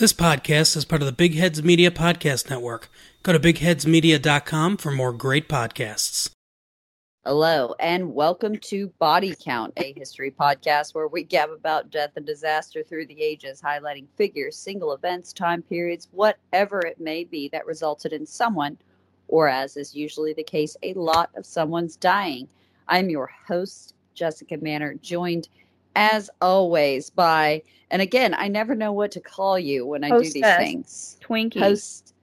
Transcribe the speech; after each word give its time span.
This 0.00 0.14
podcast 0.14 0.78
is 0.78 0.86
part 0.86 1.02
of 1.02 1.06
the 1.06 1.12
Big 1.12 1.34
Heads 1.34 1.62
Media 1.62 1.90
Podcast 1.90 2.48
Network. 2.48 2.88
Go 3.22 3.34
to 3.34 3.38
bigheadsmedia.com 3.38 4.78
for 4.78 4.90
more 4.90 5.12
great 5.12 5.46
podcasts. 5.46 6.30
Hello, 7.26 7.74
and 7.78 8.14
welcome 8.14 8.56
to 8.60 8.88
Body 8.98 9.34
Count, 9.38 9.74
a 9.76 9.92
history 9.92 10.30
podcast 10.30 10.94
where 10.94 11.08
we 11.08 11.22
gab 11.22 11.50
about 11.50 11.90
death 11.90 12.12
and 12.16 12.24
disaster 12.24 12.82
through 12.82 13.08
the 13.08 13.20
ages, 13.20 13.60
highlighting 13.60 14.06
figures, 14.16 14.56
single 14.56 14.94
events, 14.94 15.34
time 15.34 15.60
periods, 15.60 16.08
whatever 16.12 16.78
it 16.78 16.98
may 16.98 17.22
be 17.22 17.48
that 17.48 17.66
resulted 17.66 18.14
in 18.14 18.24
someone, 18.24 18.78
or 19.28 19.48
as 19.50 19.76
is 19.76 19.94
usually 19.94 20.32
the 20.32 20.42
case, 20.42 20.78
a 20.82 20.94
lot 20.94 21.28
of 21.36 21.44
someone's 21.44 21.96
dying. 21.96 22.48
I'm 22.88 23.10
your 23.10 23.30
host, 23.46 23.92
Jessica 24.14 24.56
Manner, 24.62 24.94
joined 24.94 25.50
as 26.00 26.30
always 26.40 27.10
by 27.10 27.62
and 27.90 28.00
again 28.00 28.34
i 28.34 28.48
never 28.48 28.74
know 28.74 28.90
what 28.92 29.10
to 29.12 29.20
call 29.20 29.58
you 29.58 29.86
when 29.86 30.02
i 30.02 30.08
Hostess. 30.08 30.32
do 30.32 30.40
these 30.40 30.56
things. 30.56 31.18
Twinkie. 31.22 31.58
Host 31.60 32.14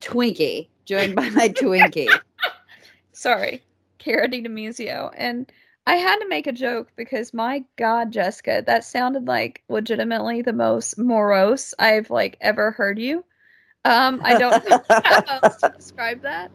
twinkie 0.00 0.68
joined 0.84 1.16
by 1.16 1.28
my 1.30 1.48
twinkie. 1.60 2.08
Sorry. 3.12 3.62
Cara 3.98 4.28
Demuzio. 4.28 5.10
and 5.16 5.50
i 5.86 5.96
had 5.96 6.18
to 6.18 6.28
make 6.28 6.46
a 6.46 6.52
joke 6.52 6.88
because 6.96 7.34
my 7.34 7.64
god 7.76 8.12
jessica 8.12 8.62
that 8.66 8.84
sounded 8.84 9.26
like 9.26 9.62
legitimately 9.68 10.42
the 10.42 10.52
most 10.52 10.96
morose 10.98 11.74
i've 11.78 12.10
like 12.10 12.36
ever 12.40 12.70
heard 12.70 12.98
you. 12.98 13.24
Um 13.84 14.20
i 14.24 14.38
don't 14.38 14.68
know 14.68 14.80
how 15.02 15.22
else 15.28 15.56
to 15.58 15.68
describe 15.76 16.22
that. 16.22 16.52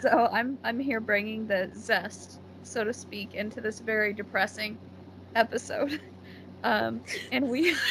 So 0.00 0.28
i'm 0.32 0.58
i'm 0.62 0.78
here 0.78 1.00
bringing 1.00 1.48
the 1.48 1.70
zest 1.76 2.40
so 2.62 2.84
to 2.84 2.92
speak 2.92 3.34
into 3.34 3.60
this 3.60 3.80
very 3.80 4.12
depressing 4.12 4.78
episode. 5.36 6.00
Um, 6.64 7.02
and 7.30 7.48
we. 7.48 7.76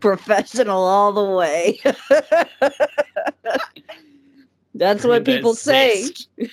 Professional 0.00 0.82
all 0.82 1.12
the 1.12 1.24
way. 1.24 1.78
That's 4.74 5.04
what 5.04 5.24
people 5.24 5.54
say. 5.54 6.06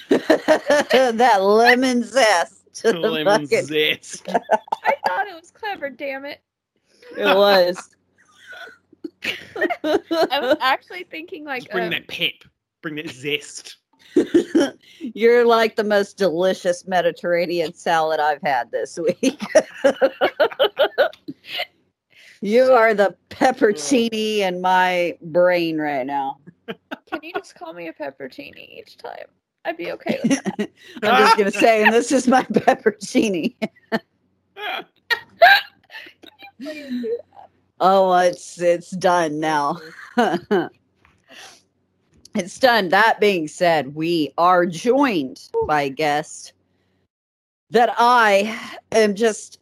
that 0.10 1.38
lemon 1.42 2.04
zest. 2.04 2.84
lemon 2.84 3.48
zest. 3.48 4.30
I 4.30 4.94
thought 5.08 5.28
it 5.28 5.34
was 5.34 5.50
clever, 5.50 5.90
damn 5.90 6.26
it. 6.26 6.42
It 7.18 7.36
was. 7.36 7.96
I 9.24 10.40
was 10.40 10.58
actually 10.62 11.08
thinking 11.10 11.46
like 11.46 11.68
bring 11.72 11.86
um, 11.86 11.92
that 11.92 12.08
pep, 12.08 12.34
bring 12.84 12.94
that 12.96 13.10
zest. 13.10 13.78
You're 15.00 15.46
like 15.46 15.76
the 15.76 15.84
most 15.84 16.18
delicious 16.18 16.88
Mediterranean 16.88 17.74
salad 17.74 18.20
I've 18.20 18.42
had 18.42 18.72
this 18.72 18.98
week. 18.98 19.42
you 22.42 22.64
are 22.72 22.94
the 22.94 23.16
peppercini 23.30 24.40
in 24.40 24.62
my 24.62 25.18
brain 25.22 25.78
right 25.78 26.06
now. 26.06 26.38
Can 26.68 27.20
you 27.24 27.34
just 27.34 27.56
call 27.56 27.74
me 27.74 27.88
a 27.88 27.94
peppercini 27.94 28.80
each 28.80 28.98
time? 28.98 29.26
I'd 29.66 29.78
be 29.78 29.92
okay 29.92 30.20
with 30.24 30.44
that. 30.44 30.70
I'm 31.04 31.24
just 31.24 31.38
gonna 31.38 31.52
say, 31.52 31.84
and 31.84 31.94
this 31.94 32.12
is 32.12 32.28
my 32.28 32.44
peppercini. 32.44 33.56
oh, 37.80 38.14
it's 38.20 38.62
it's 38.62 38.92
done 38.92 39.40
now. 39.40 39.80
It's 42.40 42.58
done. 42.58 42.88
That 42.88 43.20
being 43.20 43.50
said, 43.50 43.96
we 43.96 44.34
are 44.38 44.66
joined 44.66 45.50
by 45.68 45.82
a 45.82 45.90
guest 45.90 46.54
that 47.70 47.94
I 47.98 48.58
am 48.94 49.14
just 49.14 49.60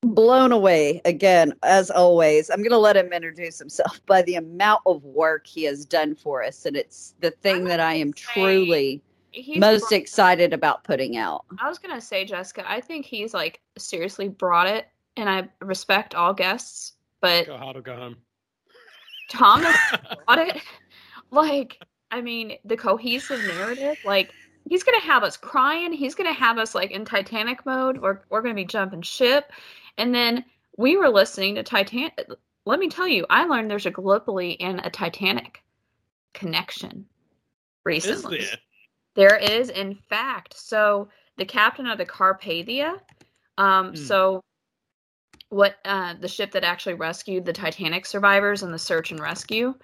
blown 0.00 0.50
away 0.50 1.02
again, 1.04 1.52
as 1.62 1.90
always. 1.90 2.48
I'm 2.48 2.60
going 2.60 2.70
to 2.70 2.78
let 2.78 2.96
him 2.96 3.12
introduce 3.12 3.58
himself 3.58 4.00
by 4.06 4.22
the 4.22 4.36
amount 4.36 4.80
of 4.86 5.04
work 5.04 5.46
he 5.46 5.64
has 5.64 5.84
done 5.84 6.14
for 6.14 6.42
us. 6.42 6.64
And 6.64 6.78
it's 6.78 7.14
the 7.20 7.30
thing 7.30 7.64
that 7.64 7.78
I 7.78 7.92
am 7.92 8.14
truly 8.14 9.02
most 9.58 9.90
brought, 9.90 9.92
excited 9.92 10.54
about 10.54 10.82
putting 10.82 11.18
out. 11.18 11.44
I 11.58 11.68
was 11.68 11.78
going 11.78 11.94
to 11.94 12.00
say, 12.00 12.24
Jessica, 12.24 12.64
I 12.66 12.80
think 12.80 13.04
he's 13.04 13.34
like 13.34 13.60
seriously 13.76 14.28
brought 14.30 14.66
it. 14.66 14.88
And 15.18 15.28
I 15.28 15.46
respect 15.60 16.14
all 16.14 16.32
guests, 16.32 16.94
but. 17.20 17.46
Go 17.46 17.58
hard 17.58 17.76
or 17.76 17.82
go 17.82 17.94
home. 17.96 18.16
Thomas 19.28 19.76
brought 20.26 20.38
it. 20.38 20.62
Like, 21.30 21.84
I 22.14 22.20
mean, 22.20 22.56
the 22.64 22.76
cohesive 22.76 23.40
narrative, 23.44 23.98
like 24.04 24.32
he's 24.68 24.84
gonna 24.84 25.00
have 25.00 25.24
us 25.24 25.36
crying. 25.36 25.92
He's 25.92 26.14
gonna 26.14 26.32
have 26.32 26.58
us 26.58 26.72
like 26.72 26.92
in 26.92 27.04
Titanic 27.04 27.66
mode. 27.66 27.98
We're 28.00 28.20
we're 28.30 28.40
gonna 28.40 28.54
be 28.54 28.64
jumping 28.64 29.02
ship, 29.02 29.50
and 29.98 30.14
then 30.14 30.44
we 30.78 30.96
were 30.96 31.08
listening 31.08 31.56
to 31.56 31.64
Titanic. 31.64 32.28
Let 32.66 32.78
me 32.78 32.88
tell 32.88 33.08
you, 33.08 33.26
I 33.28 33.46
learned 33.46 33.68
there's 33.68 33.86
a 33.86 33.90
Gallipoli 33.90 34.60
and 34.60 34.80
a 34.84 34.90
Titanic 34.90 35.60
connection 36.34 37.06
recently. 37.84 38.38
Is 38.38 38.50
there? 38.50 38.58
there 39.16 39.36
is, 39.36 39.70
in 39.70 39.96
fact. 40.08 40.56
So 40.56 41.08
the 41.36 41.44
captain 41.44 41.88
of 41.88 41.98
the 41.98 42.06
Carpathia. 42.06 43.00
Um, 43.58 43.88
hmm. 43.88 43.96
So 43.96 44.40
what 45.48 45.78
uh, 45.84 46.14
the 46.20 46.28
ship 46.28 46.52
that 46.52 46.62
actually 46.62 46.94
rescued 46.94 47.44
the 47.44 47.52
Titanic 47.52 48.06
survivors 48.06 48.62
in 48.62 48.70
the 48.70 48.78
search 48.78 49.10
and 49.10 49.18
rescue 49.18 49.74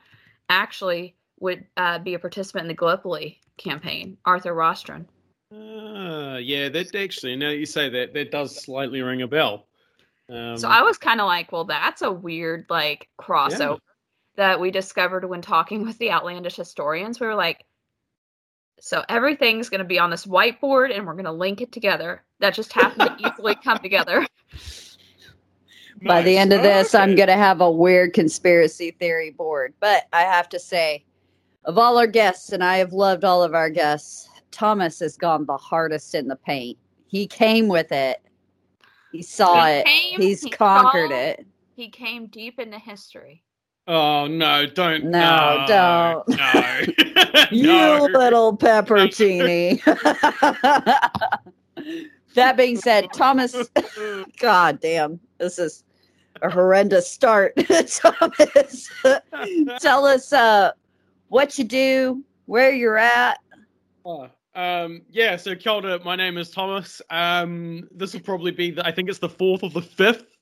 actually 0.48 1.16
would 1.40 1.66
uh, 1.76 1.98
be 1.98 2.14
a 2.14 2.18
participant 2.18 2.64
in 2.64 2.68
the 2.68 2.74
Gallipoli 2.74 3.40
campaign, 3.56 4.16
Arthur 4.24 4.54
Rostron. 4.54 5.06
Uh, 5.52 6.38
yeah, 6.38 6.68
that 6.68 6.94
actually, 6.94 7.34
now 7.34 7.50
you 7.50 7.66
say 7.66 7.88
that, 7.88 8.14
that 8.14 8.30
does 8.30 8.62
slightly 8.62 9.00
ring 9.00 9.22
a 9.22 9.26
bell. 9.26 9.66
Um, 10.28 10.56
so 10.56 10.68
I 10.68 10.82
was 10.82 10.96
kind 10.96 11.20
of 11.20 11.26
like, 11.26 11.50
well, 11.50 11.64
that's 11.64 12.02
a 12.02 12.12
weird 12.12 12.66
like 12.70 13.08
crossover 13.20 13.58
yeah. 13.58 13.76
that 14.36 14.60
we 14.60 14.70
discovered 14.70 15.24
when 15.24 15.42
talking 15.42 15.84
with 15.84 15.98
the 15.98 16.12
outlandish 16.12 16.54
historians. 16.54 17.18
We 17.18 17.26
were 17.26 17.34
like, 17.34 17.64
so 18.78 19.04
everything's 19.08 19.68
going 19.68 19.80
to 19.80 19.84
be 19.84 19.98
on 19.98 20.10
this 20.10 20.26
whiteboard 20.26 20.96
and 20.96 21.06
we're 21.06 21.14
going 21.14 21.24
to 21.24 21.32
link 21.32 21.60
it 21.60 21.72
together. 21.72 22.22
That 22.38 22.54
just 22.54 22.72
happened 22.72 23.18
to 23.18 23.28
easily 23.28 23.56
come 23.56 23.78
together. 23.82 24.26
By 26.02 26.16
nice. 26.16 26.24
the 26.24 26.38
end 26.38 26.52
of 26.52 26.62
this, 26.62 26.94
okay. 26.94 27.02
I'm 27.02 27.14
going 27.14 27.28
to 27.28 27.36
have 27.36 27.60
a 27.60 27.70
weird 27.70 28.14
conspiracy 28.14 28.92
theory 28.92 29.30
board. 29.30 29.74
But 29.80 30.04
I 30.12 30.22
have 30.22 30.48
to 30.50 30.58
say, 30.58 31.04
of 31.64 31.78
all 31.78 31.98
our 31.98 32.06
guests, 32.06 32.52
and 32.52 32.64
I 32.64 32.78
have 32.78 32.92
loved 32.92 33.24
all 33.24 33.42
of 33.42 33.54
our 33.54 33.70
guests, 33.70 34.28
Thomas 34.50 34.98
has 35.00 35.16
gone 35.16 35.46
the 35.46 35.56
hardest 35.56 36.14
in 36.14 36.28
the 36.28 36.36
paint. 36.36 36.78
He 37.06 37.26
came 37.26 37.68
with 37.68 37.92
it. 37.92 38.22
He 39.12 39.22
saw 39.22 39.66
he 39.66 39.72
it. 39.72 39.86
Came, 39.86 40.20
He's 40.20 40.42
he 40.42 40.50
conquered 40.50 41.10
saw, 41.10 41.16
it. 41.16 41.46
He 41.74 41.88
came 41.88 42.26
deep 42.26 42.58
into 42.58 42.78
history. 42.78 43.42
Oh 43.88 44.26
no! 44.26 44.66
Don't 44.66 45.06
no, 45.06 45.64
no 45.66 45.66
don't 45.66 46.28
no. 46.28 46.80
you 47.50 47.66
no. 47.66 48.08
little 48.12 48.56
peppercini. 48.56 49.82
that 52.34 52.56
being 52.56 52.76
said, 52.76 53.12
Thomas, 53.12 53.56
God 54.38 54.80
damn, 54.80 55.18
this 55.38 55.58
is 55.58 55.82
a 56.42 56.50
horrendous 56.50 57.10
start. 57.10 57.54
Thomas, 57.88 58.88
tell 59.80 60.04
us 60.04 60.32
uh, 60.32 60.70
what 61.30 61.56
you 61.56 61.64
do, 61.64 62.22
where 62.44 62.72
you're 62.72 62.98
at. 62.98 63.38
Oh, 64.04 64.28
um, 64.54 65.02
yeah, 65.08 65.36
so 65.36 65.54
Kia 65.54 65.72
ora, 65.72 66.00
my 66.04 66.16
name 66.16 66.36
is 66.36 66.50
Thomas. 66.50 67.00
Um, 67.08 67.88
this 67.92 68.12
will 68.12 68.20
probably 68.20 68.50
be, 68.50 68.72
the, 68.72 68.86
I 68.86 68.92
think 68.92 69.08
it's 69.08 69.20
the 69.20 69.28
fourth 69.28 69.62
or 69.62 69.70
the 69.70 69.80
fifth 69.80 70.36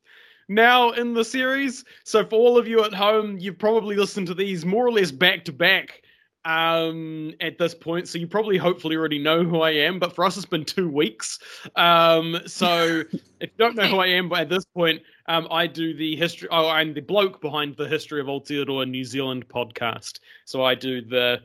now 0.48 0.90
in 0.90 1.12
the 1.12 1.24
series. 1.24 1.84
So 2.04 2.24
for 2.24 2.36
all 2.36 2.56
of 2.56 2.66
you 2.66 2.82
at 2.84 2.94
home, 2.94 3.36
you've 3.38 3.58
probably 3.58 3.96
listened 3.96 4.26
to 4.28 4.34
these 4.34 4.64
more 4.64 4.86
or 4.86 4.90
less 4.90 5.12
back 5.12 5.44
to 5.44 5.52
back 5.52 6.02
um, 6.46 7.34
at 7.42 7.58
this 7.58 7.74
point. 7.74 8.08
So 8.08 8.18
you 8.18 8.26
probably 8.26 8.56
hopefully 8.56 8.96
already 8.96 9.18
know 9.18 9.44
who 9.44 9.60
I 9.60 9.72
am. 9.72 9.98
But 9.98 10.14
for 10.14 10.24
us, 10.24 10.38
it's 10.38 10.46
been 10.46 10.64
two 10.64 10.88
weeks. 10.88 11.38
Um, 11.76 12.38
so 12.46 13.02
if 13.12 13.22
you 13.42 13.58
don't 13.58 13.76
know 13.76 13.88
who 13.88 13.98
I 13.98 14.06
am 14.06 14.30
by 14.30 14.44
this 14.44 14.64
point, 14.64 15.02
um, 15.28 15.46
I 15.50 15.66
do 15.66 15.94
the 15.94 16.16
history. 16.16 16.48
Oh, 16.50 16.68
I'm 16.68 16.94
the 16.94 17.00
bloke 17.00 17.40
behind 17.42 17.76
the 17.76 17.86
History 17.86 18.20
of 18.20 18.26
Aotearoa 18.26 18.88
New 18.88 19.04
Zealand 19.04 19.46
podcast. 19.48 20.20
So 20.46 20.64
I 20.64 20.74
do 20.74 21.02
the 21.02 21.40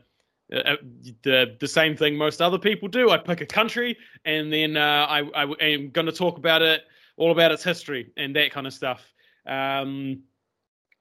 uh, 0.53 0.57
uh, 0.57 0.75
the 1.23 1.57
the 1.59 1.67
same 1.67 1.95
thing 1.95 2.15
most 2.15 2.41
other 2.41 2.57
people 2.57 2.87
do. 2.87 3.11
I 3.11 3.17
pick 3.17 3.41
a 3.41 3.45
country 3.45 3.97
and 4.23 4.51
then 4.51 4.77
uh, 4.77 5.05
I, 5.09 5.19
I 5.35 5.43
am 5.65 5.89
going 5.89 6.05
to 6.05 6.13
talk 6.13 6.37
about 6.37 6.61
it, 6.61 6.83
all 7.17 7.31
about 7.31 7.51
its 7.51 7.63
history 7.63 8.11
and 8.15 8.33
that 8.37 8.51
kind 8.51 8.65
of 8.65 8.73
stuff. 8.73 9.13
Um, 9.45 10.23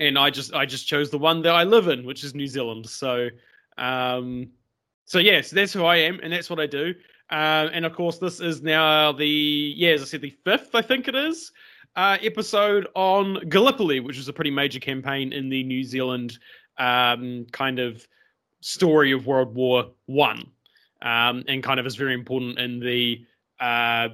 and 0.01 0.19
I 0.19 0.31
just 0.31 0.53
I 0.53 0.67
just 0.67 0.89
chose 0.89 1.09
the 1.09 1.19
one 1.19 1.41
that 1.43 1.55
I 1.55 1.63
live 1.63 1.87
in, 1.87 2.05
which 2.05 2.25
is 2.25 2.35
New 2.35 2.49
Zealand. 2.49 2.89
So 2.89 3.29
um, 3.79 4.51
so 5.05 5.21
yes, 5.21 5.35
yeah, 5.35 5.41
so 5.43 5.57
that's 5.57 5.73
who 5.73 5.85
I 5.85 5.97
am 5.97 6.19
and 6.21 6.33
that's 6.33 6.51
what 6.51 6.59
I 6.59 6.67
do. 6.67 6.95
Um, 7.31 7.71
and 7.73 7.87
of 7.87 7.95
course, 7.95 8.19
this 8.19 8.41
is 8.41 8.61
now 8.61 9.13
the 9.13 9.25
yeah, 9.77 9.91
as 9.91 10.03
I 10.03 10.07
said, 10.07 10.23
the 10.23 10.37
fifth 10.45 10.75
I 10.75 10.83
think 10.83 11.07
it 11.07 11.15
is 11.15 11.53
uh, 11.97 12.19
episode 12.23 12.87
on 12.95 13.49
Gallipoli, 13.49 14.01
which 14.01 14.17
was 14.17 14.29
a 14.29 14.33
pretty 14.33 14.51
major 14.51 14.81
campaign 14.81 15.33
in 15.33 15.49
the 15.49 15.63
New 15.63 15.85
Zealand 15.85 16.39
um, 16.79 17.47
kind 17.53 17.79
of 17.79 18.07
story 18.61 19.13
of 19.13 19.27
World 19.27 19.55
War 19.55 19.91
One, 20.07 20.51
um, 21.03 21.45
and 21.49 21.63
kind 21.63 21.79
of 21.79 21.87
is 21.87 21.97
very 21.97 22.15
important 22.15 22.59
in 22.59 22.81
the 22.81 23.25
uh, 23.61 24.09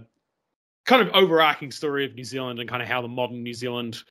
kind 0.85 1.03
of 1.03 1.15
overarching 1.15 1.71
story 1.71 2.05
of 2.05 2.15
New 2.15 2.25
Zealand 2.25 2.59
and 2.59 2.69
kind 2.69 2.83
of 2.83 2.89
how 2.89 3.03
the 3.03 3.09
modern 3.09 3.43
New 3.43 3.55
Zealand 3.55 4.03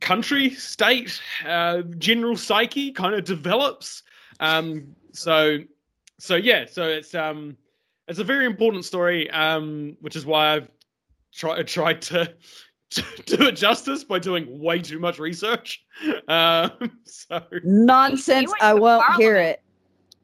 country, 0.00 0.50
state, 0.50 1.20
uh, 1.46 1.82
general 1.98 2.36
psyche 2.36 2.92
kind 2.92 3.14
of 3.14 3.24
develops. 3.24 4.02
Um, 4.40 4.94
so, 5.12 5.58
so 6.18 6.36
yeah, 6.36 6.66
so 6.70 6.84
it's 6.84 7.14
um, 7.14 7.56
it's 8.08 8.18
a 8.18 8.24
very 8.24 8.46
important 8.46 8.84
story, 8.84 9.30
um, 9.30 9.96
which 10.00 10.16
is 10.16 10.26
why 10.26 10.56
I've 10.56 10.68
tried 11.32 11.66
tried 11.68 12.02
to, 12.02 12.32
to 12.90 13.02
do 13.26 13.42
it 13.44 13.52
justice 13.52 14.04
by 14.04 14.18
doing 14.18 14.60
way 14.60 14.80
too 14.80 14.98
much 14.98 15.18
research. 15.18 15.84
Um, 16.28 16.70
so 17.04 17.42
Nonsense. 17.64 18.52
I 18.60 18.74
won't 18.74 19.04
hear 19.16 19.36
it. 19.36 19.62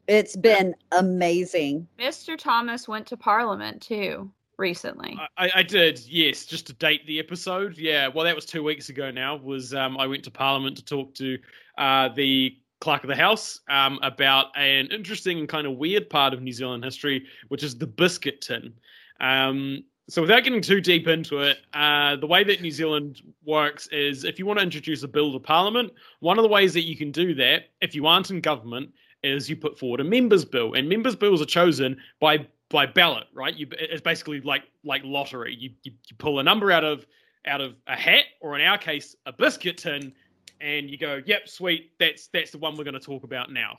It's 0.07 0.35
been 0.35 0.73
amazing. 0.91 1.87
Mr. 1.99 2.35
Thomas 2.35 2.87
went 2.87 3.05
to 3.07 3.17
Parliament 3.17 3.79
too 3.79 4.31
recently. 4.57 5.17
I, 5.37 5.51
I 5.55 5.63
did, 5.63 5.99
yes, 6.07 6.45
just 6.45 6.65
to 6.67 6.73
date 6.73 7.05
the 7.05 7.19
episode. 7.19 7.77
Yeah, 7.77 8.07
well, 8.07 8.25
that 8.25 8.35
was 8.35 8.45
two 8.45 8.63
weeks 8.63 8.89
ago 8.89 9.11
now. 9.11 9.37
Was 9.37 9.73
um, 9.73 9.97
I 9.97 10.07
went 10.07 10.23
to 10.23 10.31
Parliament 10.31 10.77
to 10.77 10.85
talk 10.85 11.13
to 11.15 11.37
uh, 11.77 12.09
the 12.09 12.57
clerk 12.81 13.03
of 13.03 13.09
the 13.09 13.15
House 13.15 13.59
um, 13.69 13.99
about 14.01 14.47
an 14.55 14.87
interesting 14.87 15.39
and 15.39 15.49
kind 15.49 15.67
of 15.67 15.77
weird 15.77 16.09
part 16.09 16.33
of 16.33 16.41
New 16.41 16.53
Zealand 16.53 16.83
history, 16.83 17.25
which 17.49 17.63
is 17.63 17.77
the 17.77 17.87
biscuit 17.87 18.41
tin. 18.41 18.73
Um, 19.19 19.83
so, 20.09 20.21
without 20.21 20.43
getting 20.43 20.61
too 20.61 20.81
deep 20.81 21.07
into 21.07 21.39
it, 21.39 21.59
uh, 21.73 22.15
the 22.15 22.27
way 22.27 22.43
that 22.43 22.61
New 22.61 22.71
Zealand 22.71 23.21
works 23.45 23.87
is 23.87 24.23
if 24.23 24.39
you 24.39 24.45
want 24.45 24.59
to 24.59 24.63
introduce 24.63 25.03
a 25.03 25.07
bill 25.07 25.31
to 25.33 25.39
Parliament, 25.39 25.93
one 26.19 26.37
of 26.37 26.43
the 26.43 26.49
ways 26.49 26.73
that 26.73 26.81
you 26.81 26.97
can 26.97 27.11
do 27.11 27.33
that, 27.35 27.69
if 27.81 27.93
you 27.93 28.07
aren't 28.07 28.31
in 28.31 28.41
government, 28.41 28.91
is 29.23 29.49
you 29.49 29.55
put 29.55 29.77
forward 29.77 29.99
a 29.99 30.03
members 30.03 30.45
bill, 30.45 30.73
and 30.73 30.89
members 30.89 31.15
bills 31.15 31.41
are 31.41 31.45
chosen 31.45 31.97
by 32.19 32.47
by 32.69 32.85
ballot, 32.85 33.27
right? 33.33 33.55
You, 33.55 33.67
it's 33.71 34.01
basically 34.01 34.41
like 34.41 34.63
like 34.83 35.03
lottery. 35.03 35.55
You, 35.55 35.71
you 35.83 35.91
you 36.09 36.15
pull 36.17 36.39
a 36.39 36.43
number 36.43 36.71
out 36.71 36.83
of 36.83 37.05
out 37.45 37.61
of 37.61 37.75
a 37.87 37.95
hat, 37.95 38.25
or 38.41 38.57
in 38.57 38.65
our 38.65 38.77
case, 38.77 39.15
a 39.25 39.33
biscuit 39.33 39.77
tin, 39.77 40.13
and 40.59 40.89
you 40.89 40.97
go, 40.97 41.21
"Yep, 41.25 41.47
sweet, 41.47 41.91
that's 41.99 42.27
that's 42.27 42.51
the 42.51 42.57
one 42.57 42.77
we're 42.77 42.83
going 42.83 42.93
to 42.93 42.99
talk 42.99 43.23
about 43.23 43.51
now." 43.51 43.77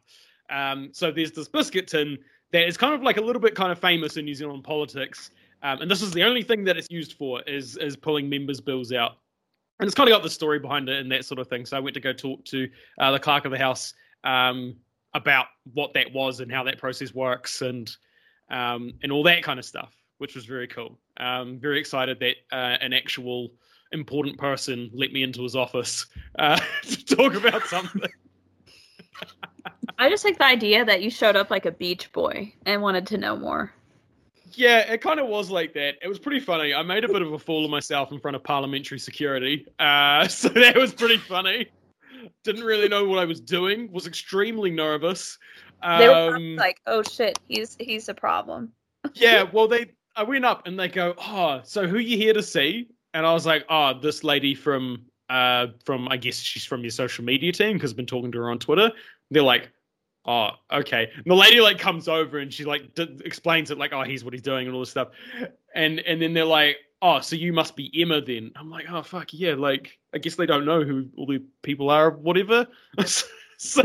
Um, 0.50 0.90
so 0.92 1.10
there's 1.10 1.32
this 1.32 1.48
biscuit 1.48 1.88
tin 1.88 2.18
that 2.52 2.66
is 2.66 2.76
kind 2.76 2.94
of 2.94 3.02
like 3.02 3.16
a 3.16 3.20
little 3.20 3.40
bit 3.40 3.54
kind 3.54 3.70
of 3.70 3.78
famous 3.78 4.16
in 4.16 4.24
New 4.24 4.34
Zealand 4.34 4.64
politics, 4.64 5.30
um, 5.62 5.82
and 5.82 5.90
this 5.90 6.02
is 6.02 6.12
the 6.12 6.22
only 6.22 6.42
thing 6.42 6.64
that 6.64 6.76
it's 6.76 6.90
used 6.90 7.14
for 7.14 7.42
is 7.42 7.76
is 7.76 7.96
pulling 7.96 8.28
members 8.28 8.60
bills 8.60 8.92
out. 8.92 9.18
And 9.78 9.86
it's 9.86 9.94
kind 9.94 10.08
of 10.08 10.14
got 10.14 10.22
the 10.22 10.30
story 10.30 10.58
behind 10.58 10.88
it 10.90 11.00
and 11.00 11.10
that 11.10 11.24
sort 11.24 11.38
of 11.38 11.48
thing. 11.48 11.64
So 11.64 11.76
I 11.76 11.80
went 11.80 11.94
to 11.94 12.00
go 12.00 12.12
talk 12.12 12.44
to 12.46 12.68
uh, 12.98 13.12
the 13.12 13.18
clerk 13.18 13.46
of 13.46 13.50
the 13.50 13.58
house 13.58 13.94
um, 14.24 14.76
about 15.14 15.46
what 15.72 15.94
that 15.94 16.12
was 16.12 16.40
and 16.40 16.52
how 16.52 16.62
that 16.64 16.76
process 16.76 17.14
works 17.14 17.62
and 17.62 17.90
um, 18.50 18.92
and 19.02 19.12
all 19.12 19.22
that 19.24 19.42
kind 19.42 19.58
of 19.58 19.64
stuff, 19.64 19.94
which 20.18 20.34
was 20.34 20.44
very 20.44 20.66
cool. 20.66 20.98
Um, 21.18 21.58
very 21.58 21.78
excited 21.78 22.20
that 22.20 22.36
uh, 22.52 22.76
an 22.80 22.92
actual 22.92 23.52
important 23.92 24.38
person 24.38 24.90
let 24.92 25.12
me 25.12 25.22
into 25.22 25.42
his 25.42 25.56
office 25.56 26.06
uh, 26.38 26.60
to 26.82 27.04
talk 27.04 27.34
about 27.34 27.62
something. 27.64 28.10
I 29.98 30.08
just 30.08 30.24
like 30.24 30.38
the 30.38 30.46
idea 30.46 30.84
that 30.84 31.02
you 31.02 31.10
showed 31.10 31.36
up 31.36 31.50
like 31.50 31.66
a 31.66 31.70
beach 31.70 32.10
boy 32.12 32.54
and 32.64 32.80
wanted 32.80 33.06
to 33.08 33.18
know 33.18 33.36
more. 33.36 33.72
Yeah, 34.52 34.90
it 34.92 35.00
kind 35.00 35.20
of 35.20 35.28
was 35.28 35.50
like 35.50 35.74
that. 35.74 35.96
It 36.02 36.08
was 36.08 36.18
pretty 36.18 36.40
funny. 36.40 36.74
I 36.74 36.82
made 36.82 37.04
a 37.04 37.08
bit 37.08 37.22
of 37.22 37.32
a 37.32 37.38
fool 37.38 37.64
of 37.64 37.70
myself 37.70 38.12
in 38.12 38.18
front 38.20 38.36
of 38.36 38.42
parliamentary 38.42 38.98
security, 38.98 39.66
uh, 39.78 40.26
so 40.28 40.48
that 40.48 40.76
was 40.76 40.92
pretty 40.94 41.18
funny. 41.18 41.66
Didn't 42.44 42.64
really 42.64 42.88
know 42.88 43.04
what 43.04 43.18
I 43.18 43.24
was 43.24 43.40
doing. 43.40 43.90
Was 43.92 44.06
extremely 44.06 44.70
nervous. 44.70 45.38
They 45.82 46.08
were 46.08 46.36
Um, 46.36 46.56
like, 46.56 46.80
"Oh 46.86 47.02
shit, 47.02 47.38
he's 47.48 47.76
he's 47.80 48.08
a 48.08 48.14
problem." 48.14 48.72
yeah, 49.14 49.44
well, 49.50 49.66
they 49.68 49.92
I 50.16 50.22
went 50.22 50.44
up 50.44 50.66
and 50.66 50.78
they 50.78 50.88
go, 50.88 51.14
"Oh, 51.18 51.60
so 51.64 51.86
who 51.86 51.98
you 51.98 52.16
here 52.16 52.34
to 52.34 52.42
see?" 52.42 52.88
And 53.14 53.24
I 53.26 53.32
was 53.32 53.46
like, 53.46 53.64
"Oh, 53.68 53.98
this 53.98 54.22
lady 54.24 54.54
from 54.54 55.04
uh 55.30 55.68
from 55.84 56.08
I 56.08 56.16
guess 56.16 56.38
she's 56.38 56.64
from 56.64 56.82
your 56.82 56.90
social 56.90 57.24
media 57.24 57.52
team 57.52 57.74
because 57.74 57.92
I've 57.92 57.96
been 57.96 58.06
talking 58.06 58.32
to 58.32 58.38
her 58.38 58.50
on 58.50 58.58
Twitter." 58.58 58.90
They're 59.30 59.42
like, 59.42 59.70
"Oh, 60.26 60.50
okay." 60.72 61.10
And 61.14 61.24
the 61.26 61.34
lady 61.34 61.60
like 61.60 61.78
comes 61.78 62.08
over 62.08 62.38
and 62.38 62.52
she 62.52 62.64
like 62.64 62.94
d- 62.94 63.18
explains 63.24 63.70
it 63.70 63.78
like, 63.78 63.92
"Oh, 63.92 64.02
here's 64.02 64.24
what 64.24 64.32
he's 64.32 64.42
doing 64.42 64.66
and 64.66 64.74
all 64.74 64.80
this 64.80 64.90
stuff," 64.90 65.08
and 65.74 66.00
and 66.00 66.20
then 66.20 66.32
they're 66.32 66.44
like, 66.44 66.78
"Oh, 67.02 67.20
so 67.20 67.36
you 67.36 67.52
must 67.52 67.76
be 67.76 67.90
Emma 68.00 68.20
then?" 68.20 68.52
I'm 68.56 68.70
like, 68.70 68.86
"Oh, 68.90 69.02
fuck 69.02 69.32
yeah!" 69.32 69.54
Like, 69.54 69.98
I 70.14 70.18
guess 70.18 70.36
they 70.36 70.46
don't 70.46 70.64
know 70.64 70.82
who 70.82 71.08
all 71.16 71.26
the 71.26 71.42
people 71.62 71.90
are, 71.90 72.08
or 72.08 72.10
whatever. 72.10 72.66
so. 73.56 73.82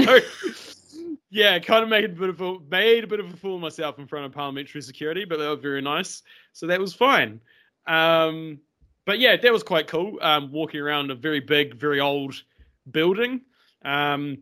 Yeah, 1.31 1.59
kind 1.59 1.83
of 1.83 1.89
made 1.89 2.05
a 2.05 2.09
bit 2.09 2.29
of 2.29 2.39
a 2.39 2.59
made 2.71 3.03
a 3.03 3.07
bit 3.07 3.19
of 3.19 3.33
a 3.33 3.35
fool 3.35 3.55
of 3.55 3.61
myself 3.61 3.99
in 3.99 4.07
front 4.07 4.25
of 4.25 4.31
parliamentary 4.31 4.81
security, 4.81 5.25
but 5.25 5.37
they 5.37 5.45
were 5.45 5.57
very 5.57 5.81
nice, 5.81 6.23
so 6.53 6.65
that 6.67 6.79
was 6.79 6.93
fine. 6.93 7.41
Um, 7.87 8.59
but 9.05 9.19
yeah, 9.19 9.35
that 9.35 9.51
was 9.51 9.63
quite 9.63 9.87
cool. 9.87 10.17
Um, 10.21 10.51
walking 10.51 10.79
around 10.79 11.11
a 11.11 11.15
very 11.15 11.39
big, 11.39 11.75
very 11.75 11.99
old 11.99 12.41
building. 12.91 13.41
Um, 13.83 14.37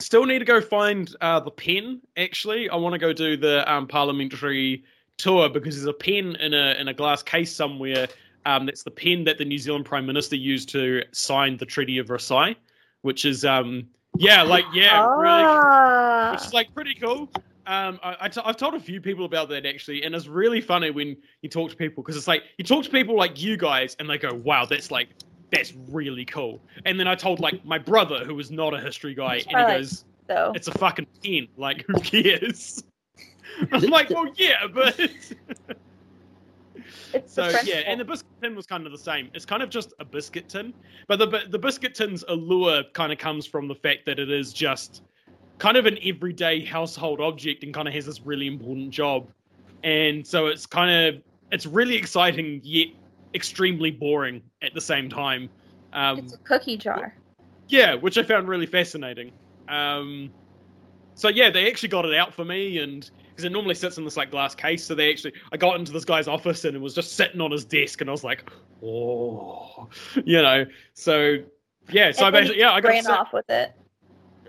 still 0.00 0.24
need 0.24 0.40
to 0.40 0.44
go 0.44 0.60
find 0.60 1.14
uh, 1.20 1.40
the 1.40 1.50
pen. 1.50 2.00
Actually, 2.16 2.68
I 2.68 2.76
want 2.76 2.94
to 2.94 2.98
go 2.98 3.12
do 3.12 3.36
the 3.36 3.70
um, 3.70 3.86
parliamentary 3.86 4.84
tour 5.16 5.48
because 5.48 5.76
there's 5.76 5.86
a 5.86 5.92
pen 5.92 6.36
in 6.36 6.54
a 6.54 6.74
in 6.80 6.88
a 6.88 6.94
glass 6.94 7.22
case 7.22 7.54
somewhere. 7.54 8.08
Um, 8.46 8.66
that's 8.66 8.82
the 8.82 8.90
pen 8.90 9.24
that 9.24 9.38
the 9.38 9.44
New 9.44 9.58
Zealand 9.58 9.84
Prime 9.84 10.06
Minister 10.06 10.34
used 10.36 10.68
to 10.70 11.02
sign 11.12 11.58
the 11.58 11.66
Treaty 11.66 11.98
of 11.98 12.08
Versailles, 12.08 12.56
which 13.02 13.24
is 13.24 13.44
um, 13.44 13.86
yeah, 14.16 14.42
like 14.42 14.64
yeah, 14.72 15.06
really 15.16 15.44
Ah. 15.44 16.32
which 16.32 16.46
is 16.46 16.54
like 16.54 16.74
pretty 16.74 16.94
cool. 16.94 17.30
Um, 17.66 18.00
I, 18.02 18.16
I 18.22 18.28
t- 18.28 18.40
I've 18.44 18.56
told 18.56 18.74
a 18.74 18.80
few 18.80 19.00
people 19.00 19.26
about 19.26 19.48
that 19.50 19.66
actually, 19.66 20.02
and 20.02 20.14
it's 20.14 20.26
really 20.26 20.60
funny 20.60 20.90
when 20.90 21.16
you 21.42 21.48
talk 21.48 21.70
to 21.70 21.76
people 21.76 22.02
because 22.02 22.16
it's 22.16 22.26
like 22.26 22.42
you 22.58 22.64
talk 22.64 22.84
to 22.84 22.90
people 22.90 23.14
like 23.16 23.40
you 23.40 23.56
guys, 23.56 23.94
and 24.00 24.08
they 24.08 24.18
go, 24.18 24.32
"Wow, 24.32 24.64
that's 24.64 24.90
like 24.90 25.08
that's 25.50 25.72
really 25.88 26.24
cool." 26.24 26.60
And 26.84 26.98
then 26.98 27.08
I 27.08 27.14
told 27.14 27.40
like 27.40 27.64
my 27.64 27.78
brother, 27.78 28.24
who 28.24 28.34
was 28.34 28.50
not 28.50 28.74
a 28.74 28.80
history 28.80 29.14
guy, 29.14 29.42
and 29.48 29.70
he 29.70 29.78
goes, 29.78 30.04
though. 30.26 30.52
"It's 30.54 30.68
a 30.68 30.72
fucking 30.72 31.06
pen. 31.24 31.48
Like, 31.56 31.84
who 31.86 31.94
cares?" 32.00 32.82
I'm 33.72 33.82
like, 33.82 34.10
"Well, 34.10 34.30
yeah, 34.36 34.66
but." 34.72 34.98
It's 37.12 37.34
So 37.34 37.48
yeah, 37.64 37.82
and 37.86 38.00
the 38.00 38.04
biscuit 38.04 38.30
tin 38.42 38.54
was 38.54 38.66
kind 38.66 38.86
of 38.86 38.92
the 38.92 38.98
same. 38.98 39.30
It's 39.34 39.44
kind 39.44 39.62
of 39.62 39.70
just 39.70 39.92
a 39.98 40.04
biscuit 40.04 40.48
tin, 40.48 40.72
but 41.08 41.18
the 41.18 41.42
the 41.48 41.58
biscuit 41.58 41.94
tin's 41.94 42.24
allure 42.28 42.84
kind 42.92 43.12
of 43.12 43.18
comes 43.18 43.46
from 43.46 43.68
the 43.68 43.74
fact 43.74 44.06
that 44.06 44.18
it 44.18 44.30
is 44.30 44.52
just 44.52 45.02
kind 45.58 45.76
of 45.76 45.86
an 45.86 45.98
everyday 46.04 46.64
household 46.64 47.20
object 47.20 47.64
and 47.64 47.74
kind 47.74 47.88
of 47.88 47.94
has 47.94 48.06
this 48.06 48.20
really 48.22 48.46
important 48.46 48.90
job, 48.90 49.28
and 49.82 50.26
so 50.26 50.46
it's 50.46 50.66
kind 50.66 51.16
of 51.16 51.22
it's 51.50 51.66
really 51.66 51.96
exciting 51.96 52.60
yet 52.62 52.88
extremely 53.34 53.90
boring 53.90 54.42
at 54.62 54.74
the 54.74 54.80
same 54.80 55.08
time. 55.08 55.48
Um, 55.92 56.18
it's 56.18 56.34
a 56.34 56.38
cookie 56.38 56.76
jar. 56.76 57.14
yeah, 57.68 57.94
which 57.94 58.18
I 58.18 58.22
found 58.22 58.48
really 58.48 58.66
fascinating. 58.66 59.32
Um, 59.68 60.30
so 61.14 61.28
yeah, 61.28 61.50
they 61.50 61.68
actually 61.68 61.90
got 61.90 62.04
it 62.04 62.14
out 62.14 62.32
for 62.34 62.44
me, 62.44 62.78
and 62.78 63.08
because 63.28 63.44
it 63.44 63.52
normally 63.52 63.74
sits 63.74 63.98
in 63.98 64.04
this 64.04 64.16
like 64.16 64.30
glass 64.30 64.54
case, 64.54 64.84
so 64.84 64.94
they 64.94 65.10
actually 65.10 65.34
I 65.52 65.56
got 65.56 65.78
into 65.78 65.92
this 65.92 66.04
guy's 66.04 66.28
office 66.28 66.64
and 66.64 66.76
it 66.76 66.80
was 66.80 66.94
just 66.94 67.12
sitting 67.16 67.40
on 67.40 67.50
his 67.50 67.64
desk, 67.64 68.00
and 68.00 68.08
I 68.08 68.12
was 68.12 68.24
like, 68.24 68.50
oh, 68.82 69.88
you 70.24 70.40
know. 70.40 70.64
So 70.94 71.36
yeah, 71.90 72.12
so 72.12 72.24
I 72.24 72.28
And 72.28 72.34
basically 72.34 72.60
yeah 72.60 72.72
I 72.72 72.80
got 72.80 72.88
ran 72.88 73.06
off 73.06 73.32
with 73.32 73.48
it. 73.50 73.72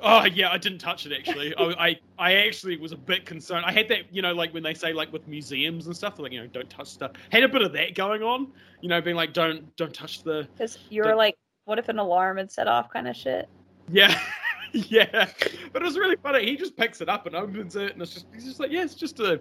Oh 0.02 0.26
yeah, 0.26 0.52
I 0.52 0.58
didn't 0.58 0.80
touch 0.80 1.06
it 1.06 1.14
actually. 1.14 1.56
I, 1.58 1.64
I 1.88 2.00
I 2.18 2.34
actually 2.34 2.78
was 2.78 2.92
a 2.92 2.98
bit 2.98 3.26
concerned. 3.26 3.66
I 3.66 3.72
had 3.72 3.88
that, 3.90 4.14
you 4.14 4.22
know, 4.22 4.34
like 4.34 4.54
when 4.54 4.64
they 4.64 4.74
say 4.74 4.94
like 4.94 5.14
with 5.14 5.28
museums 5.28 5.88
and 5.88 5.96
stuff, 5.96 6.18
like 6.20 6.32
you 6.32 6.42
know, 6.42 6.48
don't 6.48 6.70
touch 6.70 6.88
stuff. 6.88 7.12
Had 7.32 7.44
a 7.44 7.50
bit 7.50 7.62
of 7.62 7.72
that 7.74 7.96
going 7.96 8.24
on, 8.24 8.52
you 8.82 8.90
know, 8.90 9.00
being 9.02 9.16
like, 9.16 9.34
don't 9.34 9.76
don't 9.76 9.94
touch 9.94 10.24
the 10.24 10.48
Because 10.54 10.80
you 10.90 11.04
were 11.04 11.16
like, 11.16 11.38
what 11.66 11.78
if 11.78 11.90
an 11.90 12.00
alarm 12.00 12.38
had 12.38 12.52
set 12.52 12.68
off 12.68 12.90
kind 12.92 13.08
of 13.08 13.16
shit? 13.16 13.48
Yeah, 13.92 14.20
yeah. 14.72 15.30
But 15.72 15.82
it 15.82 15.86
was 15.86 15.98
really 15.98 16.18
funny. 16.18 16.46
He 16.46 16.56
just 16.56 16.76
picks 16.76 17.02
it 17.02 17.10
up 17.10 17.28
and 17.28 17.36
opens 17.36 17.76
it, 17.76 17.94
and 17.94 18.02
it's 18.02 18.14
just 18.14 18.26
he's 18.34 18.46
just 18.46 18.60
like, 18.60 18.72
yeah, 18.72 18.84
it's 18.84 18.96
just 18.96 19.20
a, 19.20 19.40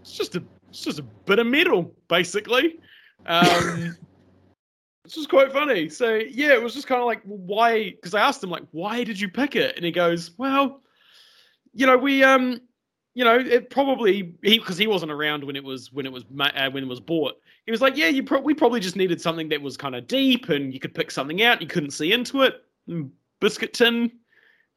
it's 0.00 0.12
just 0.12 0.36
a, 0.36 0.44
it's 0.68 0.82
just 0.82 0.98
a 0.98 1.02
bit 1.02 1.38
of 1.38 1.46
metal, 1.46 1.94
basically. 2.08 2.78
Um, 3.26 3.96
it's 5.04 5.14
just 5.14 5.28
quite 5.28 5.52
funny. 5.52 5.88
So 5.88 6.14
yeah, 6.14 6.54
it 6.54 6.62
was 6.62 6.74
just 6.74 6.86
kind 6.86 7.00
of 7.00 7.06
like, 7.06 7.20
why? 7.24 7.90
Because 7.90 8.14
I 8.14 8.20
asked 8.20 8.42
him 8.42 8.50
like, 8.50 8.64
why 8.70 9.04
did 9.04 9.20
you 9.20 9.28
pick 9.28 9.54
it? 9.56 9.76
And 9.76 9.84
he 9.84 9.92
goes, 9.92 10.30
well, 10.38 10.82
you 11.72 11.86
know, 11.86 11.96
we 11.96 12.22
um. 12.24 12.60
You 13.16 13.22
know, 13.22 13.38
it 13.38 13.70
probably 13.70 14.34
he 14.42 14.58
because 14.58 14.76
he 14.76 14.88
wasn't 14.88 15.12
around 15.12 15.44
when 15.44 15.54
it 15.54 15.62
was 15.62 15.92
when 15.92 16.04
it 16.04 16.10
was 16.10 16.24
uh, 16.40 16.68
when 16.70 16.82
it 16.82 16.88
was 16.88 16.98
bought. 16.98 17.34
He 17.64 17.70
was 17.70 17.80
like, 17.80 17.96
"Yeah, 17.96 18.08
you 18.08 18.24
pro- 18.24 18.40
we 18.40 18.54
probably 18.54 18.80
just 18.80 18.96
needed 18.96 19.20
something 19.20 19.48
that 19.50 19.62
was 19.62 19.76
kind 19.76 19.94
of 19.94 20.08
deep 20.08 20.48
and 20.48 20.74
you 20.74 20.80
could 20.80 20.92
pick 20.96 21.12
something 21.12 21.40
out. 21.40 21.60
You 21.60 21.68
couldn't 21.68 21.92
see 21.92 22.12
into 22.12 22.42
it. 22.42 22.64
And 22.88 23.12
biscuit 23.38 23.72
tin 23.72 24.10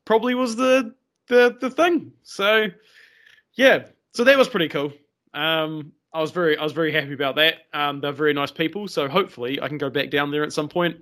probably 0.06 0.36
was 0.36 0.56
the 0.56 0.94
the 1.30 1.58
the 1.60 1.72
thing. 1.72 2.12
So 2.22 2.68
yeah, 3.56 3.88
so 4.14 4.24
that 4.24 4.38
was 4.38 4.48
pretty 4.48 4.68
cool. 4.68 4.94
Um, 5.34 5.92
I 6.14 6.22
was 6.22 6.32
very 6.32 6.58
I 6.58 6.64
was 6.64 6.74
very 6.74 6.92
happy 6.92 7.14
about 7.14 7.36
that. 7.36 7.64
Um, 7.74 8.02
they're 8.02 8.12
very 8.12 8.34
nice 8.34 8.52
people, 8.52 8.88
so 8.88 9.08
hopefully 9.08 9.62
I 9.62 9.68
can 9.68 9.78
go 9.78 9.90
back 9.90 10.10
down 10.10 10.32
there 10.32 10.44
at 10.44 10.54
some 10.54 10.70
point. 10.70 10.98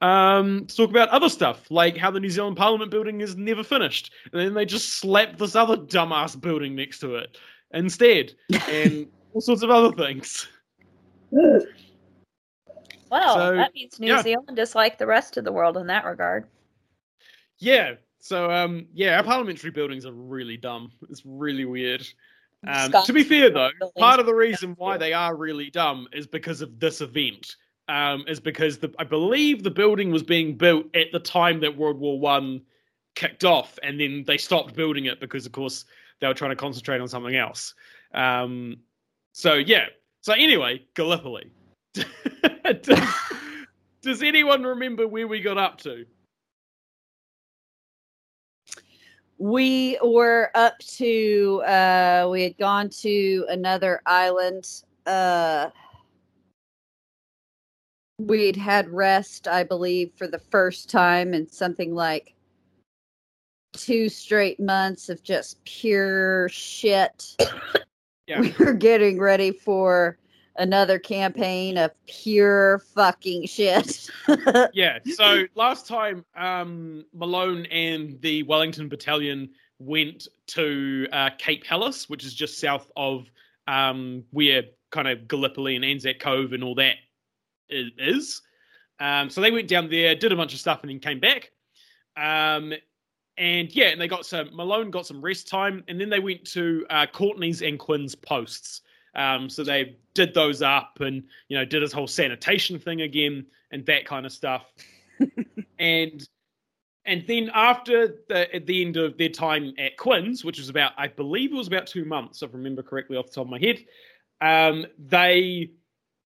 Um, 0.00 0.66
to 0.66 0.76
talk 0.76 0.90
about 0.90 1.08
other 1.08 1.28
stuff 1.28 1.68
like 1.70 1.96
how 1.96 2.10
the 2.10 2.20
New 2.20 2.30
Zealand 2.30 2.56
Parliament 2.56 2.90
building 2.90 3.20
is 3.20 3.36
never 3.36 3.64
finished, 3.64 4.12
and 4.32 4.40
then 4.40 4.54
they 4.54 4.64
just 4.64 4.98
slapped 5.00 5.38
this 5.38 5.56
other 5.56 5.76
dumbass 5.76 6.40
building 6.40 6.76
next 6.76 7.00
to 7.00 7.16
it 7.16 7.36
instead, 7.72 8.32
and 8.68 9.08
all 9.34 9.40
sorts 9.40 9.62
of 9.62 9.70
other 9.70 9.92
things. 9.96 10.46
Well, 13.10 13.34
So, 13.36 13.56
that 13.56 13.74
means 13.74 13.98
New 13.98 14.08
yeah. 14.08 14.22
Zealand 14.22 14.58
is 14.58 14.74
like 14.74 14.98
the 14.98 15.06
rest 15.06 15.36
of 15.36 15.44
the 15.44 15.52
world 15.52 15.76
in 15.76 15.86
that 15.86 16.04
regard. 16.04 16.46
Yeah. 17.58 17.94
So 18.20 18.50
um 18.50 18.86
yeah, 18.92 19.16
our 19.16 19.22
parliamentary 19.22 19.70
buildings 19.70 20.04
are 20.04 20.12
really 20.12 20.56
dumb. 20.56 20.92
It's 21.08 21.22
really 21.24 21.64
weird. 21.64 22.06
Um, 22.66 22.92
to 23.04 23.12
be 23.12 23.22
fair 23.22 23.50
though, 23.50 23.70
part 23.98 24.18
of 24.18 24.26
the 24.26 24.34
reason 24.34 24.74
why 24.78 24.96
they 24.96 25.12
are 25.12 25.36
really 25.36 25.70
dumb 25.70 26.08
is 26.12 26.26
because 26.26 26.60
of 26.60 26.80
this 26.80 27.00
event. 27.00 27.56
Um, 27.88 28.24
is 28.28 28.38
because 28.38 28.76
the 28.76 28.92
I 28.98 29.04
believe 29.04 29.62
the 29.62 29.70
building 29.70 30.10
was 30.10 30.22
being 30.22 30.58
built 30.58 30.86
at 30.94 31.06
the 31.10 31.20
time 31.20 31.60
that 31.60 31.74
World 31.74 31.98
War 31.98 32.20
One 32.20 32.60
kicked 33.14 33.44
off, 33.44 33.78
and 33.82 33.98
then 33.98 34.24
they 34.26 34.36
stopped 34.36 34.74
building 34.74 35.06
it 35.06 35.20
because, 35.20 35.46
of 35.46 35.52
course, 35.52 35.86
they 36.20 36.26
were 36.26 36.34
trying 36.34 36.50
to 36.50 36.56
concentrate 36.56 37.00
on 37.00 37.08
something 37.08 37.34
else. 37.34 37.74
Um, 38.12 38.76
so 39.32 39.54
yeah. 39.54 39.86
So 40.20 40.34
anyway, 40.34 40.84
Gallipoli. 40.94 41.50
does, 42.82 43.00
does 44.02 44.22
anyone 44.22 44.64
remember 44.64 45.08
where 45.08 45.26
we 45.26 45.40
got 45.40 45.58
up 45.58 45.78
to? 45.78 46.04
We 49.38 49.98
were 50.02 50.50
up 50.54 50.78
to 50.96 51.62
uh 51.66 52.28
we 52.30 52.42
had 52.42 52.58
gone 52.58 52.88
to 52.90 53.46
another 53.48 54.02
island. 54.06 54.82
Uh 55.06 55.70
we'd 58.18 58.56
had 58.56 58.88
rest, 58.90 59.46
I 59.46 59.62
believe, 59.62 60.12
for 60.16 60.26
the 60.26 60.40
first 60.40 60.90
time 60.90 61.34
in 61.34 61.48
something 61.48 61.94
like 61.94 62.34
two 63.74 64.08
straight 64.08 64.58
months 64.58 65.08
of 65.08 65.22
just 65.22 65.62
pure 65.64 66.48
shit. 66.48 67.36
Yeah. 68.26 68.40
We 68.40 68.54
were 68.58 68.74
getting 68.74 69.18
ready 69.18 69.52
for 69.52 70.18
another 70.58 70.98
campaign 70.98 71.78
of 71.78 71.92
pure 72.06 72.80
fucking 72.94 73.46
shit. 73.46 74.10
yeah. 74.74 74.98
So 75.14 75.44
last 75.54 75.86
time, 75.86 76.24
um, 76.36 77.04
Malone 77.14 77.66
and 77.66 78.20
the 78.20 78.42
Wellington 78.42 78.88
Battalion 78.88 79.50
went 79.78 80.28
to 80.48 81.06
uh, 81.12 81.30
Cape 81.38 81.64
Helles, 81.64 82.08
which 82.08 82.24
is 82.24 82.34
just 82.34 82.58
south 82.58 82.90
of 82.96 83.30
um, 83.66 84.24
where 84.30 84.64
kind 84.90 85.08
of 85.08 85.28
Gallipoli 85.28 85.76
and 85.76 85.84
Anzac 85.84 86.18
Cove 86.18 86.52
and 86.52 86.64
all 86.64 86.74
that 86.76 86.96
is. 87.68 88.42
Um, 89.00 89.30
so 89.30 89.40
they 89.40 89.50
went 89.50 89.68
down 89.68 89.88
there, 89.88 90.14
did 90.14 90.32
a 90.32 90.36
bunch 90.36 90.54
of 90.54 90.60
stuff, 90.60 90.80
and 90.82 90.90
then 90.90 90.98
came 90.98 91.20
back. 91.20 91.52
Um, 92.16 92.72
and 93.36 93.74
yeah, 93.74 93.86
and 93.86 94.00
they 94.00 94.08
got 94.08 94.26
some 94.26 94.50
Malone 94.52 94.90
got 94.90 95.06
some 95.06 95.20
rest 95.20 95.46
time, 95.46 95.84
and 95.86 96.00
then 96.00 96.10
they 96.10 96.18
went 96.18 96.44
to 96.46 96.84
uh, 96.90 97.06
Courtney's 97.06 97.62
and 97.62 97.78
Quinn's 97.78 98.16
posts. 98.16 98.80
Um, 99.14 99.48
so 99.48 99.64
they 99.64 99.96
did 100.14 100.34
those 100.34 100.62
up, 100.62 101.00
and 101.00 101.22
you 101.48 101.58
know, 101.58 101.64
did 101.64 101.82
his 101.82 101.92
whole 101.92 102.06
sanitation 102.06 102.78
thing 102.78 103.02
again, 103.02 103.46
and 103.70 103.84
that 103.86 104.06
kind 104.06 104.26
of 104.26 104.32
stuff. 104.32 104.72
and 105.78 106.28
and 107.04 107.24
then 107.26 107.50
after 107.54 108.18
the 108.28 108.54
at 108.54 108.66
the 108.66 108.84
end 108.84 108.96
of 108.96 109.16
their 109.16 109.30
time 109.30 109.74
at 109.78 109.96
Quinn's, 109.96 110.44
which 110.44 110.58
was 110.58 110.68
about 110.68 110.92
I 110.96 111.08
believe 111.08 111.52
it 111.52 111.56
was 111.56 111.68
about 111.68 111.86
two 111.86 112.04
months, 112.04 112.42
if 112.42 112.50
I 112.50 112.56
remember 112.56 112.82
correctly 112.82 113.16
off 113.16 113.26
the 113.26 113.32
top 113.32 113.46
of 113.46 113.50
my 113.50 113.58
head, 113.58 113.84
um, 114.40 114.86
they 114.98 115.70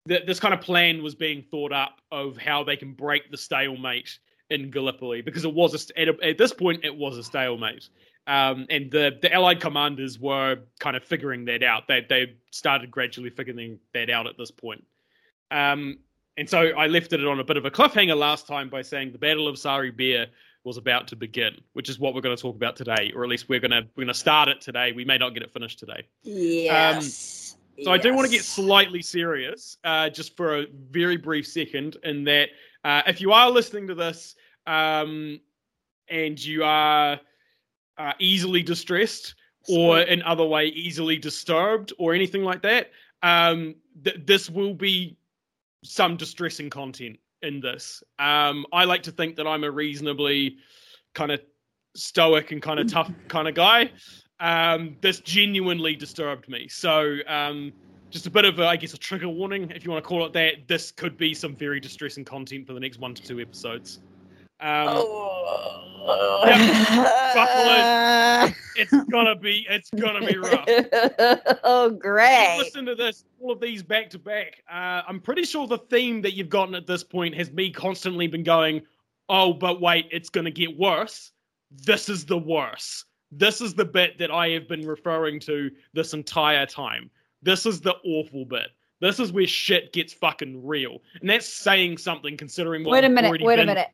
th- 0.08 0.26
this 0.26 0.40
kind 0.40 0.54
of 0.54 0.62
plan 0.62 1.04
was 1.04 1.16
being 1.16 1.44
thought 1.50 1.72
up 1.72 2.02
of 2.12 2.38
how 2.38 2.64
they 2.64 2.76
can 2.76 2.94
break 2.94 3.32
the 3.32 3.38
stalemate 3.38 4.18
in 4.50 4.70
Gallipoli 4.70 5.22
because 5.22 5.46
it 5.46 5.54
was 5.54 5.74
a, 5.74 5.80
st- 5.80 5.98
at, 5.98 6.16
a, 6.16 6.30
at 6.30 6.38
this 6.38 6.54
point 6.54 6.84
it 6.84 6.96
was 6.96 7.18
a 7.18 7.24
stalemate. 7.24 7.90
Um, 8.26 8.66
and 8.70 8.90
the, 8.90 9.18
the 9.22 9.34
Allied 9.34 9.60
commanders 9.60 10.18
were 10.18 10.60
kind 10.80 10.96
of 10.96 11.04
figuring 11.04 11.46
that 11.46 11.62
out. 11.62 11.88
They 11.88 12.06
they 12.08 12.36
started 12.52 12.90
gradually 12.90 13.30
figuring 13.30 13.80
that 13.94 14.10
out 14.10 14.28
at 14.28 14.38
this 14.38 14.52
point. 14.52 14.86
Um, 15.52 16.00
and 16.38 16.50
so 16.50 16.70
I 16.70 16.88
left 16.88 17.14
it 17.14 17.26
on 17.26 17.40
a 17.40 17.44
bit 17.44 17.58
of 17.58 17.66
a 17.66 17.72
cliffhanger 17.72 18.18
last 18.18 18.48
time 18.48 18.70
by 18.70 18.82
saying 18.82 19.12
the 19.12 19.18
Battle 19.20 19.48
of 19.48 19.60
Sari 19.60 19.92
Bair 19.92 20.28
was 20.64 20.78
about 20.78 21.08
to 21.10 21.16
begin, 21.16 21.56
which 21.74 21.90
is 21.90 22.00
what 22.00 22.16
we're 22.16 22.22
going 22.22 22.36
to 22.36 22.42
talk 22.42 22.56
about 22.56 22.76
today, 22.76 23.12
or 23.16 23.24
at 23.24 23.30
least 23.30 23.50
we're 23.50 23.60
gonna 23.60 23.84
we're 23.96 24.04
gonna 24.04 24.14
start 24.14 24.48
it 24.50 24.62
today. 24.62 24.94
We 24.94 25.06
may 25.06 25.18
not 25.18 25.34
get 25.34 25.44
it 25.44 25.52
finished 25.52 25.80
today. 25.80 26.08
yes. 26.24 27.58
So 27.82 27.92
I 27.92 27.98
do 27.98 28.14
want 28.14 28.28
to 28.28 28.32
get 28.32 28.44
slightly 28.44 29.02
serious, 29.02 29.78
uh, 29.84 30.08
just 30.10 30.38
for 30.38 30.60
a 30.60 30.68
very 30.92 31.18
brief 31.18 31.48
second, 31.48 31.98
in 32.04 32.24
that 32.26 32.50
uh, 32.86 33.02
if 33.08 33.20
you 33.20 33.32
are 33.32 33.50
listening 33.50 33.88
to 33.88 33.96
this 33.96 34.36
um, 34.68 35.40
and 36.08 36.44
you 36.44 36.64
are 36.64 37.20
uh, 37.98 38.14
easily 38.20 38.64
distressed 38.64 39.36
or 39.70 40.00
in 40.00 40.22
other 40.24 40.46
way 40.46 40.68
easily 40.68 41.18
disturbed 41.18 41.94
or 41.98 42.14
anything 42.14 42.44
like 42.44 42.62
that, 42.62 42.92
um, 43.22 43.76
th- 44.04 44.18
this 44.26 44.50
will 44.50 44.74
be 44.74 45.16
some 45.84 46.18
distressing 46.18 46.70
content 46.70 47.18
in 47.42 47.60
this. 47.62 48.04
Um, 48.20 48.66
I 48.74 48.86
like 48.86 49.04
to 49.04 49.12
think 49.12 49.36
that 49.38 49.48
I'm 49.48 49.64
a 49.64 49.72
reasonably 49.72 50.58
kind 51.14 51.32
of 51.32 51.42
stoic 51.96 52.52
and 52.52 52.62
kind 52.62 52.80
of 52.80 52.92
tough 52.92 53.12
kind 53.28 53.48
of 53.48 53.56
guy. 53.56 53.92
Um, 54.40 54.98
this 55.02 55.20
genuinely 55.20 55.96
disturbed 55.96 56.50
me. 56.50 56.68
So, 56.68 57.18
um, 57.28 57.72
just 58.10 58.28
a 58.28 58.30
bit 58.30 58.46
of, 58.46 58.60
a, 58.60 58.68
I 58.68 58.76
guess, 58.76 58.94
a 58.94 58.98
trigger 58.98 59.30
warning, 59.30 59.72
if 59.72 59.84
you 59.84 59.92
want 59.92 60.04
to 60.04 60.08
call 60.08 60.24
it 60.26 60.34
that. 60.34 60.68
This 60.68 60.92
could 60.92 61.18
be 61.18 61.34
some 61.34 61.56
very 61.56 61.80
distressing 61.80 62.24
content 62.24 62.68
for 62.68 62.74
the 62.74 62.80
next 62.80 63.00
one 63.00 63.16
to 63.16 63.24
two 63.24 63.40
episodes. 63.40 64.02
Um, 64.60 64.88
Oh. 64.90 65.93
It's 68.76 68.92
gonna 69.10 69.36
be, 69.36 69.66
it's 69.70 69.90
gonna 69.92 70.26
be 70.26 70.38
rough. 70.38 70.66
oh, 71.64 71.90
great. 71.92 72.58
Listen 72.58 72.86
to 72.86 72.96
this, 72.96 73.26
all 73.40 73.52
of 73.52 73.62
these 73.62 73.84
back 73.84 74.10
to 74.12 74.20
back. 74.20 74.64
Uh, 74.70 75.02
I'm 75.08 75.20
pretty 75.20 75.44
sure 75.44 75.68
the 75.68 75.78
theme 75.78 76.22
that 76.24 76.34
you've 76.34 76.50
gotten 76.50 76.76
at 76.76 76.88
this 76.88 77.04
point 77.04 77.36
has 77.36 77.52
me 77.52 77.72
constantly 77.72 78.28
been 78.28 78.44
going, 78.44 78.82
oh, 79.30 79.54
but 79.54 79.82
wait, 79.82 80.08
it's 80.12 80.30
to 80.30 80.52
get 80.52 80.78
worse. 80.78 81.32
This 81.72 82.10
is 82.10 82.26
the 82.26 82.38
worst. 82.38 83.06
This 83.32 83.62
is 83.62 83.74
the 83.74 83.86
bit 83.86 84.18
that 84.20 84.32
I 84.32 84.50
have 84.50 84.68
been 84.68 84.88
referring 84.88 85.40
to 85.42 85.72
this 85.94 86.14
entire 86.14 86.66
time. 86.66 87.10
This 87.42 87.66
is 87.66 87.82
the 87.82 87.96
awful 88.06 88.46
bit. 88.46 88.68
This 89.02 89.20
is 89.20 89.32
where 89.32 89.48
shit 89.48 89.92
gets 89.92 90.14
fucking 90.14 90.66
real. 90.66 91.00
And 91.20 91.30
that's 91.30 91.48
saying 91.48 91.98
something 91.98 92.38
considering 92.38 92.84
what 92.84 92.94
Wait 92.94 93.04
a 93.04 93.10
minute. 93.10 93.42
Wait 93.42 93.60
a 93.60 93.66
minute. 93.66 93.90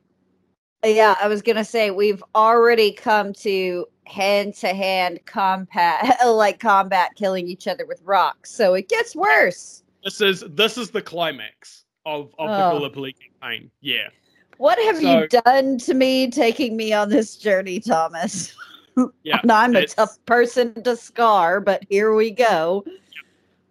Yeah, 0.84 1.16
I 1.22 1.28
was 1.28 1.42
gonna 1.42 1.66
say 1.66 1.92
we've 1.92 2.24
already 2.36 2.92
come 2.92 3.34
to 3.34 3.86
hand 4.06 4.54
to 4.56 4.70
hand 4.70 5.20
combat, 5.26 6.18
like 6.26 6.60
combat, 6.60 7.12
killing 7.16 7.48
each 7.48 7.68
other 7.68 7.86
with 7.86 8.02
rocks. 8.04 8.52
So 8.52 8.74
it 8.74 8.88
gets 8.90 9.16
worse. 9.16 9.84
This 10.04 10.22
is 10.22 10.44
this 10.50 10.78
is 10.78 10.90
the 10.92 11.02
climax 11.02 11.84
of, 12.06 12.34
of 12.40 12.50
the 12.50 12.66
Oh. 12.66 12.72
Gallipoli 12.80 13.14
campaign. 13.14 13.70
Yeah. 13.82 14.08
What 14.58 14.80
have 14.80 14.98
So- 14.98 15.20
you 15.22 15.28
done 15.28 15.78
to 15.80 15.94
me, 15.94 16.30
taking 16.32 16.78
me 16.78 16.94
on 16.94 17.10
this 17.10 17.36
journey, 17.36 17.80
Thomas? 17.80 18.56
Yeah. 19.24 19.40
I'm 19.50 19.74
a 19.78 19.88
tough 19.88 20.18
person 20.26 20.84
to 20.84 20.98
scar, 20.98 21.62
but 21.62 21.86
here 21.90 22.14
we 22.16 22.32
go. 22.32 22.84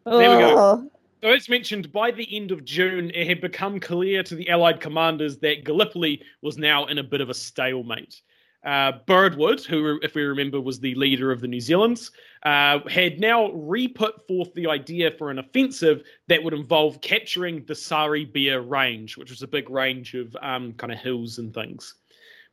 There 0.07 0.17
we 0.17 0.25
go. 0.43 0.57
Oh. 0.57 0.91
As 1.23 1.49
mentioned, 1.49 1.91
by 1.93 2.13
the 2.13 2.29
end 2.37 2.53
of 2.53 2.65
June, 2.65 3.11
it 3.13 3.27
had 3.27 3.41
become 3.41 3.81
clear 3.81 4.23
to 4.23 4.37
the 4.37 4.49
Allied 4.49 4.81
commanders 4.81 5.39
that 5.39 5.65
Gallipoli 5.65 6.23
was 6.43 6.59
now 6.59 6.87
in 6.87 6.99
a 6.99 7.03
bit 7.03 7.21
of 7.21 7.29
a 7.29 7.35
stalemate. 7.35 8.23
Uh, 8.65 8.93
Birdwood, 9.07 9.65
who, 9.65 9.99
if 10.03 10.15
we 10.15 10.23
remember, 10.23 10.61
was 10.61 10.79
the 10.79 10.95
leader 10.95 11.33
of 11.33 11.41
the 11.41 11.49
New 11.49 11.61
Zealands, 11.61 12.11
uh, 12.45 12.81
had 12.89 13.19
now 13.19 13.51
re-put 13.53 14.27
forth 14.29 14.53
the 14.55 14.69
idea 14.69 15.11
for 15.11 15.31
an 15.31 15.39
offensive 15.39 16.03
that 16.29 16.43
would 16.43 16.55
involve 16.55 17.01
capturing 17.01 17.65
the 17.65 17.75
Sari 17.75 18.25
Bair 18.25 18.63
Range, 18.63 19.17
which 19.17 19.31
was 19.31 19.43
a 19.43 19.49
big 19.49 19.71
range 19.71 20.15
of 20.15 20.37
um, 20.41 20.73
kind 20.75 20.93
of 20.93 20.99
hills 20.99 21.39
and 21.39 21.53
things, 21.53 21.95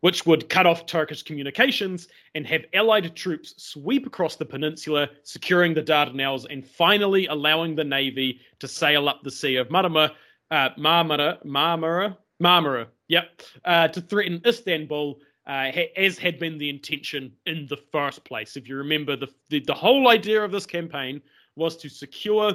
which 0.05 0.23
would 0.23 0.47
cut 0.49 0.67
off 0.67 0.85
Turkish 0.85 1.23
communications 1.23 2.09
and 2.35 2.45
have 2.45 2.63
Allied 2.75 3.15
troops 3.15 3.55
sweep 3.57 4.05
across 4.05 4.35
the 4.35 4.45
peninsula, 4.45 5.09
securing 5.23 5.73
the 5.73 5.81
Dardanelles 5.81 6.45
and 6.51 6.63
finally 6.63 7.25
allowing 7.25 7.73
the 7.75 7.83
navy 7.83 8.39
to 8.59 8.67
sail 8.67 9.09
up 9.09 9.23
the 9.23 9.31
Sea 9.31 9.55
of 9.55 9.69
Marmara, 9.69 10.11
uh, 10.51 10.69
Marmara, 10.77 11.43
Marmara, 11.43 12.15
Marmara, 12.39 12.85
yep, 13.07 13.41
uh, 13.65 13.87
to 13.87 13.99
threaten 13.99 14.39
Istanbul. 14.45 15.19
Uh, 15.47 15.71
as 15.97 16.19
had 16.19 16.37
been 16.37 16.59
the 16.59 16.69
intention 16.69 17.31
in 17.47 17.67
the 17.67 17.77
first 17.91 18.23
place. 18.25 18.57
If 18.57 18.67
you 18.67 18.77
remember, 18.77 19.15
the, 19.15 19.27
the 19.49 19.59
the 19.59 19.75
whole 19.75 20.09
idea 20.09 20.43
of 20.43 20.51
this 20.51 20.65
campaign 20.65 21.21
was 21.55 21.77
to 21.77 21.89
secure 21.89 22.53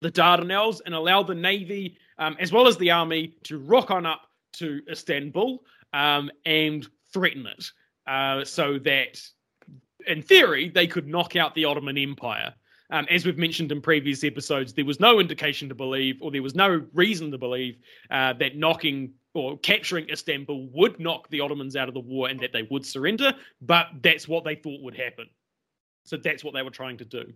the 0.00 0.10
Dardanelles 0.10 0.80
and 0.86 0.94
allow 0.94 1.22
the 1.22 1.34
navy, 1.34 1.98
um, 2.18 2.34
as 2.40 2.50
well 2.50 2.66
as 2.66 2.78
the 2.78 2.90
army, 2.90 3.36
to 3.44 3.58
rock 3.58 3.90
on 3.90 4.06
up 4.06 4.22
to 4.54 4.80
Istanbul 4.90 5.62
um, 5.94 6.30
and 6.44 6.86
threaten 7.12 7.46
it, 7.46 7.64
uh, 8.06 8.44
so 8.44 8.78
that, 8.80 9.18
in 10.06 10.20
theory, 10.20 10.68
they 10.68 10.86
could 10.86 11.06
knock 11.06 11.36
out 11.36 11.54
the 11.54 11.64
Ottoman 11.64 11.96
Empire. 11.96 12.52
Um, 12.90 13.06
as 13.10 13.24
we've 13.24 13.38
mentioned 13.38 13.72
in 13.72 13.80
previous 13.80 14.24
episodes, 14.24 14.74
there 14.74 14.84
was 14.84 15.00
no 15.00 15.20
indication 15.20 15.68
to 15.70 15.74
believe, 15.74 16.16
or 16.20 16.30
there 16.30 16.42
was 16.42 16.54
no 16.54 16.84
reason 16.92 17.30
to 17.30 17.38
believe, 17.38 17.78
uh, 18.10 18.34
that 18.34 18.56
knocking 18.56 19.14
or 19.32 19.56
capturing 19.58 20.08
Istanbul 20.10 20.68
would 20.72 21.00
knock 21.00 21.28
the 21.30 21.40
Ottomans 21.40 21.76
out 21.76 21.88
of 21.88 21.94
the 21.94 22.00
war 22.00 22.28
and 22.28 22.38
that 22.40 22.52
they 22.52 22.64
would 22.70 22.84
surrender, 22.84 23.32
but 23.62 23.86
that's 24.02 24.28
what 24.28 24.44
they 24.44 24.54
thought 24.54 24.82
would 24.82 24.96
happen. 24.96 25.26
So 26.04 26.16
that's 26.16 26.44
what 26.44 26.54
they 26.54 26.62
were 26.62 26.70
trying 26.70 26.98
to 26.98 27.04
do. 27.04 27.32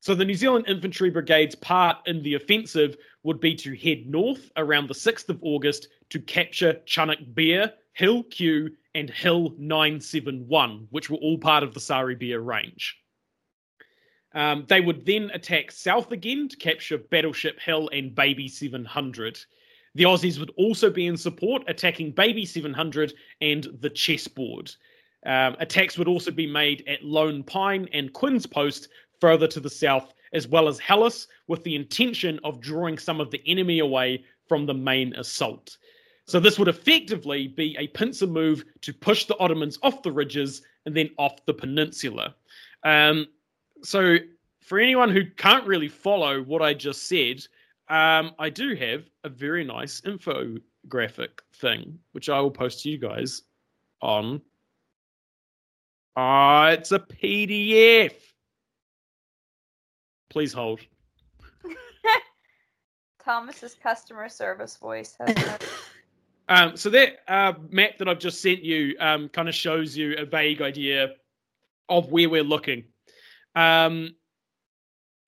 So 0.00 0.14
the 0.14 0.24
New 0.24 0.34
Zealand 0.34 0.66
Infantry 0.68 1.10
Brigade's 1.10 1.56
part 1.56 1.96
in 2.06 2.22
the 2.22 2.34
offensive 2.34 2.96
would 3.28 3.40
be 3.40 3.54
to 3.54 3.76
head 3.76 4.06
north 4.06 4.50
around 4.56 4.88
the 4.88 4.94
6th 4.94 5.28
of 5.28 5.38
August 5.42 5.88
to 6.08 6.18
capture 6.18 6.80
Chunuk 6.86 7.34
Bair, 7.34 7.74
Hill 7.92 8.22
Q, 8.22 8.70
and 8.94 9.10
Hill 9.10 9.54
971, 9.58 10.88
which 10.88 11.10
were 11.10 11.18
all 11.18 11.36
part 11.36 11.62
of 11.62 11.74
the 11.74 11.78
Sari 11.78 12.14
Bair 12.14 12.40
range. 12.40 12.96
Um, 14.34 14.64
they 14.66 14.80
would 14.80 15.04
then 15.04 15.30
attack 15.34 15.70
south 15.70 16.10
again 16.10 16.48
to 16.48 16.56
capture 16.56 16.96
Battleship 16.96 17.60
Hill 17.60 17.90
and 17.92 18.14
Baby 18.14 18.48
700. 18.48 19.38
The 19.94 20.04
Aussies 20.04 20.38
would 20.38 20.52
also 20.56 20.88
be 20.88 21.06
in 21.06 21.18
support, 21.18 21.64
attacking 21.66 22.12
Baby 22.12 22.46
700 22.46 23.12
and 23.42 23.68
the 23.80 23.90
chessboard. 23.90 24.72
Um, 25.26 25.54
attacks 25.60 25.98
would 25.98 26.08
also 26.08 26.30
be 26.30 26.46
made 26.46 26.82
at 26.88 27.04
Lone 27.04 27.42
Pine 27.42 27.90
and 27.92 28.10
Quinn's 28.10 28.46
Post 28.46 28.88
further 29.20 29.48
to 29.48 29.60
the 29.60 29.68
south, 29.68 30.14
as 30.32 30.48
well 30.48 30.68
as 30.68 30.78
Helles, 30.78 31.28
with 31.46 31.62
the 31.64 31.74
intention 31.74 32.40
of 32.44 32.60
drawing 32.60 32.98
some 32.98 33.20
of 33.20 33.30
the 33.30 33.42
enemy 33.46 33.78
away 33.78 34.24
from 34.48 34.66
the 34.66 34.74
main 34.74 35.14
assault. 35.14 35.78
So 36.26 36.38
this 36.38 36.58
would 36.58 36.68
effectively 36.68 37.48
be 37.48 37.74
a 37.78 37.88
pincer 37.88 38.26
move 38.26 38.64
to 38.82 38.92
push 38.92 39.24
the 39.24 39.38
Ottomans 39.38 39.78
off 39.82 40.02
the 40.02 40.12
ridges 40.12 40.62
and 40.84 40.94
then 40.94 41.10
off 41.18 41.44
the 41.46 41.54
peninsula. 41.54 42.34
Um, 42.84 43.28
so 43.82 44.18
for 44.60 44.78
anyone 44.78 45.10
who 45.10 45.24
can't 45.36 45.66
really 45.66 45.88
follow 45.88 46.42
what 46.42 46.60
I 46.60 46.74
just 46.74 47.08
said, 47.08 47.46
um, 47.88 48.32
I 48.38 48.50
do 48.50 48.74
have 48.74 49.08
a 49.24 49.30
very 49.30 49.64
nice 49.64 50.02
infographic 50.02 51.40
thing, 51.54 51.98
which 52.12 52.28
I 52.28 52.40
will 52.40 52.50
post 52.50 52.82
to 52.82 52.90
you 52.90 52.98
guys 52.98 53.42
on. 54.02 54.42
Ah, 56.16 56.68
it's 56.68 56.92
a 56.92 56.98
PDF. 56.98 58.12
Please 60.30 60.52
hold. 60.52 60.80
Thomas's 63.24 63.74
customer 63.82 64.28
service 64.28 64.76
voice 64.76 65.16
has. 65.20 65.58
um, 66.48 66.76
so 66.76 66.90
that 66.90 67.20
uh, 67.28 67.54
map 67.70 67.98
that 67.98 68.08
I've 68.08 68.18
just 68.18 68.42
sent 68.42 68.62
you 68.62 68.94
um, 69.00 69.28
kind 69.28 69.48
of 69.48 69.54
shows 69.54 69.96
you 69.96 70.14
a 70.16 70.24
vague 70.24 70.62
idea 70.62 71.14
of 71.88 72.10
where 72.10 72.28
we're 72.28 72.42
looking. 72.42 72.84
Um, 73.54 74.14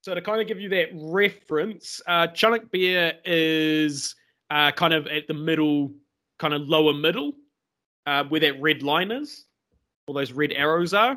so 0.03 0.15
to 0.15 0.23
kind 0.23 0.41
of 0.41 0.47
give 0.47 0.61
you 0.61 0.69
that 0.71 0.89
reference, 0.95 2.01
uh, 2.07 2.29
Chunuk 2.29 2.71
Bair 2.71 3.15
is 3.25 4.15
uh, 4.51 4.73
kind 4.73 4.95
of 4.95 5.07
at 5.07 5.27
the 5.27 5.35
middle, 5.35 5.93
kind 6.39 6.55
of 6.55 6.69
lower 6.69 6.95
middle, 6.95 7.33
uh, 8.07 8.25
where 8.25 8.41
that 8.41 8.61
red 8.61 8.83
line 8.83 9.11
is, 9.11 9.45
all 10.07 10.15
those 10.15 10.33
red 10.33 10.53
arrows 10.53 10.95
are. 10.95 11.17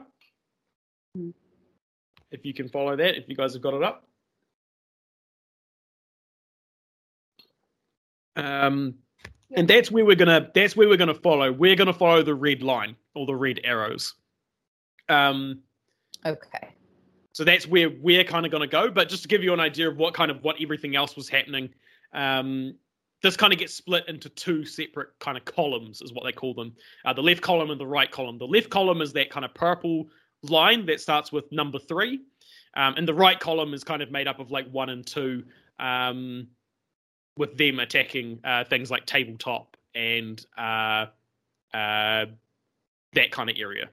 Mm-hmm. 1.18 1.30
If 2.34 2.46
you 2.46 2.54
can 2.54 2.68
follow 2.68 2.96
that, 2.96 3.18
if 3.18 3.30
you 3.30 3.36
guys 3.36 3.54
have 3.54 3.62
got 3.62 3.74
it 3.74 3.84
up. 3.84 4.08
Um, 8.36 8.96
and 9.56 9.68
that's 9.68 9.92
where 9.92 10.04
we're 10.04 10.16
gonna 10.16 10.50
that's 10.54 10.75
where 10.75 10.90
we're 10.90 10.98
gonna 10.98 11.13
follow. 11.13 11.52
We're 11.52 11.75
gonna 11.75 11.94
follow 11.94 12.24
the 12.24 12.34
red 12.34 12.63
line 12.63 12.96
or 13.13 13.25
the 13.25 13.36
red 13.36 13.60
arrows. 13.63 14.16
Um, 15.10 15.62
okay. 16.25 16.70
So 17.34 17.44
that's 17.44 17.68
where 17.68 17.90
we're 17.90 18.24
kind 18.24 18.46
of 18.46 18.52
to 18.52 18.68
go. 18.68 18.92
But 18.92 19.10
just 19.10 19.24
to 19.24 19.28
give 19.28 19.44
you 19.44 19.54
an 19.54 19.60
idea 19.60 19.90
of 19.90 19.98
what 19.98 20.13
kind 20.13 20.32
of 20.32 20.44
what 20.44 20.58
everything 20.62 20.96
else 20.96 21.16
was 21.16 21.30
happening, 21.30 21.70
um, 22.13 22.75
this 23.22 23.38
kind 23.38 23.54
of 23.54 23.60
gets 23.60 23.74
split 23.74 24.08
into 24.08 24.30
two 24.30 24.66
separate 24.66 25.10
kind 25.20 25.38
of 25.38 25.46
columns, 25.46 26.02
is 26.02 26.13
what 26.13 26.25
they 26.25 26.32
call 26.32 26.54
them. 26.54 26.74
Uh, 27.06 27.13
the 27.13 27.24
left 27.24 27.42
column 27.42 27.72
and 27.72 27.80
the 27.80 27.88
right 27.88 28.12
column. 28.12 28.38
The 28.38 28.46
left 28.46 28.70
column 28.70 29.02
is 29.02 29.13
that 29.13 29.30
kind 29.30 29.46
of 29.46 29.54
purple 29.54 30.08
line 30.44 30.86
that 30.88 31.02
starts 31.02 31.32
with 31.32 31.52
number 31.52 31.80
three, 31.80 32.22
um, 32.76 32.96
and 32.98 33.08
the 33.08 33.14
right 33.14 33.40
column 33.40 33.74
is 33.74 33.84
kind 33.84 34.02
of 34.02 34.12
made 34.12 34.28
up 34.28 34.40
of 34.40 34.52
like 34.52 34.70
one 34.72 34.90
and 34.90 35.06
two, 35.06 35.44
um, 35.80 36.48
with 37.38 37.58
them 37.58 37.80
attacking 37.80 38.40
uh, 38.44 38.64
things 38.64 38.92
like 38.92 39.06
tabletop 39.06 39.76
and 39.96 40.46
uh, 40.58 41.06
uh 41.74 42.26
that 43.13 43.32
kind 43.32 43.50
of 43.50 43.56
area 43.60 43.89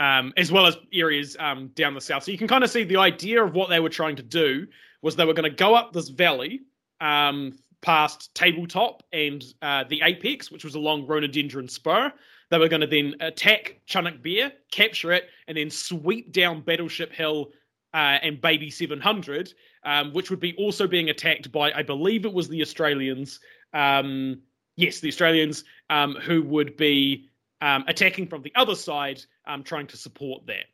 um, 0.00 0.32
as 0.36 0.50
well 0.50 0.66
as 0.66 0.78
areas 0.92 1.36
um, 1.38 1.68
down 1.74 1.94
the 1.94 2.00
south. 2.00 2.24
So 2.24 2.32
you 2.32 2.38
can 2.38 2.48
kind 2.48 2.64
of 2.64 2.70
see 2.70 2.82
the 2.82 2.96
idea 2.96 3.44
of 3.44 3.54
what 3.54 3.68
they 3.68 3.80
were 3.80 3.90
trying 3.90 4.16
to 4.16 4.22
do 4.22 4.66
was 5.02 5.14
they 5.14 5.26
were 5.26 5.34
going 5.34 5.48
to 5.48 5.56
go 5.56 5.74
up 5.74 5.92
this 5.92 6.08
valley 6.08 6.62
um, 7.00 7.52
past 7.82 8.34
Tabletop 8.34 9.02
and 9.12 9.44
uh, 9.62 9.84
the 9.88 10.00
Apex, 10.02 10.50
which 10.50 10.64
was 10.64 10.74
along 10.74 11.06
Rhododendron 11.06 11.68
Spur. 11.68 12.12
They 12.50 12.58
were 12.58 12.68
going 12.68 12.80
to 12.80 12.86
then 12.86 13.14
attack 13.20 13.80
Chunuk 13.88 14.52
capture 14.72 15.12
it, 15.12 15.28
and 15.46 15.56
then 15.56 15.70
sweep 15.70 16.32
down 16.32 16.62
Battleship 16.62 17.12
Hill 17.12 17.50
uh, 17.94 18.18
and 18.22 18.40
Baby 18.40 18.70
700, 18.70 19.54
um, 19.84 20.12
which 20.12 20.30
would 20.30 20.40
be 20.40 20.54
also 20.56 20.86
being 20.86 21.10
attacked 21.10 21.50
by, 21.52 21.72
I 21.72 21.82
believe 21.82 22.24
it 22.24 22.32
was 22.32 22.48
the 22.48 22.60
Australians. 22.60 23.38
Um, 23.72 24.42
yes, 24.76 24.98
the 24.98 25.08
Australians 25.08 25.64
um, 25.90 26.16
who 26.16 26.42
would 26.42 26.76
be 26.76 27.28
um, 27.62 27.84
attacking 27.86 28.26
from 28.26 28.42
the 28.42 28.52
other 28.56 28.74
side, 28.74 29.22
um, 29.46 29.62
trying 29.62 29.86
to 29.86 29.96
support 29.96 30.44
that. 30.46 30.64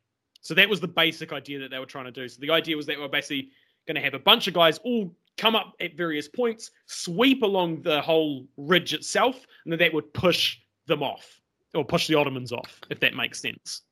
So 0.41 0.55
that 0.55 0.69
was 0.69 0.81
the 0.81 0.89
basic 0.89 1.33
idea 1.33 1.59
that 1.59 1.71
they 1.71 1.79
were 1.79 1.87
trying 1.87 2.05
to 2.07 2.13
do. 2.13 2.27
So 2.29 2.39
the 2.41 2.51
idea 2.51 2.77
was 2.77 2.87
that 2.87 2.99
we're 2.99 3.09
basically 3.09 3.51
going 3.87 3.97
to 3.97 4.03
have 4.03 4.15
a 4.15 4.19
bunch 4.19 4.49
of 4.49 4.55
guys 4.55 4.79
all 4.79 5.15
come 5.37 5.55
up 5.55 5.75
at 5.81 5.95
various 5.97 6.29
points, 6.29 6.71
sweep 6.87 7.43
along 7.43 7.83
the 7.83 8.01
whole 8.01 8.47
ridge 8.57 8.95
itself, 8.95 9.45
and 9.65 9.73
then 9.73 9.79
that 9.81 9.93
would 9.93 10.15
push 10.15 10.59
them 10.87 11.03
off 11.03 11.41
or 11.77 11.85
push 11.85 12.09
the 12.09 12.15
Ottomans 12.15 12.53
off, 12.53 12.81
if 12.91 13.01
that 13.01 13.15
makes 13.15 13.41
sense. 13.41 13.83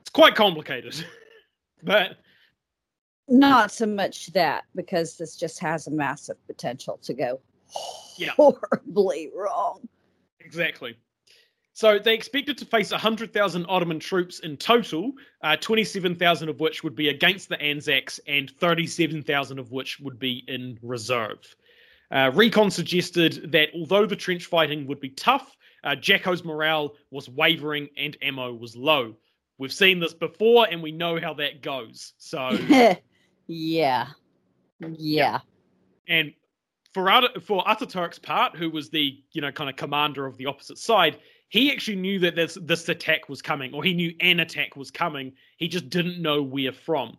It's 0.00 0.10
quite 0.10 0.34
complicated, 0.34 1.04
but 1.82 2.16
not 3.28 3.70
so 3.70 3.86
much 3.86 4.28
that 4.28 4.64
because 4.74 5.16
this 5.16 5.36
just 5.36 5.60
has 5.60 5.86
a 5.86 5.90
massive 5.90 6.36
potential 6.46 6.98
to 7.02 7.12
go 7.12 7.40
yeah. 8.16 8.30
horribly 8.30 9.30
wrong. 9.34 9.86
Exactly. 10.40 10.96
So 11.74 11.98
they 11.98 12.14
expected 12.14 12.58
to 12.58 12.64
face 12.64 12.90
100,000 12.90 13.66
Ottoman 13.68 14.00
troops 14.00 14.40
in 14.40 14.56
total, 14.56 15.12
uh, 15.42 15.56
27,000 15.56 16.48
of 16.48 16.58
which 16.58 16.82
would 16.82 16.96
be 16.96 17.10
against 17.10 17.48
the 17.48 17.60
Anzacs 17.60 18.18
and 18.26 18.50
37,000 18.50 19.58
of 19.60 19.70
which 19.70 20.00
would 20.00 20.18
be 20.18 20.42
in 20.48 20.76
reserve. 20.82 21.38
Uh, 22.10 22.32
Recon 22.34 22.70
suggested 22.70 23.52
that 23.52 23.68
although 23.74 24.06
the 24.06 24.16
trench 24.16 24.46
fighting 24.46 24.86
would 24.88 24.98
be 24.98 25.10
tough, 25.10 25.56
uh, 25.84 25.94
Jacko's 25.96 26.44
morale 26.44 26.94
was 27.10 27.28
wavering 27.28 27.88
and 27.96 28.16
ammo 28.22 28.52
was 28.52 28.76
low. 28.76 29.14
We've 29.58 29.72
seen 29.72 30.00
this 30.00 30.14
before 30.14 30.68
and 30.70 30.82
we 30.82 30.92
know 30.92 31.20
how 31.20 31.34
that 31.34 31.62
goes. 31.62 32.14
So, 32.18 32.50
yeah. 33.46 34.08
Yeah. 34.80 35.40
And 36.08 36.32
for 36.94 37.10
for 37.40 37.64
Ataturk's 37.64 38.18
part, 38.18 38.56
who 38.56 38.70
was 38.70 38.90
the 38.90 39.22
you 39.32 39.40
know 39.40 39.52
kind 39.52 39.68
of 39.68 39.76
commander 39.76 40.26
of 40.26 40.36
the 40.36 40.46
opposite 40.46 40.78
side, 40.78 41.18
he 41.48 41.72
actually 41.72 41.96
knew 41.96 42.18
that 42.20 42.36
this 42.36 42.56
this 42.62 42.88
attack 42.88 43.28
was 43.28 43.42
coming, 43.42 43.74
or 43.74 43.82
he 43.84 43.94
knew 43.94 44.14
an 44.20 44.40
attack 44.40 44.76
was 44.76 44.90
coming. 44.90 45.32
He 45.56 45.68
just 45.68 45.90
didn't 45.90 46.20
know 46.20 46.42
where 46.42 46.72
from. 46.72 47.16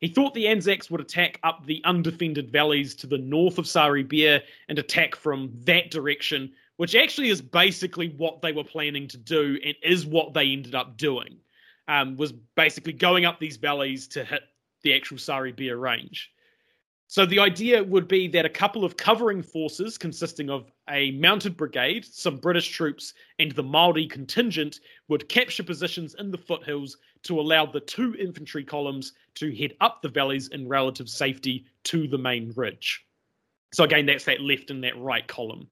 He 0.00 0.08
thought 0.08 0.34
the 0.34 0.48
Anzacs 0.48 0.90
would 0.90 1.00
attack 1.00 1.38
up 1.44 1.64
the 1.64 1.80
undefended 1.84 2.50
valleys 2.50 2.96
to 2.96 3.06
the 3.06 3.18
north 3.18 3.58
of 3.58 3.68
Sari 3.68 4.02
Bair 4.02 4.42
and 4.68 4.78
attack 4.78 5.14
from 5.14 5.52
that 5.62 5.92
direction, 5.92 6.52
which 6.82 6.96
actually 6.96 7.28
is 7.28 7.40
basically 7.40 8.08
what 8.16 8.42
they 8.42 8.50
were 8.50 8.64
planning 8.64 9.06
to 9.06 9.16
do 9.16 9.56
and 9.64 9.72
is 9.84 10.04
what 10.04 10.34
they 10.34 10.50
ended 10.50 10.74
up 10.74 10.96
doing. 10.96 11.36
Um, 11.86 12.16
was 12.16 12.32
basically 12.32 12.92
going 12.92 13.24
up 13.24 13.38
these 13.38 13.56
valleys 13.56 14.08
to 14.08 14.24
hit 14.24 14.42
the 14.82 14.92
actual 14.92 15.16
Sari 15.16 15.52
Bair 15.52 15.76
range. 15.76 16.32
So 17.06 17.24
the 17.24 17.38
idea 17.38 17.84
would 17.84 18.08
be 18.08 18.26
that 18.26 18.44
a 18.44 18.48
couple 18.48 18.84
of 18.84 18.96
covering 18.96 19.44
forces 19.44 19.96
consisting 19.96 20.50
of 20.50 20.72
a 20.90 21.12
mounted 21.12 21.56
brigade, 21.56 22.04
some 22.04 22.38
British 22.38 22.68
troops, 22.70 23.14
and 23.38 23.52
the 23.52 23.62
Maori 23.62 24.08
contingent 24.08 24.80
would 25.06 25.28
capture 25.28 25.62
positions 25.62 26.16
in 26.18 26.32
the 26.32 26.38
foothills 26.38 26.96
to 27.22 27.38
allow 27.38 27.64
the 27.64 27.78
two 27.78 28.16
infantry 28.16 28.64
columns 28.64 29.12
to 29.36 29.54
head 29.54 29.76
up 29.80 30.02
the 30.02 30.08
valleys 30.08 30.48
in 30.48 30.66
relative 30.66 31.08
safety 31.08 31.64
to 31.84 32.08
the 32.08 32.18
main 32.18 32.52
ridge. 32.56 33.06
So 33.72 33.84
again, 33.84 34.06
that's 34.06 34.24
that 34.24 34.40
left 34.40 34.72
and 34.72 34.82
that 34.82 34.98
right 34.98 35.28
column. 35.28 35.68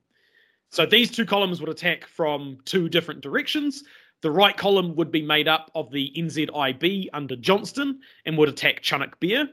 So 0.70 0.86
these 0.86 1.10
two 1.10 1.26
columns 1.26 1.60
would 1.60 1.68
attack 1.68 2.06
from 2.06 2.58
two 2.64 2.88
different 2.88 3.20
directions. 3.20 3.84
The 4.22 4.30
right 4.30 4.56
column 4.56 4.94
would 4.96 5.10
be 5.10 5.22
made 5.22 5.48
up 5.48 5.70
of 5.74 5.90
the 5.90 6.12
NZIB 6.16 7.08
under 7.12 7.36
Johnston 7.36 8.00
and 8.24 8.38
would 8.38 8.48
attack 8.48 8.82
Chunuk 8.82 9.18
Bair 9.20 9.48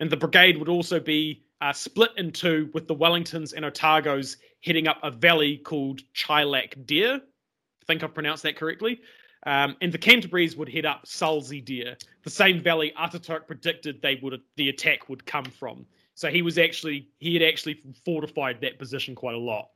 and 0.00 0.10
the 0.10 0.16
brigade 0.16 0.56
would 0.56 0.68
also 0.68 0.98
be 0.98 1.44
uh, 1.60 1.72
split 1.72 2.10
in 2.16 2.32
two, 2.32 2.70
with 2.72 2.88
the 2.88 2.96
Wellingtons 2.96 3.52
and 3.54 3.64
Otagos 3.64 4.36
heading 4.64 4.88
up 4.88 4.98
a 5.02 5.10
valley 5.10 5.58
called 5.58 6.00
Chailak 6.14 6.86
Dere. 6.86 7.16
I 7.16 7.84
think 7.86 8.02
I've 8.02 8.14
pronounced 8.14 8.42
that 8.44 8.56
correctly. 8.56 9.00
Um, 9.46 9.76
and 9.80 9.92
the 9.92 9.98
Canterburys 9.98 10.56
would 10.56 10.68
head 10.68 10.84
up 10.84 11.04
Salzi 11.06 11.64
Deer, 11.64 11.96
the 12.24 12.30
same 12.30 12.62
valley 12.62 12.92
Ataturk 12.98 13.46
predicted 13.46 14.02
they 14.02 14.18
would 14.22 14.38
the 14.56 14.68
attack 14.68 15.08
would 15.08 15.24
come 15.24 15.44
from. 15.44 15.86
So 16.14 16.28
he 16.28 16.42
was 16.42 16.58
actually 16.58 17.08
he 17.20 17.32
had 17.34 17.42
actually 17.42 17.80
fortified 18.04 18.60
that 18.60 18.78
position 18.78 19.14
quite 19.14 19.34
a 19.34 19.38
lot. 19.38 19.70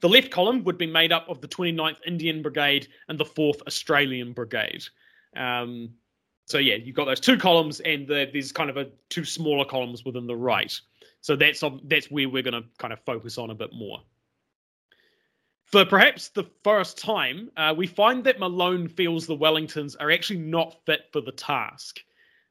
The 0.00 0.08
left 0.08 0.30
column 0.30 0.64
would 0.64 0.78
be 0.78 0.86
made 0.86 1.12
up 1.12 1.28
of 1.28 1.40
the 1.40 1.48
29th 1.48 1.98
Indian 2.06 2.42
Brigade 2.42 2.88
and 3.08 3.18
the 3.18 3.24
4th 3.24 3.62
Australian 3.66 4.32
Brigade. 4.32 4.84
Um, 5.36 5.90
So 6.46 6.56
yeah, 6.58 6.76
you've 6.76 6.96
got 6.96 7.04
those 7.04 7.20
two 7.20 7.36
columns, 7.36 7.80
and 7.80 8.08
the, 8.08 8.28
there's 8.32 8.52
kind 8.52 8.70
of 8.70 8.78
a 8.78 8.86
two 9.10 9.24
smaller 9.24 9.66
columns 9.66 10.04
within 10.04 10.26
the 10.26 10.34
right. 10.34 10.80
So 11.20 11.36
that's 11.36 11.62
that's 11.84 12.10
where 12.10 12.28
we're 12.28 12.42
going 12.42 12.62
to 12.62 12.68
kind 12.78 12.92
of 12.92 13.00
focus 13.04 13.36
on 13.36 13.50
a 13.50 13.54
bit 13.54 13.72
more. 13.74 14.00
For 15.66 15.84
perhaps 15.84 16.28
the 16.28 16.44
first 16.64 16.96
time, 16.96 17.50
uh, 17.58 17.74
we 17.76 17.86
find 17.86 18.24
that 18.24 18.38
Malone 18.38 18.88
feels 18.88 19.26
the 19.26 19.36
Wellingtons 19.36 19.94
are 20.00 20.10
actually 20.10 20.38
not 20.38 20.76
fit 20.86 21.02
for 21.12 21.20
the 21.20 21.32
task. 21.32 22.00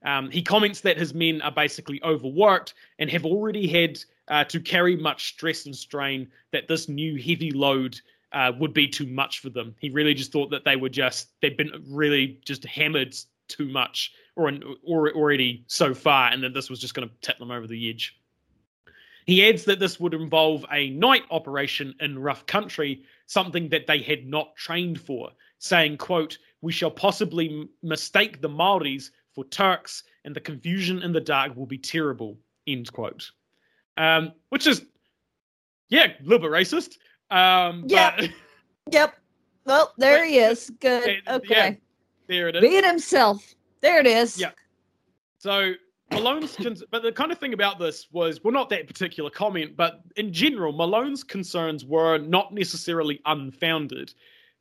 Um, 0.05 0.29
he 0.29 0.43
comments 0.43 0.81
that 0.81 0.97
his 0.97 1.15
men 1.15 1.41
are 1.41 1.51
basically 1.51 1.99
overworked 2.03 2.75
and 2.99 3.09
have 3.09 3.25
already 3.25 3.67
had 3.67 3.99
uh, 4.27 4.43
to 4.45 4.59
carry 4.59 4.95
much 4.95 5.29
stress 5.29 5.65
and 5.65 5.75
strain, 5.75 6.27
that 6.51 6.67
this 6.67 6.89
new 6.89 7.15
heavy 7.15 7.51
load 7.51 7.99
uh, 8.33 8.51
would 8.59 8.73
be 8.73 8.87
too 8.87 9.07
much 9.07 9.39
for 9.39 9.49
them. 9.49 9.75
He 9.79 9.89
really 9.89 10.13
just 10.13 10.31
thought 10.31 10.49
that 10.51 10.65
they 10.65 10.75
were 10.75 10.89
just, 10.89 11.29
they'd 11.41 11.57
been 11.57 11.83
really 11.89 12.39
just 12.45 12.65
hammered 12.65 13.15
too 13.47 13.69
much 13.69 14.11
or, 14.35 14.51
or 14.85 15.11
already 15.13 15.63
so 15.67 15.93
far, 15.93 16.31
and 16.31 16.43
that 16.43 16.53
this 16.53 16.69
was 16.69 16.79
just 16.79 16.93
going 16.93 17.07
to 17.07 17.15
tip 17.21 17.39
them 17.39 17.51
over 17.51 17.67
the 17.67 17.89
edge. 17.89 18.19
He 19.25 19.45
adds 19.47 19.65
that 19.65 19.79
this 19.79 19.99
would 19.99 20.13
involve 20.13 20.65
a 20.71 20.89
night 20.91 21.23
operation 21.31 21.95
in 21.99 22.17
rough 22.19 22.45
country, 22.45 23.03
something 23.25 23.67
that 23.69 23.87
they 23.87 23.99
had 23.99 24.25
not 24.25 24.55
trained 24.55 25.01
for, 25.01 25.31
saying, 25.59 25.97
quote, 25.97 26.37
we 26.61 26.71
shall 26.71 26.91
possibly 26.91 27.49
m- 27.49 27.69
mistake 27.83 28.41
the 28.41 28.49
Maoris 28.49 29.11
for 29.33 29.43
Turks, 29.45 30.03
and 30.23 30.35
the 30.35 30.39
confusion 30.39 31.01
in 31.01 31.11
the 31.11 31.21
dark 31.21 31.55
will 31.55 31.65
be 31.65 31.77
terrible, 31.77 32.37
end 32.67 32.91
quote. 32.91 33.31
Um, 33.97 34.33
which 34.49 34.67
is, 34.67 34.83
yeah, 35.89 36.07
a 36.19 36.23
little 36.23 36.39
bit 36.39 36.51
racist. 36.51 36.97
Um, 37.31 37.83
Yep. 37.87 38.13
but- 38.17 38.29
Yep. 38.93 39.15
Well, 39.65 39.93
there 39.97 40.23
he 40.25 40.37
is. 40.39 40.69
Good. 40.79 41.05
Yeah, 41.07 41.13
yeah. 41.27 41.35
Okay. 41.35 41.77
there 42.27 42.47
it 42.47 42.55
is. 42.55 42.61
Being 42.61 42.83
himself. 42.85 43.53
There 43.81 43.99
it 43.99 44.07
is. 44.07 44.39
Yeah. 44.39 44.51
So 45.39 45.73
Malone's, 46.11 46.55
cons- 46.61 46.83
but 46.89 47.03
the 47.03 47.11
kind 47.11 47.31
of 47.33 47.37
thing 47.37 47.53
about 47.53 47.79
this 47.79 48.07
was, 48.13 48.41
well, 48.43 48.53
not 48.53 48.69
that 48.69 48.87
particular 48.87 49.29
comment, 49.29 49.75
but 49.75 50.01
in 50.15 50.31
general, 50.31 50.71
Malone's 50.71 51.23
concerns 51.23 51.83
were 51.83 52.17
not 52.17 52.53
necessarily 52.53 53.19
unfounded. 53.25 54.13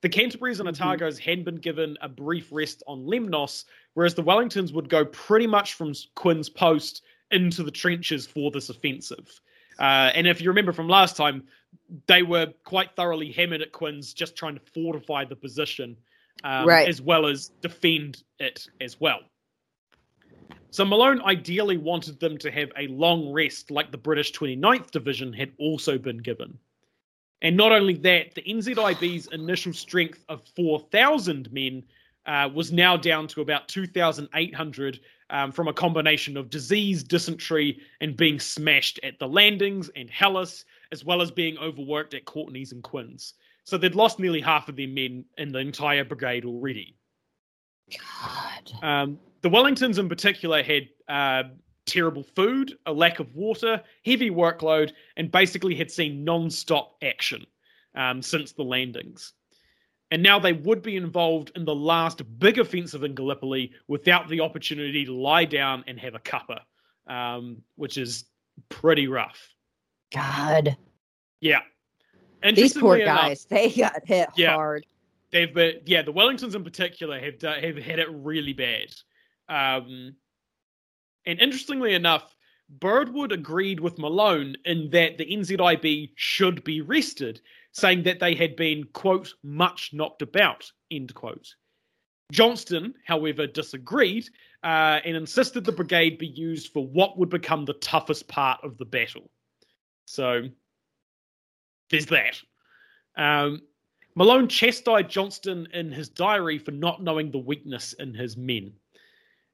The 0.02 0.08
Canterbury's 0.08 0.58
and 0.60 0.68
Mhm. 0.68 0.74
Otagos 0.98 1.18
had 1.18 1.44
been 1.44 1.56
given 1.56 1.96
a 2.00 2.08
brief 2.08 2.48
rest 2.50 2.82
on 2.88 3.06
Lemnos, 3.06 3.64
whereas 3.94 4.14
the 4.14 4.22
Wellingtons 4.24 4.72
would 4.72 4.88
go 4.88 5.04
pretty 5.04 5.46
much 5.46 5.74
from 5.74 5.92
Quinn's 6.16 6.48
post 6.48 7.02
into 7.30 7.62
the 7.62 7.70
trenches 7.70 8.26
for 8.26 8.50
this 8.50 8.68
offensive. 8.68 9.40
Uh, 9.78 10.10
and 10.14 10.26
if 10.26 10.40
you 10.40 10.48
remember 10.48 10.72
from 10.72 10.88
last 10.88 11.16
time, 11.16 11.44
they 12.06 12.22
were 12.22 12.46
quite 12.64 12.94
thoroughly 12.96 13.32
hammered 13.32 13.60
at 13.62 13.72
Quinn's, 13.72 14.14
just 14.14 14.36
trying 14.36 14.54
to 14.54 14.60
fortify 14.72 15.24
the 15.24 15.36
position, 15.36 15.96
um, 16.44 16.66
Right. 16.66 16.88
as 16.88 17.00
well 17.00 17.26
as 17.26 17.50
defend 17.60 18.22
it 18.38 18.66
as 18.80 19.00
well. 19.00 19.20
So 20.70 20.84
Malone 20.84 21.22
ideally 21.22 21.78
wanted 21.78 22.20
them 22.20 22.36
to 22.38 22.50
have 22.50 22.70
a 22.76 22.86
long 22.88 23.32
rest, 23.32 23.70
like 23.70 23.90
the 23.90 23.98
British 23.98 24.32
29th 24.32 24.90
Division 24.90 25.32
had 25.32 25.52
also 25.58 25.96
been 25.98 26.18
given. 26.18 26.58
And 27.42 27.56
not 27.56 27.72
only 27.72 27.94
that, 27.98 28.34
the 28.34 28.42
NZIB's 28.42 29.28
initial 29.28 29.72
strength 29.72 30.24
of 30.28 30.42
4,000 30.56 31.52
men 31.52 31.82
uh, 32.26 32.48
was 32.52 32.72
now 32.72 32.96
down 32.96 33.28
to 33.28 33.40
about 33.40 33.68
2,800 33.68 35.00
um, 35.30 35.52
from 35.52 35.68
a 35.68 35.72
combination 35.72 36.36
of 36.36 36.50
disease, 36.50 37.02
dysentery, 37.02 37.80
and 38.00 38.16
being 38.16 38.38
smashed 38.38 39.00
at 39.02 39.18
the 39.18 39.28
landings 39.28 39.90
and 39.96 40.10
Helles, 40.10 40.64
as 40.92 41.04
well 41.04 41.22
as 41.22 41.30
being 41.30 41.58
overworked 41.58 42.14
at 42.14 42.24
Courtney's 42.24 42.72
and 42.72 42.82
Quinn's. 42.82 43.34
So 43.64 43.76
they'd 43.76 43.94
lost 43.94 44.18
nearly 44.18 44.40
half 44.40 44.68
of 44.68 44.76
their 44.76 44.88
men 44.88 45.24
in 45.38 45.52
the 45.52 45.58
entire 45.58 46.04
brigade 46.04 46.44
already. 46.44 46.96
God. 47.90 48.72
Um, 48.82 49.18
the 49.42 49.50
Wellingtons, 49.50 49.98
in 49.98 50.08
particular, 50.08 50.62
had 50.62 50.88
uh, 51.08 51.48
terrible 51.86 52.22
food, 52.22 52.76
a 52.86 52.92
lack 52.92 53.20
of 53.20 53.34
water, 53.34 53.82
heavy 54.04 54.30
workload, 54.30 54.92
and 55.16 55.30
basically 55.30 55.74
had 55.74 55.90
seen 55.90 56.24
non 56.24 56.50
stop 56.50 56.96
action 57.02 57.46
um, 57.94 58.22
since 58.22 58.52
the 58.52 58.62
landings. 58.62 59.32
And 60.10 60.22
now 60.22 60.38
they 60.38 60.52
would 60.52 60.82
be 60.82 60.96
involved 60.96 61.50
in 61.56 61.64
the 61.64 61.74
last 61.74 62.22
big 62.38 62.58
offensive 62.58 63.02
in 63.02 63.14
Gallipoli 63.14 63.72
without 63.88 64.28
the 64.28 64.40
opportunity 64.40 65.04
to 65.04 65.12
lie 65.12 65.44
down 65.44 65.82
and 65.88 65.98
have 65.98 66.14
a 66.14 66.20
cuppa, 66.20 66.60
um, 67.08 67.58
which 67.74 67.98
is 67.98 68.24
pretty 68.68 69.08
rough. 69.08 69.48
God. 70.12 70.76
Yeah. 71.40 71.60
These 72.42 72.74
poor 72.74 72.96
Interestingly 72.96 73.02
enough- 73.02 73.20
guys, 73.20 73.44
they 73.46 73.70
got 73.70 74.06
hit 74.06 74.28
Yeah. 74.36 74.54
hard. 74.54 74.86
they've 75.32 75.52
been 75.52 75.80
yeah 75.86 76.02
the 76.02 76.12
wellingtons 76.12 76.54
in 76.54 76.62
particular 76.62 77.18
have 77.18 77.36
done, 77.40 77.60
have 77.60 77.76
had 77.76 77.98
it 77.98 78.06
really 78.10 78.52
bad 78.52 78.86
um 79.48 80.14
and 81.26 81.40
interestingly 81.40 81.94
enough 81.94 82.32
birdwood 82.78 83.32
agreed 83.32 83.80
with 83.80 83.98
malone 83.98 84.54
in 84.66 84.88
that 84.90 85.18
the 85.18 85.26
nzib 85.26 86.10
should 86.14 86.62
be 86.62 86.80
rested 86.80 87.40
saying 87.76 88.02
that 88.04 88.20
they 88.20 88.34
had 88.34 88.56
been 88.56 88.84
quote 88.94 89.34
much 89.42 89.90
knocked 89.92 90.22
about 90.22 90.70
end 90.90 91.12
quote. 91.14 91.54
Johnston 92.32 92.94
however 93.04 93.46
disagreed 93.46 94.26
uh, 94.64 95.00
and 95.04 95.14
insisted 95.14 95.64
the 95.64 95.72
brigade 95.72 96.16
be 96.16 96.26
used 96.26 96.72
for 96.72 96.86
what 96.86 97.18
would 97.18 97.28
become 97.28 97.66
the 97.66 97.74
toughest 97.74 98.26
part 98.28 98.58
of 98.64 98.78
the 98.78 98.86
battle. 98.86 99.30
So 100.06 100.44
there's 101.90 102.06
that. 102.06 102.40
Um, 103.14 103.60
Malone 104.14 104.48
chastised 104.48 105.10
Johnston 105.10 105.68
in 105.74 105.92
his 105.92 106.08
diary 106.08 106.58
for 106.58 106.70
not 106.70 107.02
knowing 107.02 107.30
the 107.30 107.38
weakness 107.38 107.92
in 107.92 108.14
his 108.14 108.38
men. 108.38 108.72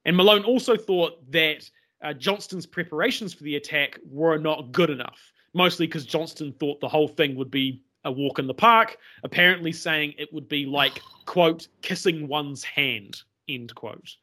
And 0.05 0.15
Malone 0.15 0.45
also 0.45 0.77
thought 0.77 1.29
that 1.31 1.69
uh, 2.01 2.13
Johnston's 2.13 2.65
preparations 2.65 3.33
for 3.33 3.43
the 3.43 3.57
attack 3.57 3.99
were 4.09 4.37
not 4.37 4.71
good 4.71 4.89
enough, 4.89 5.33
mostly 5.53 5.87
because 5.87 6.05
Johnston 6.05 6.53
thought 6.53 6.79
the 6.79 6.87
whole 6.87 7.09
thing 7.09 7.35
would 7.35 7.51
be 7.51 7.83
a 8.05 8.11
walk 8.11 8.39
in 8.39 8.47
the 8.47 8.53
park, 8.53 8.97
apparently 9.23 9.71
saying 9.71 10.13
it 10.17 10.31
would 10.33 10.47
be 10.47 10.65
like, 10.65 11.01
quote, 11.25 11.67
kissing 11.81 12.27
one's 12.27 12.63
hand, 12.63 13.21
end 13.47 13.73
quote, 13.75 14.15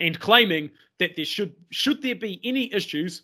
and 0.00 0.18
claiming 0.20 0.70
that 0.98 1.16
there 1.16 1.24
should, 1.24 1.54
should 1.70 2.02
there 2.02 2.14
be 2.14 2.40
any 2.44 2.72
issues, 2.72 3.22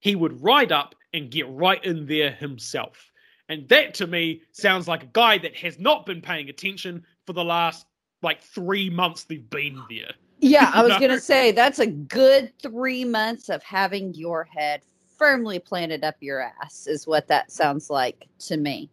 he 0.00 0.16
would 0.16 0.42
ride 0.42 0.72
up 0.72 0.94
and 1.12 1.30
get 1.30 1.48
right 1.50 1.82
in 1.84 2.06
there 2.06 2.30
himself. 2.32 3.10
And 3.48 3.68
that 3.68 3.94
to 3.94 4.06
me 4.06 4.42
sounds 4.52 4.88
like 4.88 5.02
a 5.02 5.08
guy 5.12 5.38
that 5.38 5.54
has 5.56 5.78
not 5.78 6.06
been 6.06 6.20
paying 6.20 6.48
attention 6.48 7.04
for 7.26 7.34
the 7.34 7.44
last 7.44 7.86
like 8.22 8.42
three 8.42 8.88
months 8.88 9.24
they've 9.24 9.48
been 9.50 9.82
there. 9.90 10.12
Yeah, 10.40 10.70
I 10.74 10.82
was 10.82 10.90
No. 10.90 10.98
gonna 11.00 11.20
say 11.20 11.52
that's 11.52 11.78
a 11.78 11.86
good 11.86 12.52
three 12.62 13.04
months 13.04 13.50
of 13.50 13.62
having 13.62 14.14
your 14.14 14.44
head 14.44 14.80
firmly 15.18 15.58
planted 15.58 16.04
up 16.04 16.16
your 16.20 16.40
ass, 16.40 16.86
is 16.86 17.06
what 17.06 17.28
that 17.28 17.52
sounds 17.52 17.90
like 17.90 18.26
to 18.40 18.56
me. 18.56 18.90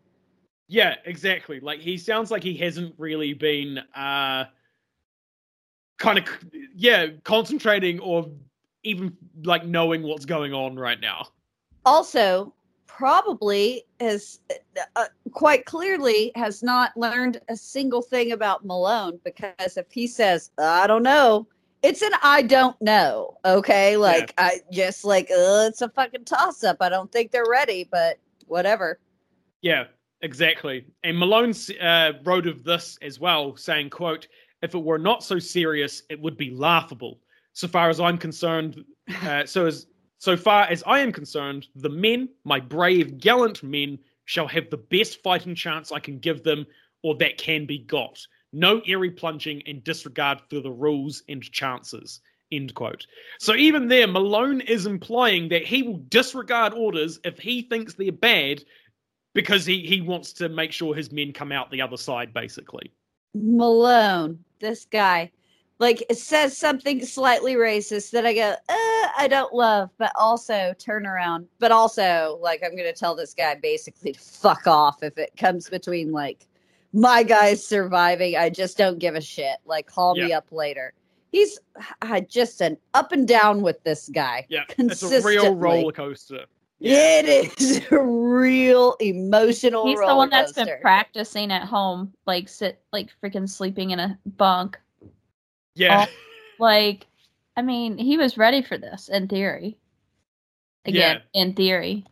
Yeah, 0.72 0.96
exactly. 1.04 1.60
Like 1.60 1.82
he 1.82 1.98
sounds 1.98 2.32
like 2.32 2.44
he 2.44 2.56
hasn't 2.56 2.96
really 2.98 3.34
been 3.34 3.80
uh 3.94 4.46
kind 5.98 6.18
of 6.18 6.26
yeah, 6.74 7.08
concentrating 7.26 8.00
or 8.00 8.30
even 8.84 9.18
like 9.44 9.66
knowing 9.66 10.02
what's 10.02 10.24
going 10.24 10.54
on 10.54 10.78
right 10.78 11.02
now. 11.02 11.28
Also, 11.86 12.54
probably 12.88 13.84
has 14.00 14.40
uh, 14.96 15.08
quite 15.34 15.66
clearly 15.66 16.32
has 16.36 16.64
not 16.64 16.96
learned 16.96 17.42
a 17.50 17.58
single 17.58 18.02
thing 18.02 18.32
about 18.32 18.64
Malone 18.64 19.20
because 19.26 19.76
if 19.76 19.92
he 19.92 20.08
says 20.08 20.52
I 20.58 20.88
don't 20.88 21.04
know, 21.04 21.50
it's 21.84 22.02
an 22.02 22.14
I 22.24 22.44
don't 22.44 22.82
know. 22.82 23.38
Okay, 23.44 23.98
like 23.98 24.34
I 24.38 24.62
just 24.72 25.04
like 25.04 25.30
uh, 25.30 25.68
it's 25.68 25.82
a 25.82 25.90
fucking 25.90 26.24
toss 26.24 26.64
up. 26.64 26.78
I 26.80 26.88
don't 26.88 27.12
think 27.12 27.32
they're 27.32 27.44
ready, 27.50 27.90
but 27.92 28.20
whatever. 28.48 29.02
Yeah, 29.62 29.88
exactly. 30.22 30.86
And 31.04 31.18
Malone 31.18 31.54
uh, 31.80 32.14
wrote 32.24 32.48
of 32.48 32.64
this 32.64 32.98
as 33.02 33.20
well, 33.20 33.56
saying, 33.56 33.90
"quote 33.90 34.28
If 34.62 34.76
it 34.76 34.84
were 34.84 35.00
not 35.00 35.24
so 35.24 35.40
serious, 35.40 36.04
it 36.10 36.20
would 36.20 36.38
be 36.38 36.52
laughable. 36.52 37.20
So 37.54 37.68
far 37.68 37.90
as 37.90 38.00
I'm 38.00 38.18
concerned, 38.18 38.84
uh, 39.24 39.46
so 39.46 39.66
as 39.66 39.88
so 40.18 40.38
far 40.38 40.64
as 40.64 40.84
I 40.86 41.00
am 41.00 41.12
concerned, 41.12 41.68
the 41.76 41.90
men, 41.90 42.30
my 42.44 42.60
brave, 42.60 43.18
gallant 43.20 43.64
men, 43.64 43.98
shall 44.26 44.48
have 44.48 44.70
the 44.70 44.78
best 44.78 45.24
fighting 45.24 45.56
chance 45.56 45.92
I 45.92 46.00
can 46.00 46.20
give 46.20 46.44
them, 46.44 46.68
or 47.02 47.16
that 47.16 47.38
can 47.38 47.66
be 47.66 47.80
got. 47.80 48.20
No 48.54 48.82
airy 48.86 49.10
plunging 49.10 49.64
and 49.66 49.84
disregard 49.84 50.42
for 50.50 50.60
the 50.60 50.72
rules 50.72 51.24
and 51.28 51.42
chances." 51.42 52.22
End 52.52 52.76
quote. 52.76 53.08
So 53.40 53.56
even 53.56 53.88
there, 53.88 54.08
Malone 54.08 54.60
is 54.62 54.86
implying 54.86 55.48
that 55.50 55.66
he 55.66 55.84
will 55.84 56.00
disregard 56.10 56.74
orders 56.74 57.18
if 57.24 57.40
he 57.40 57.62
thinks 57.62 57.94
they're 57.94 58.12
bad 58.12 58.64
because 59.34 59.66
he 59.66 59.80
he 59.82 60.02
wants 60.02 60.34
to 60.34 60.50
make 60.50 60.72
sure 60.72 60.94
his 60.96 61.12
men 61.12 61.32
come 61.34 61.52
out 61.52 61.72
the 61.72 61.82
other 61.82 61.98
side 61.98 62.34
basically 62.34 62.92
Malone, 63.34 64.44
this 64.60 64.86
guy, 64.86 65.32
like 65.80 66.04
it 66.10 66.18
says 66.18 66.58
something 66.58 67.04
slightly 67.06 67.56
racist 67.56 68.12
that 68.12 68.26
I 68.26 68.34
go, 68.34 68.50
uh, 68.52 69.08
I 69.18 69.28
don't 69.30 69.54
love, 69.54 69.90
but 69.98 70.12
also 70.20 70.74
turn 70.78 71.06
around, 71.06 71.48
but 71.60 71.72
also 71.72 72.38
like 72.42 72.62
I'm 72.64 72.76
gonna 72.76 72.94
tell 72.94 73.16
this 73.16 73.34
guy 73.34 73.56
basically 73.56 74.12
to 74.14 74.20
fuck 74.20 74.68
off 74.68 75.02
if 75.02 75.18
it 75.18 75.32
comes 75.38 75.70
between 75.70 76.12
like 76.12 76.48
my 76.94 77.24
guys 77.24 77.66
surviving. 77.66 78.36
I 78.36 78.50
just 78.50 78.78
don't 78.78 79.00
give 79.00 79.16
a 79.16 79.22
shit. 79.22 79.58
Like 79.66 79.88
call 79.88 80.16
me 80.16 80.34
up 80.34 80.52
later. 80.52 80.94
he's 81.32 81.58
uh, 82.02 82.20
just 82.20 82.62
an 82.62 82.78
up 82.94 83.14
and 83.14 83.28
down 83.28 83.62
with 83.62 83.82
this 83.84 84.10
guy. 84.10 84.46
Yeah, 84.50 84.66
it's 84.78 85.02
a 85.02 85.22
real 85.22 85.56
roller 85.56 85.94
coaster. 85.94 86.46
Yeah. 86.82 87.20
It 87.20 87.62
is 87.62 87.82
a 87.92 88.00
real 88.02 88.96
emotional. 89.00 89.86
He's 89.86 90.00
the 90.00 90.16
one 90.16 90.32
that's 90.32 90.54
been 90.54 90.68
practicing 90.82 91.52
at 91.52 91.64
home, 91.64 92.12
like 92.26 92.50
sit, 92.50 92.82
like 92.92 93.10
freaking 93.24 93.48
sleeping 93.48 93.92
in 93.92 94.00
a 94.00 94.18
bunk. 94.26 94.80
Yeah, 95.76 96.08
oh, 96.10 96.14
like 96.60 97.06
I 97.56 97.62
mean, 97.62 98.00
he 98.00 98.18
was 98.18 98.36
ready 98.36 98.64
for 98.64 98.80
this 98.80 99.10
in 99.10 99.28
theory. 99.28 99.78
Again, 100.86 101.22
yeah. 101.34 101.42
in 101.42 101.54
theory. 101.54 102.04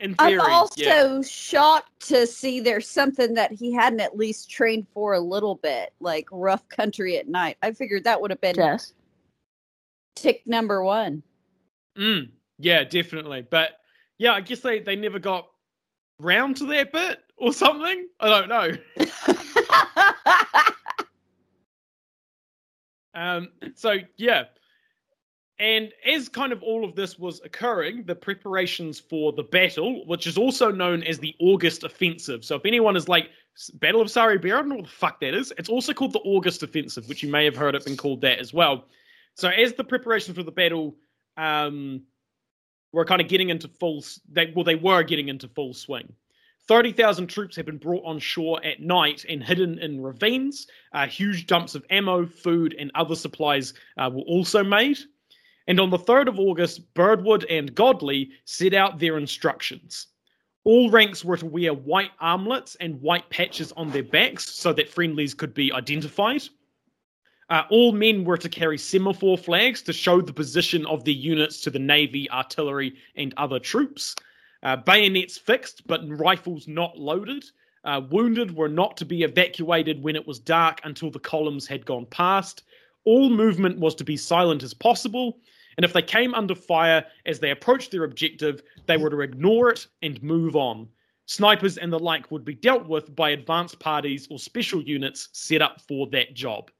In 0.00 0.16
theory, 0.16 0.40
I'm 0.40 0.50
also 0.50 0.82
yeah. 0.82 1.22
shocked 1.22 2.08
to 2.08 2.26
see 2.26 2.58
there's 2.58 2.88
something 2.88 3.34
that 3.34 3.52
he 3.52 3.72
hadn't 3.72 4.00
at 4.00 4.16
least 4.16 4.50
trained 4.50 4.88
for 4.92 5.14
a 5.14 5.20
little 5.20 5.54
bit, 5.54 5.92
like 6.00 6.26
rough 6.32 6.68
country 6.68 7.16
at 7.16 7.28
night. 7.28 7.58
I 7.62 7.70
figured 7.70 8.02
that 8.04 8.20
would 8.20 8.32
have 8.32 8.40
been 8.40 8.56
yes. 8.56 8.92
tick 10.16 10.42
number 10.46 10.82
one. 10.82 11.22
Mm, 11.96 12.30
yeah, 12.58 12.82
definitely. 12.82 13.46
But 13.48 13.78
yeah, 14.18 14.32
I 14.32 14.40
guess 14.40 14.60
they, 14.60 14.80
they 14.80 14.96
never 14.96 15.18
got 15.18 15.48
round 16.20 16.56
to 16.58 16.66
that 16.66 16.92
bit 16.92 17.20
or 17.36 17.52
something. 17.52 18.08
I 18.20 18.28
don't 18.28 18.48
know. 18.48 18.72
um. 23.14 23.48
So 23.74 23.98
yeah, 24.16 24.44
and 25.58 25.92
as 26.06 26.28
kind 26.28 26.52
of 26.52 26.62
all 26.62 26.84
of 26.84 26.94
this 26.94 27.18
was 27.18 27.40
occurring, 27.44 28.04
the 28.04 28.14
preparations 28.14 29.00
for 29.00 29.32
the 29.32 29.42
battle, 29.44 30.06
which 30.06 30.26
is 30.26 30.36
also 30.36 30.70
known 30.70 31.02
as 31.02 31.18
the 31.18 31.34
August 31.40 31.82
Offensive. 31.84 32.44
So 32.44 32.56
if 32.56 32.66
anyone 32.66 32.96
is 32.96 33.08
like, 33.08 33.30
Battle 33.74 34.02
of 34.02 34.10
Sari 34.10 34.36
Bair, 34.36 34.56
I 34.56 34.60
don't 34.60 34.68
know 34.68 34.74
what 34.76 34.84
the 34.84 34.90
fuck 34.90 35.20
that 35.20 35.32
is. 35.32 35.50
It's 35.56 35.70
also 35.70 35.94
called 35.94 36.12
the 36.12 36.20
August 36.20 36.62
Offensive, 36.62 37.08
which 37.08 37.22
you 37.22 37.30
may 37.30 37.46
have 37.46 37.56
heard 37.56 37.74
it 37.74 37.86
been 37.86 37.96
called 37.96 38.20
that 38.20 38.38
as 38.38 38.52
well. 38.52 38.84
So 39.34 39.48
as 39.48 39.72
the 39.72 39.84
preparations 39.84 40.36
for 40.36 40.42
the 40.42 40.52
battle 40.52 40.94
um, 41.38 42.02
were 42.92 43.04
kind 43.04 43.20
of 43.20 43.28
getting 43.28 43.50
into 43.50 43.68
full, 43.68 44.04
they, 44.28 44.52
well, 44.54 44.64
they 44.64 44.74
were 44.74 45.02
getting 45.02 45.28
into 45.28 45.48
full 45.48 45.74
swing. 45.74 46.12
30,000 46.68 47.28
troops 47.28 47.54
had 47.54 47.66
been 47.66 47.78
brought 47.78 48.04
on 48.04 48.18
shore 48.18 48.64
at 48.64 48.80
night 48.80 49.24
and 49.28 49.42
hidden 49.42 49.78
in 49.78 50.00
ravines. 50.00 50.66
Uh, 50.92 51.06
huge 51.06 51.46
dumps 51.46 51.74
of 51.74 51.84
ammo, 51.90 52.26
food, 52.26 52.74
and 52.78 52.90
other 52.94 53.14
supplies 53.14 53.74
uh, 53.98 54.10
were 54.12 54.22
also 54.22 54.64
made. 54.64 54.98
And 55.68 55.80
on 55.80 55.90
the 55.90 55.98
3rd 55.98 56.28
of 56.28 56.38
August, 56.38 56.92
Birdwood 56.94 57.44
and 57.44 57.74
Godley 57.74 58.30
set 58.44 58.74
out 58.74 58.98
their 58.98 59.16
instructions. 59.16 60.08
All 60.64 60.90
ranks 60.90 61.24
were 61.24 61.36
to 61.36 61.46
wear 61.46 61.72
white 61.72 62.10
armlets 62.20 62.76
and 62.76 63.00
white 63.00 63.28
patches 63.30 63.72
on 63.72 63.90
their 63.90 64.02
backs 64.02 64.52
so 64.52 64.72
that 64.72 64.88
friendlies 64.88 65.34
could 65.34 65.54
be 65.54 65.72
identified. 65.72 66.42
Uh, 67.48 67.62
all 67.70 67.92
men 67.92 68.24
were 68.24 68.36
to 68.36 68.48
carry 68.48 68.76
semaphore 68.76 69.38
flags 69.38 69.80
to 69.82 69.92
show 69.92 70.20
the 70.20 70.32
position 70.32 70.84
of 70.86 71.04
their 71.04 71.14
units 71.14 71.60
to 71.60 71.70
the 71.70 71.78
navy, 71.78 72.28
artillery, 72.30 72.94
and 73.14 73.32
other 73.36 73.60
troops. 73.60 74.16
Uh, 74.64 74.76
bayonets 74.76 75.38
fixed, 75.38 75.86
but 75.86 76.00
rifles 76.08 76.66
not 76.66 76.98
loaded. 76.98 77.44
Uh, 77.84 78.00
wounded 78.10 78.56
were 78.56 78.68
not 78.68 78.96
to 78.96 79.04
be 79.04 79.22
evacuated 79.22 80.02
when 80.02 80.16
it 80.16 80.26
was 80.26 80.40
dark 80.40 80.80
until 80.82 81.08
the 81.08 81.20
columns 81.20 81.68
had 81.68 81.86
gone 81.86 82.04
past. 82.06 82.64
All 83.04 83.30
movement 83.30 83.78
was 83.78 83.94
to 83.94 84.04
be 84.04 84.16
silent 84.16 84.64
as 84.64 84.74
possible, 84.74 85.38
and 85.76 85.84
if 85.84 85.92
they 85.92 86.02
came 86.02 86.34
under 86.34 86.56
fire 86.56 87.04
as 87.26 87.38
they 87.38 87.52
approached 87.52 87.92
their 87.92 88.02
objective, 88.02 88.60
they 88.86 88.96
were 88.96 89.10
to 89.10 89.20
ignore 89.20 89.70
it 89.70 89.86
and 90.02 90.20
move 90.20 90.56
on. 90.56 90.88
Snipers 91.26 91.78
and 91.78 91.92
the 91.92 91.98
like 91.98 92.28
would 92.32 92.44
be 92.44 92.54
dealt 92.54 92.88
with 92.88 93.14
by 93.14 93.30
advanced 93.30 93.78
parties 93.78 94.26
or 94.30 94.38
special 94.40 94.82
units 94.82 95.28
set 95.32 95.62
up 95.62 95.80
for 95.80 96.08
that 96.08 96.34
job. 96.34 96.72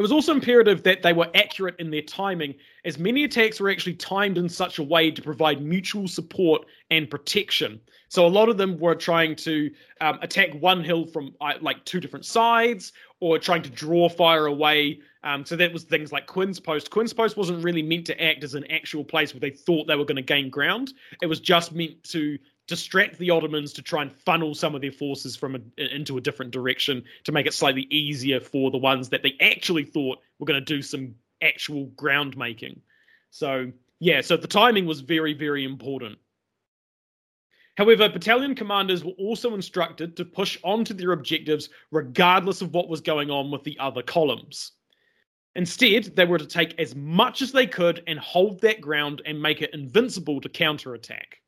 It 0.00 0.02
was 0.02 0.12
also 0.12 0.32
imperative 0.32 0.82
that 0.84 1.02
they 1.02 1.12
were 1.12 1.28
accurate 1.34 1.74
in 1.78 1.90
their 1.90 2.00
timing, 2.00 2.54
as 2.86 2.98
many 2.98 3.24
attacks 3.24 3.60
were 3.60 3.68
actually 3.68 3.96
timed 3.96 4.38
in 4.38 4.48
such 4.48 4.78
a 4.78 4.82
way 4.82 5.10
to 5.10 5.20
provide 5.20 5.60
mutual 5.60 6.08
support 6.08 6.64
and 6.90 7.10
protection. 7.10 7.78
So 8.08 8.24
a 8.24 8.28
lot 8.28 8.48
of 8.48 8.56
them 8.56 8.78
were 8.78 8.94
trying 8.94 9.36
to 9.36 9.70
um, 10.00 10.18
attack 10.22 10.54
one 10.54 10.82
hill 10.82 11.04
from 11.04 11.34
uh, 11.42 11.52
like 11.60 11.84
two 11.84 12.00
different 12.00 12.24
sides, 12.24 12.94
or 13.20 13.38
trying 13.38 13.60
to 13.60 13.68
draw 13.68 14.08
fire 14.08 14.46
away. 14.46 15.00
Um, 15.22 15.44
so 15.44 15.54
that 15.56 15.70
was 15.70 15.84
things 15.84 16.12
like 16.12 16.26
Quinn's 16.26 16.58
Post. 16.58 16.90
Quinn's 16.90 17.12
Post 17.12 17.36
wasn't 17.36 17.62
really 17.62 17.82
meant 17.82 18.06
to 18.06 18.18
act 18.24 18.42
as 18.42 18.54
an 18.54 18.64
actual 18.70 19.04
place 19.04 19.34
where 19.34 19.40
they 19.40 19.50
thought 19.50 19.86
they 19.86 19.96
were 19.96 20.06
going 20.06 20.16
to 20.16 20.22
gain 20.22 20.48
ground. 20.48 20.94
It 21.20 21.26
was 21.26 21.40
just 21.40 21.72
meant 21.74 22.02
to 22.04 22.38
distract 22.70 23.18
the 23.18 23.30
Ottomans 23.30 23.72
to 23.72 23.82
try 23.82 24.00
and 24.00 24.12
funnel 24.12 24.54
some 24.54 24.76
of 24.76 24.80
their 24.80 24.92
forces 24.92 25.34
from 25.34 25.56
a, 25.56 25.92
into 25.92 26.16
a 26.16 26.20
different 26.20 26.52
direction 26.52 27.02
to 27.24 27.32
make 27.32 27.44
it 27.44 27.52
slightly 27.52 27.88
easier 27.90 28.38
for 28.38 28.70
the 28.70 28.78
ones 28.78 29.08
that 29.08 29.24
they 29.24 29.34
actually 29.40 29.84
thought 29.84 30.20
were 30.38 30.46
going 30.46 30.64
to 30.64 30.64
do 30.64 30.80
some 30.80 31.12
actual 31.42 31.86
ground 31.96 32.36
making. 32.36 32.80
So 33.30 33.72
yeah, 33.98 34.20
so 34.20 34.36
the 34.36 34.46
timing 34.46 34.86
was 34.86 35.00
very 35.00 35.34
very 35.34 35.64
important. 35.64 36.16
However, 37.76 38.08
battalion 38.08 38.54
commanders 38.54 39.04
were 39.04 39.18
also 39.18 39.54
instructed 39.54 40.16
to 40.16 40.24
push 40.24 40.56
on 40.62 40.84
to 40.84 40.94
their 40.94 41.10
objectives 41.10 41.70
regardless 41.90 42.62
of 42.62 42.72
what 42.72 42.88
was 42.88 43.00
going 43.00 43.32
on 43.32 43.50
with 43.50 43.64
the 43.64 43.76
other 43.80 44.02
columns. 44.02 44.72
Instead, 45.56 46.04
they 46.14 46.24
were 46.24 46.38
to 46.38 46.46
take 46.46 46.78
as 46.78 46.94
much 46.94 47.42
as 47.42 47.50
they 47.50 47.66
could 47.66 48.04
and 48.06 48.20
hold 48.20 48.60
that 48.60 48.80
ground 48.80 49.22
and 49.26 49.42
make 49.42 49.60
it 49.60 49.74
invincible 49.74 50.40
to 50.40 50.48
counterattack 50.48 51.40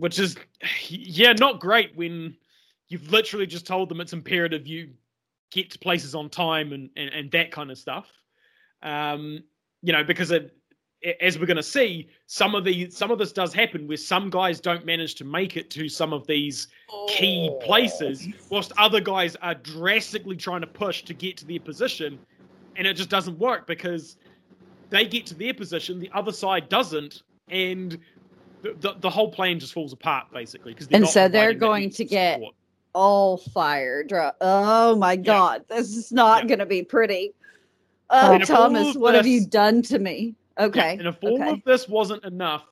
which 0.00 0.18
is 0.18 0.36
yeah 0.88 1.32
not 1.32 1.60
great 1.60 1.94
when 1.96 2.36
you've 2.88 3.10
literally 3.12 3.46
just 3.46 3.66
told 3.66 3.88
them 3.88 4.00
it's 4.00 4.12
imperative 4.12 4.66
you 4.66 4.90
get 5.50 5.70
to 5.70 5.78
places 5.78 6.14
on 6.14 6.28
time 6.28 6.72
and 6.72 6.90
and, 6.96 7.10
and 7.10 7.30
that 7.32 7.50
kind 7.50 7.70
of 7.70 7.78
stuff. 7.78 8.08
Um 8.82 9.42
you 9.82 9.92
know 9.92 10.04
because 10.04 10.30
it, 10.30 10.56
as 11.20 11.38
we're 11.38 11.46
going 11.46 11.56
to 11.56 11.62
see 11.62 12.08
some 12.26 12.54
of 12.54 12.64
the 12.64 12.90
some 12.90 13.10
of 13.10 13.18
this 13.18 13.32
does 13.32 13.54
happen 13.54 13.88
where 13.88 13.96
some 13.96 14.28
guys 14.28 14.60
don't 14.60 14.84
manage 14.84 15.14
to 15.14 15.24
make 15.24 15.56
it 15.56 15.70
to 15.70 15.88
some 15.88 16.12
of 16.12 16.26
these 16.26 16.68
key 17.08 17.50
places 17.62 18.28
whilst 18.50 18.72
other 18.76 19.00
guys 19.00 19.36
are 19.36 19.54
drastically 19.54 20.36
trying 20.36 20.60
to 20.60 20.66
push 20.66 21.02
to 21.02 21.14
get 21.14 21.36
to 21.38 21.46
their 21.46 21.60
position 21.60 22.18
and 22.76 22.86
it 22.86 22.94
just 22.94 23.08
doesn't 23.08 23.38
work 23.38 23.66
because 23.66 24.16
they 24.90 25.06
get 25.06 25.24
to 25.26 25.34
their 25.34 25.54
position 25.54 25.98
the 25.98 26.10
other 26.12 26.32
side 26.32 26.68
doesn't 26.68 27.22
and 27.48 27.98
the, 28.62 28.96
the, 29.00 29.10
whole 29.10 29.30
plane 29.30 29.58
just 29.58 29.72
falls 29.72 29.92
apart 29.92 30.26
basically 30.32 30.72
because 30.72 30.88
and 30.88 31.06
so 31.06 31.28
they're 31.28 31.54
going 31.54 31.90
to 31.90 32.04
get 32.04 32.34
support. 32.34 32.54
all 32.94 33.38
fired. 33.38 34.12
Oh 34.40 34.96
my 34.96 35.16
god, 35.16 35.64
yeah. 35.68 35.76
this 35.76 35.96
is 35.96 36.12
not 36.12 36.42
yeah. 36.42 36.48
going 36.48 36.58
to 36.60 36.66
be 36.66 36.82
pretty. 36.82 37.34
Oh, 38.10 38.38
Thomas, 38.38 38.96
what 38.96 39.12
this, 39.12 39.18
have 39.18 39.26
you 39.26 39.46
done 39.46 39.82
to 39.82 39.98
me? 39.98 40.34
Okay, 40.58 40.94
yeah, 40.94 40.98
and 40.98 41.06
if 41.06 41.16
all 41.22 41.40
okay. 41.40 41.52
of 41.52 41.62
this 41.64 41.88
wasn't 41.88 42.24
enough, 42.24 42.64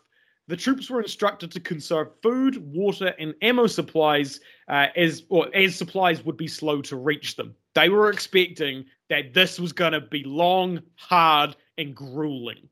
the 0.48 0.56
troops 0.56 0.90
were 0.90 1.00
instructed 1.00 1.52
to 1.52 1.60
conserve 1.60 2.08
food, 2.22 2.56
water, 2.72 3.14
and 3.18 3.34
ammo 3.42 3.66
supplies 3.66 4.40
uh, 4.68 4.86
as 4.96 5.22
or 5.28 5.54
as 5.54 5.76
supplies 5.76 6.24
would 6.24 6.36
be 6.36 6.48
slow 6.48 6.82
to 6.82 6.96
reach 6.96 7.36
them. 7.36 7.54
They 7.74 7.88
were 7.88 8.10
expecting 8.10 8.84
that 9.10 9.34
this 9.34 9.60
was 9.60 9.72
going 9.72 9.92
to 9.92 10.00
be 10.00 10.24
long, 10.24 10.82
hard, 10.96 11.54
and 11.76 11.94
grueling. 11.94 12.68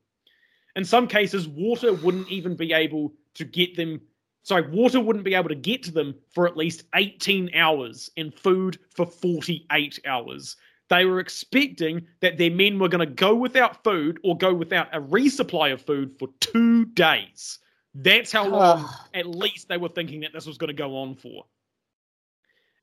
In 0.77 0.85
some 0.85 1.07
cases, 1.07 1.47
water 1.47 1.91
wouldn't 1.91 2.29
even 2.29 2.55
be 2.55 2.71
able 2.71 3.11
to 3.33 3.43
get 3.43 3.75
them. 3.75 3.99
Sorry, 4.43 4.61
water 4.69 5.01
wouldn't 5.01 5.25
be 5.25 5.33
able 5.33 5.49
to 5.49 5.55
get 5.55 5.81
to 5.83 5.91
them 5.91 6.13
for 6.29 6.47
at 6.47 6.55
least 6.55 6.83
18 6.93 7.49
hours, 7.55 8.11
and 8.15 8.31
food 8.33 8.77
for 8.95 9.07
48 9.07 9.99
hours. 10.05 10.55
They 10.89 11.05
were 11.05 11.19
expecting 11.19 12.05
that 12.21 12.37
their 12.37 12.51
men 12.51 12.77
were 12.77 12.89
going 12.89 13.05
to 13.05 13.13
go 13.13 13.33
without 13.35 13.83
food 13.83 14.19
or 14.23 14.37
go 14.37 14.53
without 14.53 14.95
a 14.95 15.01
resupply 15.01 15.73
of 15.73 15.81
food 15.81 16.15
for 16.19 16.29
two 16.39 16.85
days. 16.85 17.57
That's 17.95 18.31
how 18.31 18.47
long, 18.47 18.87
at 19.15 19.25
least, 19.25 19.67
they 19.67 19.77
were 19.77 19.89
thinking 19.89 20.19
that 20.21 20.31
this 20.31 20.45
was 20.45 20.59
going 20.59 20.67
to 20.67 20.73
go 20.75 20.95
on 20.95 21.15
for. 21.15 21.43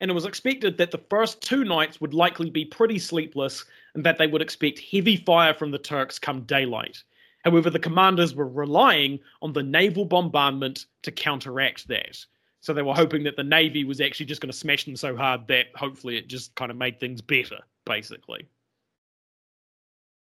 And 0.01 0.11
it 0.11 0.15
was 0.15 0.27
expected 0.27 0.77
that 0.79 0.91
the 0.91 1.05
first 1.09 1.41
two 1.41 1.65
nights 1.65 2.01
would 2.01 2.13
likely 2.13 2.51
be 2.51 2.65
pretty 2.65 2.99
sleepless 2.99 3.65
and 3.95 4.05
that 4.05 4.19
they 4.19 4.27
would 4.27 4.43
expect 4.43 4.81
heavy 4.81 5.17
fire 5.17 5.55
from 5.55 5.71
the 5.71 5.79
Turks 5.79 6.19
come 6.19 6.41
daylight. 6.43 7.05
However, 7.45 7.69
the 7.69 7.79
commanders 7.79 8.35
were 8.35 8.49
relying 8.49 9.21
on 9.43 9.53
the 9.53 9.63
naval 9.63 10.05
bombardment 10.07 10.87
to 11.03 11.13
counteract 11.13 11.87
that. 11.89 12.25
So 12.61 12.73
they 12.73 12.83
were 12.83 12.95
hoping 12.95 13.23
that 13.25 13.37
the 13.37 13.45
Navy 13.45 13.85
was 13.85 14.01
actually 14.01 14.27
just 14.27 14.41
going 14.41 14.51
to 14.51 14.57
smash 14.57 14.85
them 14.85 14.97
so 14.97 15.15
hard 15.15 15.47
that 15.49 15.67
hopefully 15.75 16.17
it 16.17 16.29
just 16.29 16.55
kind 16.55 16.71
of 16.71 16.79
made 16.79 16.99
things 16.99 17.21
better, 17.21 17.59
basically. 17.85 18.49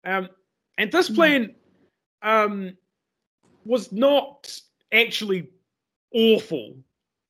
Um, 0.04 0.28
and 0.76 0.92
this 0.92 1.08
hmm. 1.08 1.14
plan 1.14 1.54
um, 2.20 2.76
was 3.64 3.90
not 3.90 4.60
actually 4.92 5.48
awful 6.12 6.76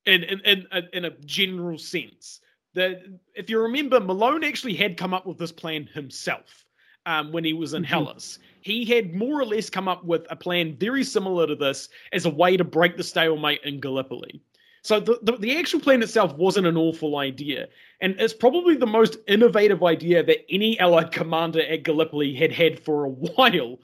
in, 0.05 0.23
in, 0.23 0.39
in, 0.41 0.67
in 0.91 1.05
a 1.05 1.11
general 1.11 1.77
sense. 1.77 2.41
The, 2.73 3.17
if 3.33 3.49
you 3.49 3.61
remember, 3.61 4.01
Malone 4.01 4.43
actually 4.43 4.73
had 4.73 4.97
come 4.97 5.13
up 5.13 5.25
with 5.25 5.37
this 5.37 5.53
plan 5.53 5.87
himself 5.93 6.65
um, 7.05 7.31
when 7.31 7.45
he 7.45 7.53
was 7.53 7.73
in 7.73 7.83
mm-hmm. 7.83 7.89
Helles 7.89 8.39
he 8.65 8.83
had 8.83 9.13
more 9.13 9.39
or 9.39 9.45
less 9.45 9.69
come 9.69 9.87
up 9.87 10.03
with 10.03 10.25
a 10.31 10.35
plan 10.35 10.75
very 10.79 11.03
similar 11.03 11.45
to 11.45 11.55
this 11.55 11.87
as 12.13 12.25
a 12.25 12.31
way 12.31 12.57
to 12.57 12.63
break 12.63 12.97
the 12.97 13.03
stalemate 13.03 13.61
in 13.63 13.79
Gallipoli. 13.79 14.41
So 14.81 14.99
the, 14.99 15.19
the, 15.21 15.37
the 15.37 15.59
actual 15.59 15.79
plan 15.79 16.01
itself 16.01 16.33
wasn't 16.33 16.65
an 16.65 16.75
awful 16.75 17.17
idea, 17.17 17.67
and 18.01 18.15
it's 18.19 18.33
probably 18.33 18.75
the 18.75 18.87
most 18.87 19.17
innovative 19.27 19.83
idea 19.83 20.23
that 20.23 20.45
any 20.49 20.79
Allied 20.79 21.11
commander 21.11 21.61
at 21.61 21.83
Gallipoli 21.83 22.33
had 22.33 22.51
had 22.51 22.79
for 22.79 23.05
a 23.05 23.09
while. 23.35 23.77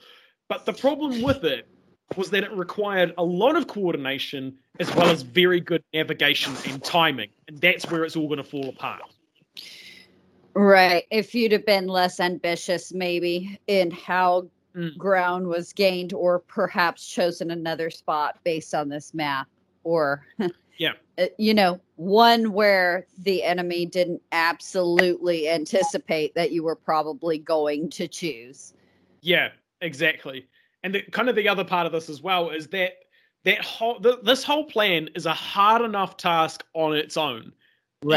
But 0.47 0.65
the 0.65 0.73
problem 0.73 1.21
with 1.21 1.43
it 1.43 1.67
was 2.17 2.31
that 2.31 2.43
it 2.43 2.51
required 2.51 3.13
a 3.19 3.23
lot 3.23 3.55
of 3.55 3.67
coordination 3.67 4.57
as 4.79 4.93
well 4.95 5.09
as 5.09 5.21
very 5.21 5.59
good 5.59 5.83
navigation 5.93 6.53
and 6.67 6.83
timing, 6.83 7.29
and 7.47 7.61
that's 7.61 7.89
where 7.91 8.03
it's 8.03 8.15
all 8.15 8.27
going 8.27 8.37
to 8.37 8.43
fall 8.43 8.69
apart. 8.69 9.03
Right. 10.55 11.05
If 11.11 11.35
you'd 11.35 11.51
have 11.51 11.67
been 11.67 11.87
less 11.87 12.19
ambitious, 12.19 12.91
maybe 12.91 13.59
in 13.67 13.91
how 13.91 14.49
Mm. 14.75 14.97
ground 14.97 15.47
was 15.47 15.73
gained, 15.73 16.13
or 16.13 16.39
perhaps 16.39 17.05
chosen 17.05 17.51
another 17.51 17.89
spot 17.89 18.39
based 18.43 18.73
on 18.73 18.87
this 18.87 19.13
map, 19.13 19.47
or 19.83 20.25
Yeah. 20.77 20.93
uh, 21.17 21.25
you 21.37 21.53
know, 21.53 21.79
one 21.97 22.53
where 22.53 23.05
the 23.19 23.43
enemy 23.43 23.85
didn't 23.85 24.21
absolutely 24.31 25.49
anticipate 25.49 26.33
that 26.35 26.51
you 26.51 26.63
were 26.63 26.75
probably 26.75 27.37
going 27.37 27.89
to 27.91 28.07
choose. 28.07 28.73
Yeah, 29.21 29.49
exactly. 29.81 30.47
And 30.83 30.95
the, 30.95 31.01
kind 31.03 31.29
of 31.29 31.35
the 31.35 31.47
other 31.47 31.63
part 31.63 31.85
of 31.85 31.91
this 31.91 32.09
as 32.09 32.21
well 32.21 32.49
is 32.49 32.67
that 32.67 32.93
that 33.43 33.63
whole 33.63 33.99
th- 33.99 34.19
this 34.23 34.43
whole 34.43 34.65
plan 34.65 35.09
is 35.15 35.25
a 35.25 35.33
hard 35.33 35.81
enough 35.81 36.17
task 36.17 36.63
on 36.73 36.95
its 36.95 37.17
own. 37.17 37.51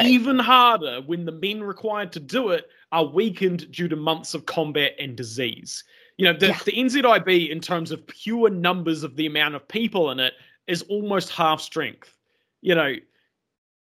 Even 0.02 0.38
harder 0.38 1.02
when 1.04 1.26
the 1.26 1.32
men 1.32 1.62
required 1.62 2.10
to 2.12 2.20
do 2.20 2.50
it 2.50 2.68
are 2.90 3.04
weakened 3.04 3.70
due 3.70 3.88
to 3.88 3.96
months 3.96 4.32
of 4.32 4.46
combat 4.46 4.92
and 4.98 5.14
disease. 5.14 5.84
You 6.16 6.26
know, 6.26 6.38
the, 6.38 6.48
Yeah. 6.48 6.58
the 6.64 6.72
NZIB, 6.72 7.50
in 7.50 7.60
terms 7.60 7.90
of 7.90 8.06
pure 8.06 8.48
numbers 8.50 9.02
of 9.02 9.16
the 9.16 9.26
amount 9.26 9.54
of 9.54 9.66
people 9.66 10.10
in 10.10 10.20
it, 10.20 10.34
is 10.66 10.82
almost 10.82 11.30
half 11.30 11.60
strength. 11.60 12.16
You 12.62 12.74
know, 12.74 12.94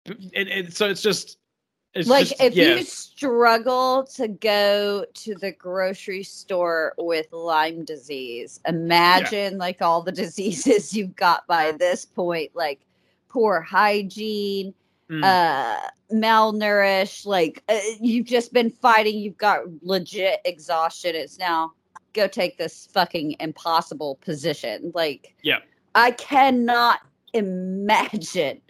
and, 0.06 0.48
and 0.48 0.72
so 0.72 0.88
it's 0.88 1.02
just. 1.02 1.38
It's 1.94 2.08
like 2.08 2.28
just, 2.28 2.40
if 2.40 2.54
yeah. 2.54 2.76
you 2.76 2.84
struggle 2.84 4.04
to 4.14 4.26
go 4.26 5.04
to 5.12 5.34
the 5.34 5.52
grocery 5.52 6.22
store 6.22 6.94
with 6.96 7.30
Lyme 7.32 7.84
disease, 7.84 8.60
imagine 8.66 9.58
like 9.58 9.82
all 9.82 10.00
the 10.00 10.12
diseases 10.24 10.94
you've 10.96 11.14
got 11.14 11.46
by 11.46 11.72
this 11.72 12.06
point, 12.06 12.52
like 12.54 12.80
poor 13.28 13.60
hygiene, 13.60 14.74
Mm. 15.10 15.22
uh 15.24 15.80
malnourished, 16.14 17.26
like 17.26 17.62
uh, 17.68 17.78
you've 18.00 18.24
just 18.26 18.52
been 18.54 18.70
fighting, 18.70 19.18
you've 19.18 19.36
got 19.36 19.60
legit 19.82 20.40
exhaustion. 20.46 21.14
It's 21.14 21.38
now 21.38 21.72
go 22.12 22.26
take 22.26 22.58
this 22.58 22.88
fucking 22.92 23.36
impossible 23.40 24.16
position. 24.16 24.92
Like 24.94 25.34
Yeah. 25.42 25.58
I 25.94 26.12
cannot 26.12 27.00
imagine. 27.34 28.60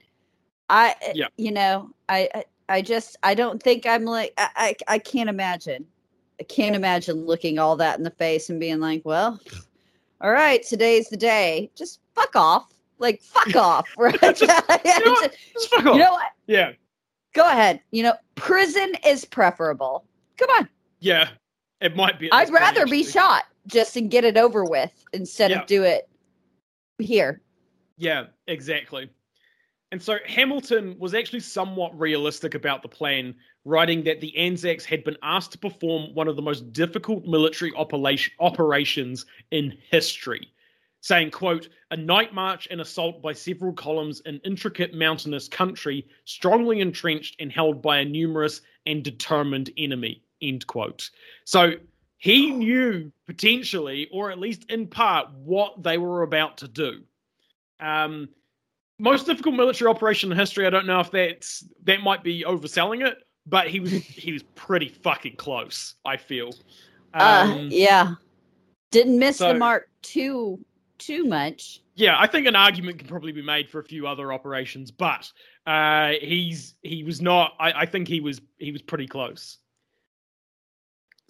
I 0.69 0.95
Yeah. 1.15 1.27
you 1.37 1.51
know, 1.53 1.91
I, 2.09 2.29
I 2.35 2.45
I 2.69 2.83
just 2.83 3.17
I 3.23 3.35
don't 3.35 3.63
think 3.63 3.87
I'm 3.87 4.05
like 4.05 4.33
I, 4.39 4.49
I 4.89 4.95
I 4.95 4.99
can't 4.99 5.29
imagine. 5.29 5.85
I 6.41 6.45
can't 6.45 6.75
imagine 6.75 7.27
looking 7.27 7.59
all 7.59 7.77
that 7.77 7.99
in 7.99 8.05
the 8.05 8.11
face 8.11 8.49
and 8.51 8.59
being 8.59 8.81
like, 8.81 9.03
well, 9.05 9.39
all 10.21 10.31
right, 10.33 10.63
today's 10.63 11.09
the 11.09 11.17
day. 11.17 11.71
Just 11.77 12.01
fuck 12.15 12.35
off. 12.35 12.73
Like 12.99 13.21
fuck 13.23 13.55
off. 13.57 13.89
Right. 13.99 14.19
Just- 14.21 14.41
you 14.43 15.05
know? 15.05 15.17
Just 15.53 15.69
fuck 15.71 15.87
off. 15.87 15.95
You 15.95 16.01
know 16.03 16.13
what? 16.13 16.31
yeah. 16.47 16.73
Go 17.35 17.47
ahead. 17.49 17.81
You 17.91 18.03
know, 18.05 18.15
prison 18.35 18.93
is 19.07 19.25
preferable. 19.25 20.05
Come 20.37 20.51
on. 20.51 20.69
Yeah, 21.01 21.29
it 21.83 21.97
might 21.97 22.19
be. 22.19 22.31
I'd 22.33 22.51
rather 22.51 22.87
be 22.87 23.05
shot 23.05 23.45
just 23.67 23.97
and 23.97 24.11
get 24.11 24.25
it 24.25 24.37
over 24.37 24.65
with 24.65 24.93
instead 25.13 25.51
Yeah. 25.51 25.61
of 25.61 25.67
do 25.67 25.83
it 25.83 26.09
here. 26.99 27.43
Yeah, 27.99 28.27
exactly. 28.47 29.11
And 29.91 30.03
so 30.03 30.17
Hamilton 30.27 30.97
was 30.99 31.13
actually 31.13 31.41
somewhat 31.41 31.99
realistic 31.99 32.55
about 32.55 32.81
the 32.81 32.89
plan, 32.89 33.35
writing 33.67 34.03
that 34.05 34.21
the 34.21 34.35
Anzacs 34.39 34.87
had 34.87 35.05
been 35.05 35.19
asked 35.23 35.53
to 35.53 35.59
perform 35.59 36.15
one 36.15 36.29
of 36.29 36.37
the 36.37 36.43
most 36.43 36.73
difficult 36.73 37.27
military 37.27 37.73
operation, 37.75 38.33
operations 38.41 39.27
in 39.51 39.77
history, 39.91 40.49
saying, 41.03 41.31
quote, 41.31 41.69
a 41.91 41.97
night 41.97 42.33
march 42.33 42.67
and 42.71 42.81
assault 42.81 43.21
by 43.21 43.35
several 43.35 43.73
columns 43.75 44.21
in 44.21 44.41
intricate 44.45 44.95
mountainous 44.95 45.47
country, 45.47 46.09
strongly 46.25 46.81
entrenched 46.81 47.37
and 47.39 47.53
held 47.53 47.83
by 47.83 47.99
a 47.99 48.05
numerous 48.05 48.63
and 48.87 49.05
determined 49.05 49.71
enemy, 49.77 50.23
end 50.43 50.67
quote. 50.67 51.11
So 51.45 51.73
he 52.19 52.51
knew 52.51 53.13
potentially, 53.27 54.09
or 54.13 54.31
at 54.31 54.39
least 54.39 54.71
in 54.71 54.87
part, 54.87 55.33
what 55.33 55.83
they 55.83 55.99
were 55.99 56.23
about 56.23 56.59
to 56.59 56.69
do. 56.69 57.03
Um, 57.81 58.29
most 58.99 59.27
difficult 59.27 59.57
military 59.57 59.91
operation 59.91 60.31
in 60.31 60.39
history. 60.39 60.67
I 60.67 60.71
don't 60.71 60.87
know 60.87 61.01
if 61.01 61.11
that's 61.11 61.65
that 61.85 62.01
might 62.03 62.23
be 62.23 62.45
overselling 62.47 63.05
it, 63.07 63.19
but 63.47 63.67
he 63.69 63.81
was 63.81 63.91
he 63.93 64.33
was 64.33 64.43
pretty 64.55 64.89
fucking 64.89 65.37
close. 65.37 65.95
I 66.05 66.17
feel. 66.17 66.51
uh 67.15 67.49
Um, 67.51 67.69
yeah. 67.71 68.15
Didn't 68.91 69.19
miss 69.19 69.39
so- 69.39 69.53
the 69.53 69.59
mark 69.59 69.89
too 70.03 70.65
too 70.99 71.25
much. 71.25 71.81
yeah, 71.97 72.17
I 72.17 72.29
think 72.29 72.47
an 72.47 72.55
argument 72.55 72.99
can 73.01 73.09
probably 73.09 73.33
be 73.33 73.43
made 73.43 73.69
for 73.69 73.81
a 73.81 73.85
few 73.85 74.07
other 74.07 74.33
operations, 74.33 74.93
but 74.93 75.33
uh, 75.67 76.13
he's 76.21 76.77
he 76.83 77.03
was 77.03 77.21
not. 77.21 77.55
I, 77.59 77.73
I 77.73 77.87
think 77.87 78.07
he 78.07 78.21
was 78.21 78.41
he 78.59 78.71
was 78.71 78.83
pretty 78.83 79.09
close. 79.09 79.59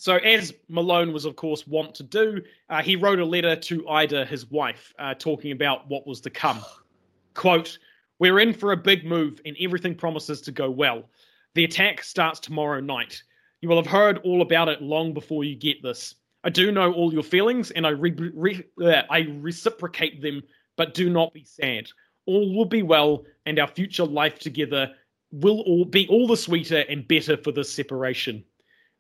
So, 0.03 0.17
as 0.17 0.53
Malone 0.69 1.13
was, 1.13 1.25
of 1.27 1.37
course, 1.37 1.65
wont 1.65 1.95
to 1.95 2.03
do, 2.03 2.43
uh, 2.69 2.83
he 2.83 2.97
wrote 2.97 3.21
a 3.21 3.25
letter 3.25 3.55
to 3.55 3.89
Ida, 3.89 4.25
his 4.25 4.51
wife, 4.51 4.93
uh, 4.99 5.15
talking 5.15 5.53
about 5.53 5.89
what 5.89 6.09
was 6.09 6.21
to 6.23 6.29
come. 6.29 6.59
Quote, 7.35 7.79
We're 8.19 8.41
in 8.41 8.53
for 8.53 8.73
a 8.73 8.77
big 8.77 9.05
move, 9.05 9.41
and 9.47 9.57
everything 9.61 9.95
promises 9.95 10.41
to 10.41 10.51
go 10.51 10.69
well. 10.69 11.09
The 11.55 11.63
attack 11.63 12.03
starts 12.03 12.41
tomorrow 12.41 12.81
night. 12.81 13.23
You 13.61 13.69
will 13.69 13.77
have 13.77 13.87
heard 13.87 14.19
all 14.25 14.43
about 14.43 14.69
it 14.69 14.83
long 14.83 15.15
before 15.15 15.45
you 15.45 15.55
get 15.55 15.85
this. 15.85 16.17
I 16.43 16.51
do 16.51 16.73
know 16.73 16.93
all 16.93 17.13
your 17.13 17.23
feelings, 17.23 17.71
and 17.71 17.87
I, 17.87 17.91
re- 17.91 18.33
re- 18.35 18.65
I 19.09 19.29
reciprocate 19.39 20.21
them, 20.21 20.43
but 20.77 20.95
do 20.95 21.11
not 21.11 21.33
be 21.33 21.45
sad. 21.45 21.89
All 22.27 22.53
will 22.57 22.65
be 22.65 22.83
well, 22.83 23.25
and 23.47 23.57
our 23.61 23.69
future 23.69 24.05
life 24.05 24.41
together 24.41 24.97
will 25.31 25.61
all 25.61 25.85
be 25.85 26.09
all 26.09 26.27
the 26.27 26.37
sweeter 26.37 26.81
and 26.89 27.07
better 27.07 27.37
for 27.37 27.53
this 27.53 27.73
separation. 27.73 28.43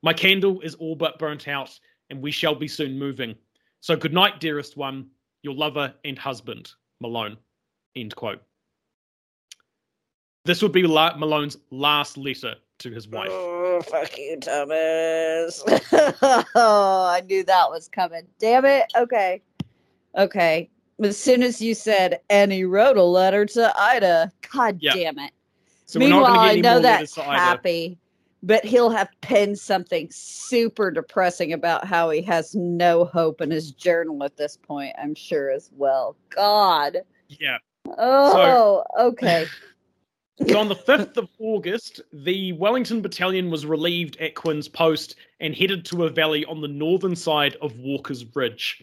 My 0.02 0.12
candle 0.12 0.60
is 0.60 0.74
all 0.74 0.96
but 0.96 1.18
burnt 1.18 1.46
out, 1.48 1.78
and 2.10 2.20
we 2.20 2.30
shall 2.30 2.54
be 2.54 2.68
soon 2.68 2.98
moving. 2.98 3.34
So 3.80 3.96
good 3.96 4.12
night, 4.12 4.40
dearest 4.40 4.76
one, 4.76 5.08
your 5.42 5.54
lover 5.54 5.94
and 6.04 6.18
husband, 6.18 6.72
Malone. 7.00 7.36
End 7.94 8.14
quote. 8.14 8.42
This 10.44 10.60
would 10.62 10.72
be 10.72 10.82
La- 10.82 11.16
Malone's 11.16 11.56
last 11.70 12.16
letter 12.16 12.56
to 12.80 12.90
his 12.90 13.06
wife. 13.06 13.28
Oh, 13.30 13.80
fuck 13.82 14.18
you, 14.18 14.38
Thomas. 14.40 15.62
oh, 16.54 17.06
I 17.08 17.22
knew 17.28 17.44
that 17.44 17.70
was 17.70 17.88
coming. 17.88 18.22
Damn 18.40 18.64
it. 18.64 18.92
Okay. 18.96 19.40
Okay. 20.18 20.68
As 21.00 21.16
soon 21.16 21.42
as 21.44 21.62
you 21.62 21.74
said, 21.74 22.20
and 22.28 22.50
he 22.50 22.64
wrote 22.64 22.96
a 22.96 23.02
letter 23.02 23.46
to 23.46 23.72
Ida. 23.80 24.32
God 24.52 24.78
Yeah. 24.80 24.94
damn 24.94 25.18
it. 25.20 25.32
So 25.86 26.00
we're 26.00 26.08
not 26.08 26.16
Meanwhile, 26.16 26.34
going 26.34 26.48
to 26.48 26.54
get 26.62 26.66
I 26.66 26.70
know 26.70 26.74
more 26.74 26.82
that 26.82 26.92
letters 26.94 27.12
to 27.12 27.22
happy, 27.22 27.98
but 28.42 28.64
he'll 28.64 28.90
have 28.90 29.08
penned 29.20 29.58
something 29.58 30.08
super 30.10 30.90
depressing 30.90 31.52
about 31.52 31.86
how 31.86 32.10
he 32.10 32.22
has 32.22 32.54
no 32.54 33.04
hope 33.04 33.40
in 33.40 33.50
his 33.50 33.70
journal 33.72 34.24
at 34.24 34.36
this 34.36 34.56
point, 34.56 34.94
I'm 35.00 35.14
sure 35.14 35.50
as 35.50 35.70
well. 35.76 36.16
God. 36.30 36.98
Yeah. 37.28 37.58
Oh, 37.98 38.84
okay. 38.98 39.46
So 40.48 40.58
on 40.58 40.68
the 40.68 40.74
5th 40.74 41.18
of 41.18 41.28
August, 41.38 42.00
the 42.12 42.52
Wellington 42.54 43.00
Battalion 43.00 43.50
was 43.50 43.64
relieved 43.64 44.16
at 44.16 44.34
Quinn's 44.34 44.66
Post 44.66 45.14
and 45.38 45.54
headed 45.54 45.84
to 45.84 46.04
a 46.04 46.10
valley 46.10 46.44
on 46.46 46.60
the 46.60 46.68
northern 46.68 47.14
side 47.14 47.56
of 47.60 47.78
Walker's 47.78 48.24
Ridge. 48.34 48.82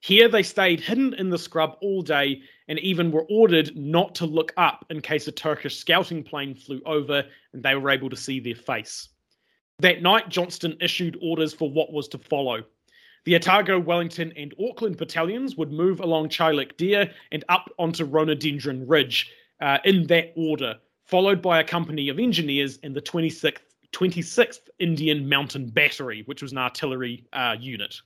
Here 0.00 0.28
they 0.28 0.42
stayed 0.42 0.80
hidden 0.80 1.12
in 1.14 1.28
the 1.28 1.38
scrub 1.38 1.76
all 1.82 2.00
day 2.00 2.40
and 2.68 2.78
even 2.78 3.12
were 3.12 3.26
ordered 3.28 3.76
not 3.76 4.14
to 4.16 4.26
look 4.26 4.52
up 4.56 4.86
in 4.88 5.02
case 5.02 5.28
a 5.28 5.32
Turkish 5.32 5.76
scouting 5.76 6.22
plane 6.22 6.54
flew 6.54 6.80
over 6.86 7.22
and 7.52 7.62
they 7.62 7.74
were 7.74 7.90
able 7.90 8.08
to 8.08 8.16
see 8.16 8.40
their 8.40 8.54
face. 8.54 9.10
That 9.80 10.02
night, 10.02 10.30
Johnston 10.30 10.76
issued 10.80 11.18
orders 11.22 11.52
for 11.52 11.70
what 11.70 11.92
was 11.92 12.08
to 12.08 12.18
follow. 12.18 12.62
The 13.24 13.36
Otago, 13.36 13.78
Wellington, 13.78 14.32
and 14.36 14.54
Auckland 14.58 14.96
battalions 14.96 15.56
would 15.56 15.70
move 15.70 16.00
along 16.00 16.30
Chailak 16.30 16.78
Dere 16.78 17.10
and 17.32 17.44
up 17.50 17.70
onto 17.78 18.04
Rhododendron 18.06 18.86
Ridge 18.88 19.30
uh, 19.60 19.78
in 19.84 20.06
that 20.06 20.32
order, 20.34 20.76
followed 21.04 21.42
by 21.42 21.60
a 21.60 21.64
company 21.64 22.08
of 22.08 22.18
engineers 22.18 22.78
and 22.82 22.94
the 22.94 23.02
26th, 23.02 23.58
26th 23.92 24.68
Indian 24.78 25.28
Mountain 25.28 25.68
Battery, 25.68 26.22
which 26.24 26.40
was 26.40 26.52
an 26.52 26.58
artillery 26.58 27.26
uh, 27.34 27.56
unit. 27.60 28.00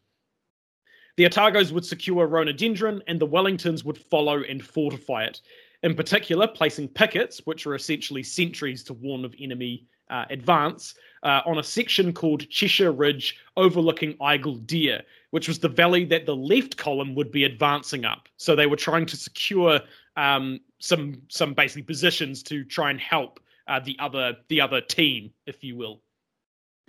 The 1.17 1.25
Otagos 1.25 1.71
would 1.71 1.85
secure 1.85 2.27
Rhododendron, 2.27 3.03
and 3.07 3.21
the 3.21 3.27
Wellingtons 3.27 3.85
would 3.85 3.99
follow 3.99 4.43
and 4.43 4.65
fortify 4.65 5.25
it. 5.25 5.41
In 5.83 5.95
particular, 5.95 6.49
placing 6.49 6.89
pickets, 6.89 7.43
which 7.45 7.67
are 7.67 7.75
essentially 7.75 8.23
sentries 8.23 8.83
to 8.85 8.95
warn 8.95 9.25
of 9.25 9.35
enemy 9.39 9.87
uh, 10.11 10.25
advance, 10.31 10.95
uh, 11.23 11.41
on 11.47 11.59
a 11.59 11.63
section 11.63 12.13
called 12.13 12.49
Cheshire 12.51 12.93
Ridge 12.93 13.39
overlooking 13.57 14.15
Aghyl 14.15 14.67
Dere, 14.67 15.03
which 15.31 15.47
was 15.47 15.59
the 15.59 15.69
valley 15.69 16.05
that 16.07 16.27
the 16.27 16.37
left 16.37 16.77
column 16.77 17.15
would 17.15 17.31
be 17.31 17.45
advancing 17.45 18.05
up. 18.05 18.29
So 18.37 18.57
they 18.57 18.67
were 18.67 18.77
trying 18.77 19.07
to 19.07 19.17
secure 19.17 19.81
um, 20.17 20.61
some 20.79 21.23
some 21.29 21.55
basically 21.55 21.83
positions 21.83 22.43
to 22.45 22.65
try 22.65 22.91
and 22.91 23.01
help 23.01 23.41
uh, 23.69 23.81
the 23.81 23.97
other 23.99 24.37
the 24.49 24.61
other 24.61 24.81
team, 24.81 25.33
if 25.47 25.65
you 25.65 25.77
will. 25.77 26.01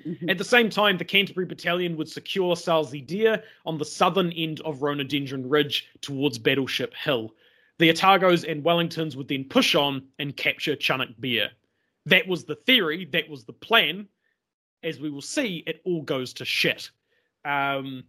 Mhm. 0.03 0.29
At 0.29 0.37
the 0.37 0.43
same 0.43 0.69
time, 0.69 0.97
the 0.97 1.05
Canterbury 1.05 1.45
Battalion 1.45 1.95
would 1.97 2.09
secure 2.09 2.55
Salsey 2.55 3.41
on 3.65 3.77
the 3.77 3.85
southern 3.85 4.31
end 4.33 4.59
of 4.61 4.81
Rhododendron 4.81 5.47
Ridge 5.47 5.87
towards 6.01 6.37
Battleship 6.37 6.93
Hill. 6.93 7.33
The 7.77 7.89
Otagos 7.89 8.49
and 8.49 8.63
Wellingtons 8.63 9.15
would 9.15 9.27
then 9.27 9.45
push 9.45 9.75
on 9.75 10.07
and 10.19 10.35
capture 10.35 10.75
Chunuk 10.75 11.13
Bair. 11.19 11.51
That 12.05 12.27
was 12.27 12.45
the 12.45 12.55
theory, 12.55 13.05
that 13.05 13.27
was 13.29 13.45
the 13.45 13.53
plan. 13.53 14.07
As 14.83 14.99
we 14.99 15.09
will 15.09 15.21
see, 15.21 15.63
it 15.65 15.81
all 15.85 16.01
goes 16.03 16.33
to 16.33 16.45
shit. 16.45 16.89
Um, 17.43 18.03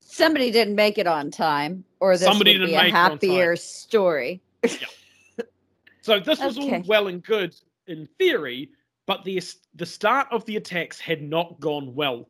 Somebody 0.00 0.50
didn't 0.50 0.74
make 0.74 0.98
it 0.98 1.06
on 1.06 1.30
time, 1.30 1.84
or 2.00 2.16
this 2.16 2.26
Somebody 2.26 2.58
would 2.58 2.66
be 2.66 2.74
a 2.74 2.76
make 2.76 2.86
it 2.92 2.96
on 2.96 3.10
time. 3.10 3.12
happier 3.12 3.56
story. 3.56 4.40
So 6.00 6.18
this 6.18 6.40
was 6.44 6.58
all 6.58 6.82
well 6.86 7.08
and 7.08 7.22
good 7.22 7.54
in 7.86 8.08
theory, 8.18 8.70
but 9.08 9.24
the 9.24 9.42
the 9.74 9.86
start 9.86 10.28
of 10.30 10.44
the 10.44 10.56
attacks 10.56 11.00
had 11.00 11.22
not 11.22 11.58
gone 11.58 11.94
well. 11.94 12.28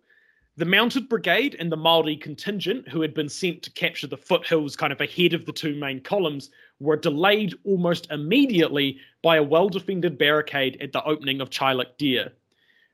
The 0.56 0.64
mounted 0.64 1.08
brigade 1.08 1.56
and 1.58 1.70
the 1.70 1.76
Maori 1.76 2.16
contingent, 2.16 2.88
who 2.88 3.00
had 3.00 3.14
been 3.14 3.28
sent 3.28 3.62
to 3.64 3.70
capture 3.72 4.06
the 4.06 4.16
foothills 4.16 4.76
kind 4.76 4.92
of 4.92 5.00
ahead 5.00 5.34
of 5.34 5.44
the 5.44 5.52
two 5.52 5.74
main 5.74 6.00
columns, 6.00 6.50
were 6.80 6.96
delayed 6.96 7.54
almost 7.64 8.10
immediately 8.10 8.98
by 9.22 9.36
a 9.36 9.42
well-defended 9.42 10.18
barricade 10.18 10.80
at 10.80 10.92
the 10.92 11.04
opening 11.04 11.40
of 11.40 11.50
Chailak 11.50 11.96
Dere. 11.98 12.32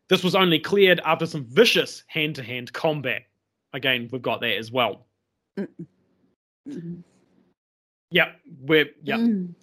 This 0.08 0.24
was 0.24 0.34
only 0.34 0.58
cleared 0.58 1.00
after 1.04 1.26
some 1.26 1.44
vicious 1.44 2.04
hand-to-hand 2.08 2.72
combat. 2.72 3.22
Again, 3.72 4.08
we've 4.12 4.22
got 4.22 4.40
that 4.40 4.56
as 4.56 4.70
well. 4.72 5.06
Mhm. 5.58 7.02
Yep, 8.10 8.40
we're 8.60 8.90
yep. 9.02 9.20
Mm. 9.20 9.54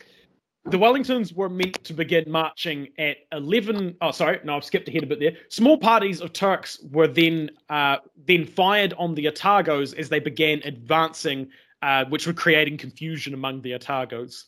The 0.65 0.77
Wellingtons 0.77 1.33
were 1.33 1.49
meant 1.49 1.83
to 1.85 1.93
begin 1.93 2.29
marching 2.29 2.89
at 2.99 3.17
11. 3.31 3.97
Oh, 3.99 4.11
sorry, 4.11 4.39
no, 4.43 4.55
I've 4.55 4.63
skipped 4.63 4.87
ahead 4.87 5.01
a 5.01 5.07
bit 5.07 5.19
there. 5.19 5.35
Small 5.49 5.77
parties 5.77 6.21
of 6.21 6.33
Turks 6.33 6.79
were 6.91 7.07
then 7.07 7.49
uh, 7.69 7.97
then 8.27 8.45
fired 8.45 8.93
on 8.97 9.15
the 9.15 9.25
Otagos 9.25 9.97
as 9.97 10.07
they 10.07 10.19
began 10.19 10.61
advancing, 10.63 11.49
uh, 11.81 12.05
which 12.05 12.27
were 12.27 12.33
creating 12.33 12.77
confusion 12.77 13.33
among 13.33 13.63
the 13.63 13.71
Otagos. 13.71 14.45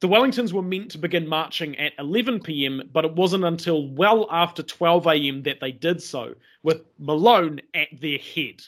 The 0.00 0.08
Wellingtons 0.08 0.52
were 0.52 0.62
meant 0.62 0.90
to 0.90 0.98
begin 0.98 1.28
marching 1.28 1.78
at 1.78 1.92
11 1.98 2.40
p.m., 2.40 2.82
but 2.92 3.04
it 3.04 3.14
wasn't 3.14 3.44
until 3.44 3.88
well 3.88 4.26
after 4.30 4.62
12 4.62 5.06
a.m. 5.06 5.42
that 5.44 5.60
they 5.60 5.72
did 5.72 6.02
so, 6.02 6.34
with 6.64 6.82
Malone 6.98 7.60
at 7.72 7.88
their 7.98 8.18
head. 8.18 8.62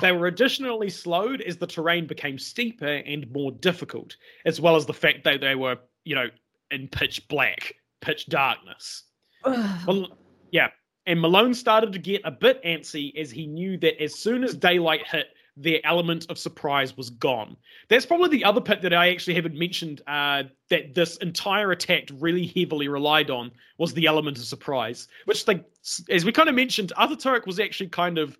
They 0.00 0.12
were 0.12 0.26
additionally 0.26 0.90
slowed 0.90 1.40
as 1.40 1.56
the 1.56 1.66
terrain 1.66 2.06
became 2.06 2.38
steeper 2.38 3.02
and 3.06 3.30
more 3.32 3.52
difficult, 3.52 4.16
as 4.44 4.60
well 4.60 4.74
as 4.76 4.86
the 4.86 4.94
fact 4.94 5.24
that 5.24 5.40
they 5.40 5.54
were, 5.54 5.76
you 6.04 6.14
know, 6.14 6.28
in 6.70 6.88
pitch 6.88 7.26
black, 7.28 7.74
pitch 8.00 8.26
darkness. 8.26 9.04
Yeah, 10.50 10.68
and 11.06 11.20
Malone 11.20 11.54
started 11.54 11.92
to 11.92 11.98
get 11.98 12.22
a 12.24 12.30
bit 12.30 12.62
antsy 12.64 13.16
as 13.16 13.30
he 13.30 13.46
knew 13.46 13.76
that 13.78 14.02
as 14.02 14.14
soon 14.14 14.42
as 14.42 14.54
daylight 14.54 15.06
hit, 15.06 15.28
their 15.56 15.78
element 15.84 16.26
of 16.30 16.38
surprise 16.38 16.96
was 16.96 17.10
gone. 17.10 17.56
That's 17.88 18.04
probably 18.04 18.30
the 18.30 18.44
other 18.44 18.60
bit 18.60 18.82
that 18.82 18.92
I 18.92 19.10
actually 19.10 19.34
haven't 19.34 19.56
mentioned 19.56 20.02
uh, 20.08 20.44
that 20.68 20.94
this 20.94 21.16
entire 21.18 21.70
attack 21.70 22.08
really 22.14 22.46
heavily 22.46 22.88
relied 22.88 23.30
on 23.30 23.52
was 23.78 23.94
the 23.94 24.06
element 24.06 24.38
of 24.38 24.44
surprise, 24.44 25.06
which, 25.26 25.46
like, 25.46 25.64
as 26.10 26.24
we 26.24 26.32
kind 26.32 26.48
of 26.48 26.56
mentioned, 26.56 26.92
Ataturk 26.98 27.46
was 27.46 27.60
actually 27.60 27.90
kind 27.90 28.18
of 28.18 28.36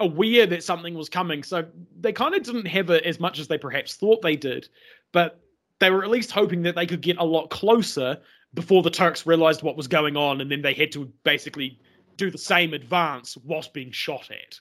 aware 0.00 0.46
that 0.46 0.62
something 0.62 0.94
was 0.94 1.08
coming, 1.08 1.42
so 1.42 1.64
they 2.00 2.12
kind 2.12 2.34
of 2.34 2.42
didn't 2.42 2.66
have 2.66 2.90
it 2.90 3.04
as 3.04 3.18
much 3.18 3.38
as 3.38 3.48
they 3.48 3.58
perhaps 3.58 3.94
thought 3.94 4.22
they 4.22 4.36
did, 4.36 4.68
but 5.12 5.40
they 5.78 5.90
were 5.90 6.04
at 6.04 6.10
least 6.10 6.30
hoping 6.30 6.62
that 6.62 6.74
they 6.74 6.86
could 6.86 7.00
get 7.00 7.18
a 7.18 7.24
lot 7.24 7.50
closer 7.50 8.18
before 8.54 8.82
the 8.82 8.90
Turks 8.90 9.26
realized 9.26 9.62
what 9.62 9.76
was 9.76 9.88
going 9.88 10.16
on, 10.16 10.40
and 10.40 10.50
then 10.50 10.62
they 10.62 10.74
had 10.74 10.92
to 10.92 11.10
basically 11.24 11.78
do 12.16 12.30
the 12.30 12.38
same 12.38 12.74
advance 12.74 13.36
whilst 13.44 13.74
being 13.74 13.90
shot 13.90 14.30
at. 14.30 14.58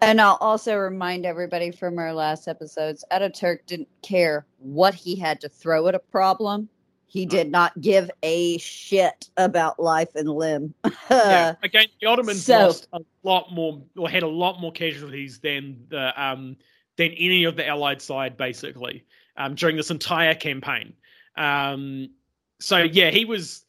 And 0.00 0.20
I'll 0.20 0.38
also 0.40 0.76
remind 0.76 1.24
everybody 1.24 1.70
from 1.70 1.98
our 1.98 2.12
last 2.12 2.48
episodes, 2.48 3.04
Ataturk 3.10 3.66
didn't 3.66 3.88
care 4.02 4.46
what 4.58 4.94
he 4.94 5.16
had 5.16 5.40
to 5.40 5.48
throw 5.48 5.88
at 5.88 5.94
a 5.94 5.98
problem. 5.98 6.68
He 7.08 7.24
did 7.24 7.50
not 7.50 7.80
give 7.80 8.10
a 8.22 8.58
shit 8.58 9.30
about 9.36 9.80
life 9.80 10.14
and 10.14 10.28
limb. 10.28 10.74
yeah, 11.10 11.54
again, 11.62 11.86
the 12.00 12.06
Ottomans 12.08 12.44
so- 12.44 12.58
lost 12.58 12.88
a 12.92 13.00
lot 13.22 13.52
more, 13.52 13.80
or 13.96 14.08
had 14.08 14.22
a 14.22 14.28
lot 14.28 14.60
more 14.60 14.72
casualties 14.72 15.38
than 15.38 15.86
the 15.88 16.12
um 16.22 16.56
than 16.96 17.12
any 17.12 17.44
of 17.44 17.56
the 17.56 17.66
Allied 17.66 18.00
side, 18.02 18.36
basically, 18.36 19.04
um, 19.36 19.54
during 19.54 19.76
this 19.76 19.90
entire 19.90 20.34
campaign. 20.34 20.94
Um, 21.36 22.10
so 22.58 22.78
yeah, 22.78 23.10
he 23.10 23.24
was, 23.24 23.64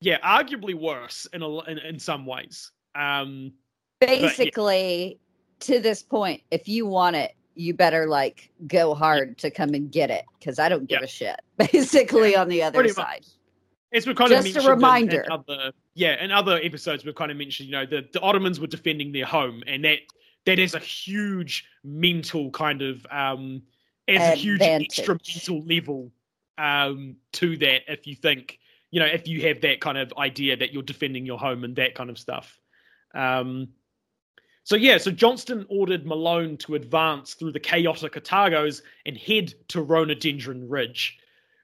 yeah, 0.00 0.18
arguably 0.20 0.74
worse 0.74 1.26
in 1.32 1.42
a, 1.42 1.58
in, 1.64 1.78
in 1.78 1.98
some 1.98 2.24
ways. 2.26 2.72
Um, 2.94 3.52
Basically, 4.00 5.18
to 5.60 5.80
this 5.80 6.02
point, 6.02 6.42
if 6.50 6.68
you 6.68 6.86
want 6.86 7.16
it, 7.16 7.34
you 7.58 7.74
better 7.74 8.06
like 8.06 8.50
go 8.66 8.94
hard 8.94 9.36
to 9.38 9.50
come 9.50 9.74
and 9.74 9.90
get 9.90 10.10
it 10.10 10.24
because 10.38 10.58
I 10.58 10.68
don't 10.68 10.88
give 10.88 11.00
Yeah. 11.00 11.04
a 11.04 11.08
shit. 11.08 11.40
Basically, 11.72 12.36
on 12.36 12.48
the 12.48 12.62
other 12.62 12.86
side. 12.88 13.04
much. 13.22 13.26
As 13.92 14.06
we've 14.06 14.14
kind 14.16 14.30
of 14.32 14.38
Just 14.44 14.48
a 14.48 14.52
mentioned 14.54 14.64
in- 14.64 14.70
reminder. 14.70 15.26
other, 15.30 15.72
yeah, 15.94 16.22
in 16.22 16.30
other 16.30 16.60
episodes, 16.62 17.04
we've 17.04 17.14
kind 17.14 17.30
of 17.30 17.36
mentioned, 17.38 17.68
you 17.68 17.72
know, 17.72 17.86
the, 17.86 18.06
the 18.12 18.20
Ottomans 18.20 18.60
were 18.60 18.66
defending 18.66 19.12
their 19.12 19.24
home, 19.24 19.62
and 19.66 19.84
that 19.84 19.98
that 20.46 20.58
is 20.58 20.74
a 20.74 20.78
huge 20.78 21.64
mental 21.84 22.50
kind 22.50 22.80
of 22.82 23.04
um, 23.10 23.62
as 24.06 24.20
a 24.20 24.36
huge 24.36 24.60
extra 24.62 25.16
mental 25.26 25.62
level 25.64 26.12
um, 26.58 27.16
to 27.32 27.56
that. 27.58 27.82
If 27.88 28.06
you 28.06 28.14
think, 28.14 28.58
you 28.90 29.00
know, 29.00 29.06
if 29.06 29.26
you 29.26 29.40
have 29.48 29.60
that 29.62 29.80
kind 29.80 29.98
of 29.98 30.12
idea 30.18 30.56
that 30.56 30.72
you're 30.72 30.82
defending 30.82 31.26
your 31.26 31.38
home 31.38 31.64
and 31.64 31.74
that 31.76 31.94
kind 31.94 32.08
of 32.10 32.18
stuff. 32.18 32.60
Um, 33.14 33.68
so 34.68 34.76
yeah, 34.76 34.98
so 34.98 35.10
Johnston 35.10 35.64
ordered 35.70 36.04
Malone 36.04 36.58
to 36.58 36.74
advance 36.74 37.32
through 37.32 37.52
the 37.52 37.58
chaotic 37.58 38.12
Otagos 38.12 38.82
and 39.06 39.16
head 39.16 39.54
to 39.68 39.80
Rhododendron 39.80 40.68
Ridge. 40.68 41.16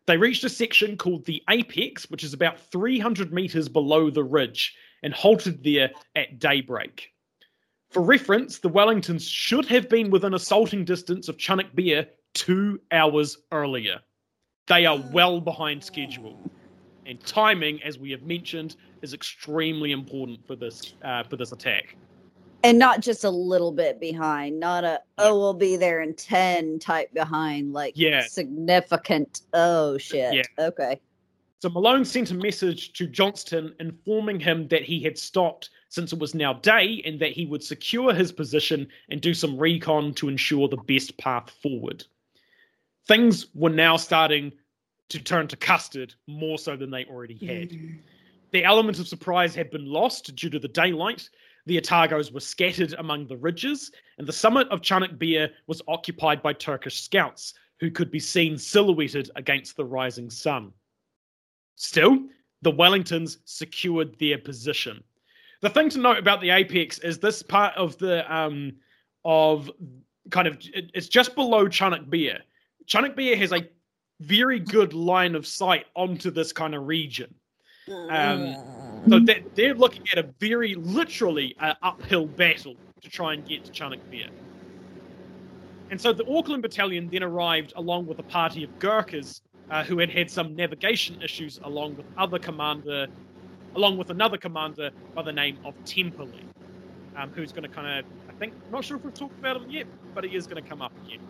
They 0.06 0.16
reached 0.16 0.42
a 0.42 0.48
section 0.48 0.96
called 0.96 1.26
the 1.26 1.42
Apex, 1.50 2.08
which 2.08 2.24
is 2.24 2.32
about 2.32 2.58
300 2.58 3.30
meters 3.30 3.68
below 3.68 4.08
the 4.08 4.24
ridge, 4.24 4.74
and 5.02 5.12
halted 5.12 5.62
there 5.62 5.90
at 6.16 6.38
daybreak. 6.38 7.12
For 7.90 8.00
reference, 8.00 8.60
the 8.60 8.70
Wellingtons 8.70 9.30
should 9.30 9.66
have 9.66 9.90
been 9.90 10.08
within 10.08 10.32
assaulting 10.32 10.86
distance 10.86 11.28
of 11.28 11.36
Chunuk 11.36 11.74
Bair 11.74 12.06
two 12.32 12.80
hours 12.90 13.36
earlier. 13.52 14.00
They 14.66 14.86
are 14.86 14.98
well 15.12 15.42
behind 15.42 15.84
schedule, 15.84 16.40
and 17.04 17.20
timing, 17.20 17.82
as 17.82 17.98
we 17.98 18.10
have 18.12 18.22
mentioned, 18.22 18.76
is 19.02 19.12
extremely 19.12 19.92
important 19.92 20.46
for 20.46 20.56
this 20.56 20.94
uh, 21.04 21.24
for 21.24 21.36
this 21.36 21.52
attack. 21.52 21.96
And 22.64 22.78
not 22.78 23.00
just 23.00 23.24
a 23.24 23.30
little 23.30 23.72
bit 23.72 24.00
behind, 24.00 24.58
not 24.58 24.84
a 24.84 25.00
oh 25.18 25.38
we'll 25.38 25.54
be 25.54 25.76
there 25.76 26.00
in 26.00 26.14
ten 26.14 26.78
type 26.78 27.12
behind, 27.12 27.74
like 27.74 27.92
Yeah. 27.94 28.22
significant. 28.26 29.42
Oh 29.52 29.98
shit. 29.98 30.32
Yeah. 30.34 30.66
Okay. 30.66 30.98
So 31.60 31.68
Malone 31.68 32.04
sent 32.04 32.30
a 32.30 32.34
message 32.34 32.92
to 32.94 33.06
Johnston 33.06 33.74
informing 33.80 34.40
him 34.40 34.68
that 34.68 34.82
he 34.82 35.02
had 35.02 35.16
stopped 35.18 35.70
since 35.88 36.12
it 36.12 36.18
was 36.18 36.34
now 36.34 36.54
day 36.54 37.02
and 37.04 37.20
that 37.20 37.32
he 37.32 37.46
would 37.46 37.62
secure 37.62 38.12
his 38.12 38.32
position 38.32 38.88
and 39.10 39.20
do 39.20 39.34
some 39.34 39.58
recon 39.58 40.14
to 40.14 40.28
ensure 40.28 40.66
the 40.66 40.76
best 40.76 41.16
path 41.18 41.50
forward. 41.62 42.04
Things 43.06 43.46
were 43.54 43.70
now 43.70 43.96
starting 43.96 44.52
to 45.10 45.22
turn 45.22 45.48
to 45.48 45.56
custard 45.56 46.14
more 46.26 46.58
so 46.58 46.76
than 46.76 46.90
they 46.90 47.04
already 47.04 47.34
had. 47.34 47.70
Mm. 47.70 47.98
The 48.52 48.64
element 48.64 48.98
of 48.98 49.08
surprise 49.08 49.54
had 49.54 49.70
been 49.70 49.84
lost 49.86 50.34
due 50.36 50.50
to 50.50 50.58
the 50.58 50.68
daylight. 50.68 51.28
The 51.66 51.80
Otagos 51.80 52.32
were 52.32 52.40
scattered 52.40 52.94
among 52.98 53.26
the 53.26 53.36
ridges, 53.36 53.90
and 54.18 54.26
the 54.26 54.32
summit 54.32 54.68
of 54.68 54.82
Chunuk 54.82 55.18
Bair 55.18 55.50
was 55.66 55.80
occupied 55.88 56.42
by 56.42 56.52
Turkish 56.52 57.00
scouts 57.00 57.54
who 57.80 57.90
could 57.90 58.10
be 58.10 58.20
seen 58.20 58.58
silhouetted 58.58 59.30
against 59.36 59.76
the 59.76 59.84
rising 59.84 60.30
sun. 60.30 60.72
Still, 61.76 62.18
the 62.62 62.72
Wellingtons 62.72 63.38
secured 63.44 64.18
their 64.18 64.38
position. 64.38 65.02
The 65.60 65.70
thing 65.70 65.88
to 65.90 65.98
note 65.98 66.18
about 66.18 66.40
the 66.40 66.50
apex 66.50 66.98
is 66.98 67.18
this 67.18 67.42
part 67.42 67.74
of 67.76 67.96
the 67.98 68.32
um 68.34 68.76
of 69.24 69.70
kind 70.30 70.46
of 70.46 70.58
it- 70.74 70.90
it's 70.94 71.08
just 71.08 71.34
below. 71.34 71.66
Chunuk 71.66 72.10
Bair 73.16 73.36
has 73.36 73.52
a 73.52 73.68
very 74.20 74.60
good 74.60 74.92
line 74.92 75.34
of 75.34 75.46
sight 75.46 75.86
onto 75.96 76.30
this 76.30 76.52
kind 76.52 76.74
of 76.74 76.86
region. 76.86 77.34
Um, 77.88 78.54
so 79.08 79.20
they're, 79.20 79.42
they're 79.54 79.74
looking 79.74 80.04
at 80.12 80.18
a 80.18 80.28
very 80.40 80.74
literally 80.74 81.54
uh, 81.60 81.74
uphill 81.82 82.26
battle 82.26 82.74
to 83.02 83.10
try 83.10 83.34
and 83.34 83.46
get 83.46 83.64
to 83.64 83.72
Chunuk 83.72 84.00
Bair. 84.10 84.28
And 85.90 86.00
so 86.00 86.12
the 86.12 86.26
Auckland 86.28 86.62
Battalion 86.62 87.08
then 87.12 87.22
arrived 87.22 87.72
along 87.76 88.06
with 88.06 88.18
a 88.18 88.22
party 88.22 88.64
of 88.64 88.78
Gurkhas 88.78 89.42
uh, 89.70 89.84
who 89.84 89.98
had 89.98 90.10
had 90.10 90.30
some 90.30 90.56
navigation 90.56 91.20
issues 91.22 91.60
along 91.62 91.96
with 91.96 92.06
other 92.16 92.38
commander, 92.38 93.06
along 93.74 93.98
with 93.98 94.10
another 94.10 94.38
commander 94.38 94.90
by 95.14 95.22
the 95.22 95.32
name 95.32 95.58
of 95.64 95.74
Temperley, 95.84 96.44
um, 97.16 97.30
who's 97.30 97.52
going 97.52 97.62
to 97.62 97.68
kind 97.68 97.98
of, 97.98 98.04
I 98.28 98.32
think, 98.32 98.54
I'm 98.66 98.72
not 98.72 98.84
sure 98.84 98.96
if 98.96 99.04
we've 99.04 99.14
talked 99.14 99.38
about 99.38 99.56
him 99.58 99.70
yet, 99.70 99.86
but 100.14 100.24
he 100.24 100.34
is 100.34 100.46
going 100.46 100.62
to 100.62 100.68
come 100.68 100.80
up 100.82 100.92
again. 101.04 101.20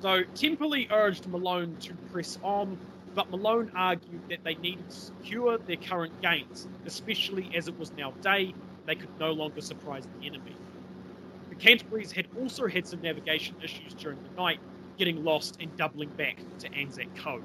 So 0.00 0.22
Temperley 0.34 0.90
urged 0.92 1.26
Malone 1.26 1.76
to 1.80 1.94
press 2.12 2.38
on, 2.42 2.78
but 3.14 3.30
Malone 3.30 3.70
argued 3.74 4.22
that 4.30 4.38
they 4.44 4.54
needed 4.56 4.88
to 4.88 4.96
secure 4.96 5.58
their 5.58 5.76
current 5.76 6.12
gains, 6.22 6.66
especially 6.86 7.50
as 7.56 7.68
it 7.68 7.78
was 7.78 7.92
now 7.96 8.12
day, 8.22 8.54
they 8.86 8.94
could 8.94 9.08
no 9.20 9.32
longer 9.32 9.60
surprise 9.60 10.04
the 10.20 10.26
enemy. 10.26 10.54
The 11.50 11.56
Canterburys 11.56 12.12
had 12.12 12.26
also 12.40 12.66
had 12.66 12.86
some 12.86 13.00
navigation 13.02 13.56
issues 13.62 13.94
during 13.94 14.18
the 14.22 14.42
night, 14.42 14.60
getting 14.98 15.24
lost 15.24 15.58
and 15.60 15.74
doubling 15.76 16.10
back 16.10 16.36
to 16.60 16.74
Anzac 16.74 17.14
Cove. 17.16 17.42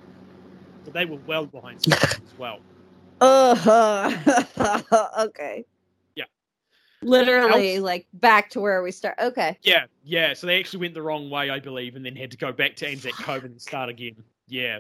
So 0.86 0.91
they 0.91 1.05
were 1.05 1.20
well 1.28 1.45
behind 1.45 1.82
schedule 1.84 2.24
as 2.26 2.38
well. 2.38 2.59
Uh-huh. 3.22 4.11
okay. 5.20 5.66
Yeah. 6.16 6.26
Literally, 7.01 7.80
like 7.80 8.07
back 8.14 8.49
to 8.51 8.59
where 8.59 8.84
we 8.84 8.91
start. 8.91 9.16
Okay. 9.22 9.57
Yeah, 9.64 9.86
yeah. 10.03 10.34
So 10.34 10.47
they 10.47 10.59
actually 10.59 10.82
went 10.82 10.93
the 10.93 11.01
wrong 11.01 11.30
way, 11.30 11.49
I 11.49 11.59
believe, 11.59 11.95
and 11.95 12.05
then 12.05 12.16
had 12.16 12.32
to 12.32 12.38
go 12.38 12.51
back 12.51 12.76
to 12.78 12.88
Anzac 12.88 13.14
Cove 13.14 13.45
and 13.45 13.61
start 13.61 13.89
again. 13.89 14.16
Yeah. 14.47 14.80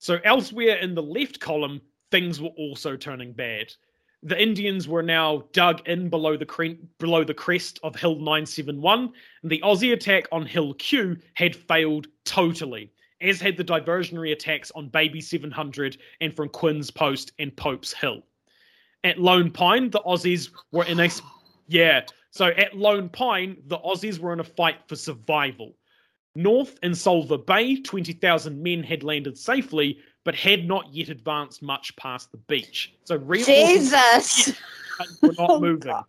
So 0.00 0.18
elsewhere 0.24 0.76
in 0.76 0.94
the 0.94 1.02
left 1.02 1.40
column, 1.40 1.82
things 2.10 2.40
were 2.40 2.48
also 2.56 2.96
turning 2.96 3.34
bad. 3.34 3.72
The 4.22 4.42
Indians 4.42 4.88
were 4.88 5.02
now 5.02 5.44
dug 5.52 5.86
in 5.86 6.08
below 6.08 6.38
the 6.38 6.46
cre- 6.46 6.80
below 6.98 7.22
the 7.22 7.34
crest 7.34 7.78
of 7.82 7.94
Hill 7.96 8.16
971, 8.16 9.12
and 9.42 9.50
the 9.52 9.60
Aussie 9.60 9.92
attack 9.92 10.26
on 10.32 10.46
Hill 10.46 10.72
Q 10.74 11.18
had 11.34 11.54
failed 11.54 12.06
totally, 12.24 12.90
as 13.20 13.42
had 13.42 13.58
the 13.58 13.64
diversionary 13.64 14.32
attacks 14.32 14.70
on 14.74 14.88
Baby 14.88 15.20
700 15.20 15.98
and 16.22 16.34
from 16.34 16.48
Quinn's 16.48 16.90
Post 16.90 17.32
and 17.38 17.54
Pope's 17.54 17.92
Hill. 17.92 18.22
At 19.04 19.20
Lone 19.20 19.50
Pine, 19.50 19.90
the 19.90 20.00
Aussies 20.00 20.48
were 20.72 20.84
in 20.84 20.98
a 21.00 21.10
yeah. 21.68 22.06
So 22.30 22.46
at 22.46 22.74
Lone 22.74 23.10
Pine, 23.10 23.58
the 23.66 23.78
Aussies 23.78 24.18
were 24.18 24.32
in 24.32 24.40
a 24.40 24.44
fight 24.44 24.78
for 24.86 24.96
survival. 24.96 25.74
North 26.36 26.78
in 26.82 26.92
Suvla 26.92 27.44
Bay, 27.44 27.80
20,000 27.80 28.62
men 28.62 28.82
had 28.82 29.02
landed 29.02 29.36
safely, 29.36 29.98
but 30.24 30.34
had 30.34 30.66
not 30.66 30.92
yet 30.92 31.08
advanced 31.08 31.62
much 31.62 31.94
past 31.96 32.30
the 32.30 32.38
beach. 32.38 32.94
So 33.04 33.18
Jesus. 33.18 34.52
were 35.22 35.32
not 35.32 35.50
Oh, 35.50 35.60
moving. 35.60 35.92
God. 35.92 36.04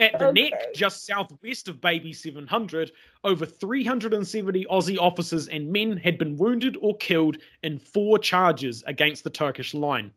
At 0.00 0.18
the 0.18 0.28
Okay. 0.28 0.50
neck, 0.50 0.74
just 0.74 1.04
southwest 1.04 1.68
of 1.68 1.80
Baby 1.80 2.14
700, 2.14 2.90
over 3.22 3.44
370 3.44 4.64
Aussie 4.64 4.98
officers 4.98 5.46
and 5.48 5.70
men 5.70 5.98
had 5.98 6.16
been 6.16 6.38
wounded 6.38 6.78
or 6.80 6.96
killed 6.96 7.36
in 7.62 7.78
four 7.78 8.18
charges 8.18 8.82
against 8.86 9.24
the 9.24 9.30
Turkish 9.30 9.74
line. 9.74 10.10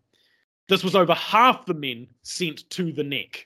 This 0.70 0.86
was 0.86 0.96
over 0.96 1.14
half 1.14 1.66
the 1.66 1.74
men 1.74 2.08
sent 2.22 2.70
to 2.72 2.94
the 2.94 3.04
neck. 3.04 3.46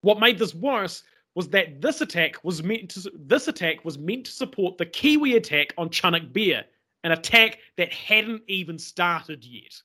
What 0.00 0.20
made 0.20 0.38
this 0.38 0.54
worse 0.54 1.04
was 1.34 1.48
that 1.48 1.80
this 1.80 2.00
attack 2.00 2.42
was 2.44 2.62
meant 2.62 2.90
to 2.90 3.10
this 3.14 3.48
attack 3.48 3.84
was 3.84 3.98
meant 3.98 4.26
to 4.26 4.32
support 4.32 4.76
the 4.78 4.86
Kiwi 4.86 5.36
attack 5.36 5.72
on 5.78 5.88
Chunuk 5.88 6.32
Bair, 6.32 6.64
an 7.04 7.12
attack 7.12 7.58
that 7.76 7.92
hadn't 7.92 8.42
even 8.48 8.78
started 8.78 9.44
yet. 9.44 9.80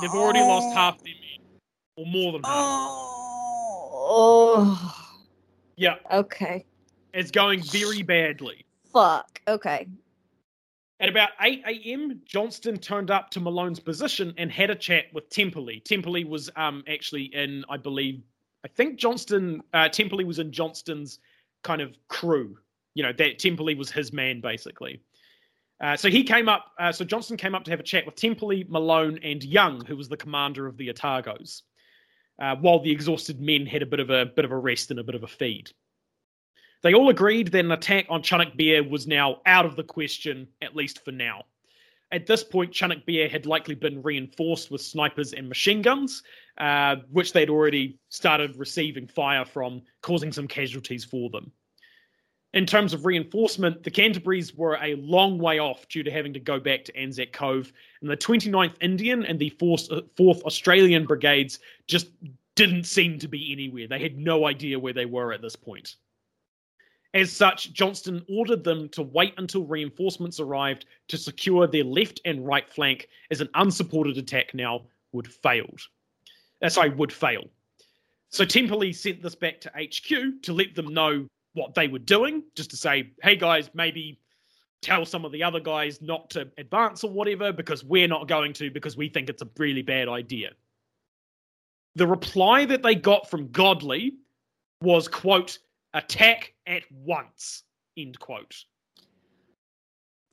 They've 0.00 0.10
already 0.10 0.40
lost 0.40 0.74
half 0.74 1.02
their 1.02 1.14
men, 1.14 1.46
or 1.96 2.06
more 2.06 2.32
than 2.32 2.42
half. 2.42 2.52
Oh. 4.08 4.94
Yeah, 5.76 5.96
Okay. 6.10 6.64
it's 7.12 7.30
going 7.30 7.62
very 7.62 8.02
badly. 8.02 8.64
Fuck. 8.92 9.40
Okay. 9.46 9.86
At 11.00 11.10
about 11.10 11.30
8 11.42 11.62
a.m., 11.66 12.22
Johnston 12.24 12.78
turned 12.78 13.10
up 13.10 13.28
to 13.30 13.40
Malone's 13.40 13.80
position 13.80 14.32
and 14.38 14.50
had 14.50 14.70
a 14.70 14.74
chat 14.74 15.04
with 15.12 15.28
Temperley. 15.28 15.82
Temperley 15.84 16.26
was 16.26 16.48
um, 16.56 16.82
actually 16.88 17.24
in, 17.34 17.62
I 17.68 17.76
believe, 17.76 18.22
I 18.66 18.68
think 18.68 18.98
Johnston, 18.98 19.62
uh, 19.72 19.88
Temperley 19.88 20.26
was 20.26 20.40
in 20.40 20.50
Johnston's 20.50 21.20
kind 21.62 21.80
of 21.80 21.96
crew. 22.08 22.58
You 22.94 23.04
know, 23.04 23.12
that 23.12 23.38
Temperley 23.38 23.78
was 23.78 23.92
his 23.92 24.12
man, 24.12 24.40
basically. 24.40 25.00
Uh, 25.80 25.96
so 25.96 26.10
he 26.10 26.24
came 26.24 26.48
up, 26.48 26.72
uh, 26.80 26.90
so 26.90 27.04
Johnston 27.04 27.36
came 27.36 27.54
up 27.54 27.62
to 27.62 27.70
have 27.70 27.78
a 27.78 27.84
chat 27.84 28.04
with 28.04 28.16
Temperley, 28.16 28.68
Malone, 28.68 29.20
and 29.22 29.44
Young, 29.44 29.84
who 29.84 29.96
was 29.96 30.08
the 30.08 30.16
commander 30.16 30.66
of 30.66 30.76
the 30.78 30.88
Otagos, 30.88 31.62
uh, 32.42 32.56
while 32.56 32.80
the 32.80 32.90
exhausted 32.90 33.40
men 33.40 33.66
had 33.66 33.82
a 33.82 33.86
bit 33.86 34.00
of 34.00 34.10
a 34.10 34.26
bit 34.26 34.44
of 34.44 34.50
a 34.50 34.58
rest 34.58 34.90
and 34.90 34.98
a 34.98 35.04
bit 35.04 35.14
of 35.14 35.22
a 35.22 35.28
feed. 35.28 35.70
They 36.82 36.92
all 36.92 37.08
agreed 37.08 37.52
that 37.52 37.64
an 37.64 37.70
attack 37.70 38.06
on 38.08 38.22
Chunuk 38.22 38.56
Bair 38.56 38.82
was 38.82 39.06
now 39.06 39.42
out 39.46 39.64
of 39.64 39.76
the 39.76 39.84
question, 39.84 40.48
at 40.60 40.74
least 40.74 41.04
for 41.04 41.12
now. 41.12 41.44
At 42.10 42.26
this 42.26 42.42
point, 42.42 42.72
Chunuk 42.72 43.06
Bair 43.06 43.28
had 43.28 43.46
likely 43.46 43.76
been 43.76 44.02
reinforced 44.02 44.72
with 44.72 44.80
snipers 44.80 45.34
and 45.34 45.48
machine 45.48 45.82
guns, 45.82 46.24
uh, 46.58 46.96
which 47.10 47.32
they'd 47.32 47.50
already 47.50 47.98
started 48.08 48.56
receiving 48.56 49.06
fire 49.06 49.44
from, 49.44 49.82
causing 50.02 50.32
some 50.32 50.48
casualties 50.48 51.04
for 51.04 51.30
them. 51.30 51.52
In 52.54 52.64
terms 52.64 52.94
of 52.94 53.04
reinforcement, 53.04 53.82
the 53.82 53.90
Canterburys 53.90 54.56
were 54.56 54.78
a 54.80 54.94
long 54.94 55.38
way 55.38 55.58
off 55.58 55.86
due 55.88 56.02
to 56.02 56.10
having 56.10 56.32
to 56.32 56.40
go 56.40 56.58
back 56.58 56.84
to 56.84 56.96
Anzac 56.96 57.32
Cove, 57.32 57.70
and 58.00 58.10
the 58.10 58.16
29th 58.16 58.76
Indian 58.80 59.24
and 59.24 59.38
the 59.38 59.50
4th, 59.60 59.90
4th 60.16 60.42
Australian 60.42 61.04
Brigades 61.04 61.58
just 61.86 62.08
didn't 62.54 62.84
seem 62.84 63.18
to 63.18 63.28
be 63.28 63.52
anywhere. 63.52 63.86
They 63.86 63.98
had 63.98 64.16
no 64.16 64.46
idea 64.46 64.78
where 64.78 64.94
they 64.94 65.04
were 65.04 65.32
at 65.32 65.42
this 65.42 65.56
point. 65.56 65.96
As 67.12 67.30
such, 67.32 67.72
Johnston 67.72 68.24
ordered 68.28 68.64
them 68.64 68.88
to 68.90 69.02
wait 69.02 69.34
until 69.36 69.64
reinforcements 69.64 70.40
arrived 70.40 70.86
to 71.08 71.18
secure 71.18 71.66
their 71.66 71.84
left 71.84 72.20
and 72.24 72.46
right 72.46 72.68
flank, 72.70 73.08
as 73.30 73.40
an 73.40 73.48
unsupported 73.54 74.18
attack 74.18 74.54
now 74.54 74.86
would 75.12 75.26
failed. 75.26 75.80
Uh, 76.66 76.68
sorry, 76.68 76.90
would 76.90 77.12
fail. 77.12 77.44
So 78.30 78.44
Temperley 78.44 78.92
sent 78.92 79.22
this 79.22 79.36
back 79.36 79.60
to 79.60 79.70
HQ 79.70 80.42
to 80.42 80.52
let 80.52 80.74
them 80.74 80.92
know 80.92 81.28
what 81.54 81.74
they 81.74 81.86
were 81.86 82.00
doing, 82.00 82.42
just 82.56 82.70
to 82.70 82.76
say, 82.76 83.12
hey 83.22 83.36
guys, 83.36 83.70
maybe 83.72 84.18
tell 84.82 85.06
some 85.06 85.24
of 85.24 85.30
the 85.30 85.44
other 85.44 85.60
guys 85.60 86.02
not 86.02 86.28
to 86.30 86.50
advance 86.58 87.04
or 87.04 87.10
whatever, 87.10 87.52
because 87.52 87.84
we're 87.84 88.08
not 88.08 88.26
going 88.26 88.52
to, 88.54 88.68
because 88.70 88.96
we 88.96 89.08
think 89.08 89.30
it's 89.30 89.42
a 89.42 89.48
really 89.56 89.82
bad 89.82 90.08
idea. 90.08 90.50
The 91.94 92.06
reply 92.06 92.64
that 92.66 92.82
they 92.82 92.96
got 92.96 93.30
from 93.30 93.48
Godley 93.52 94.16
was, 94.82 95.06
quote, 95.06 95.58
attack 95.94 96.52
at 96.66 96.82
once, 96.90 97.62
end 97.96 98.18
quote. 98.18 98.64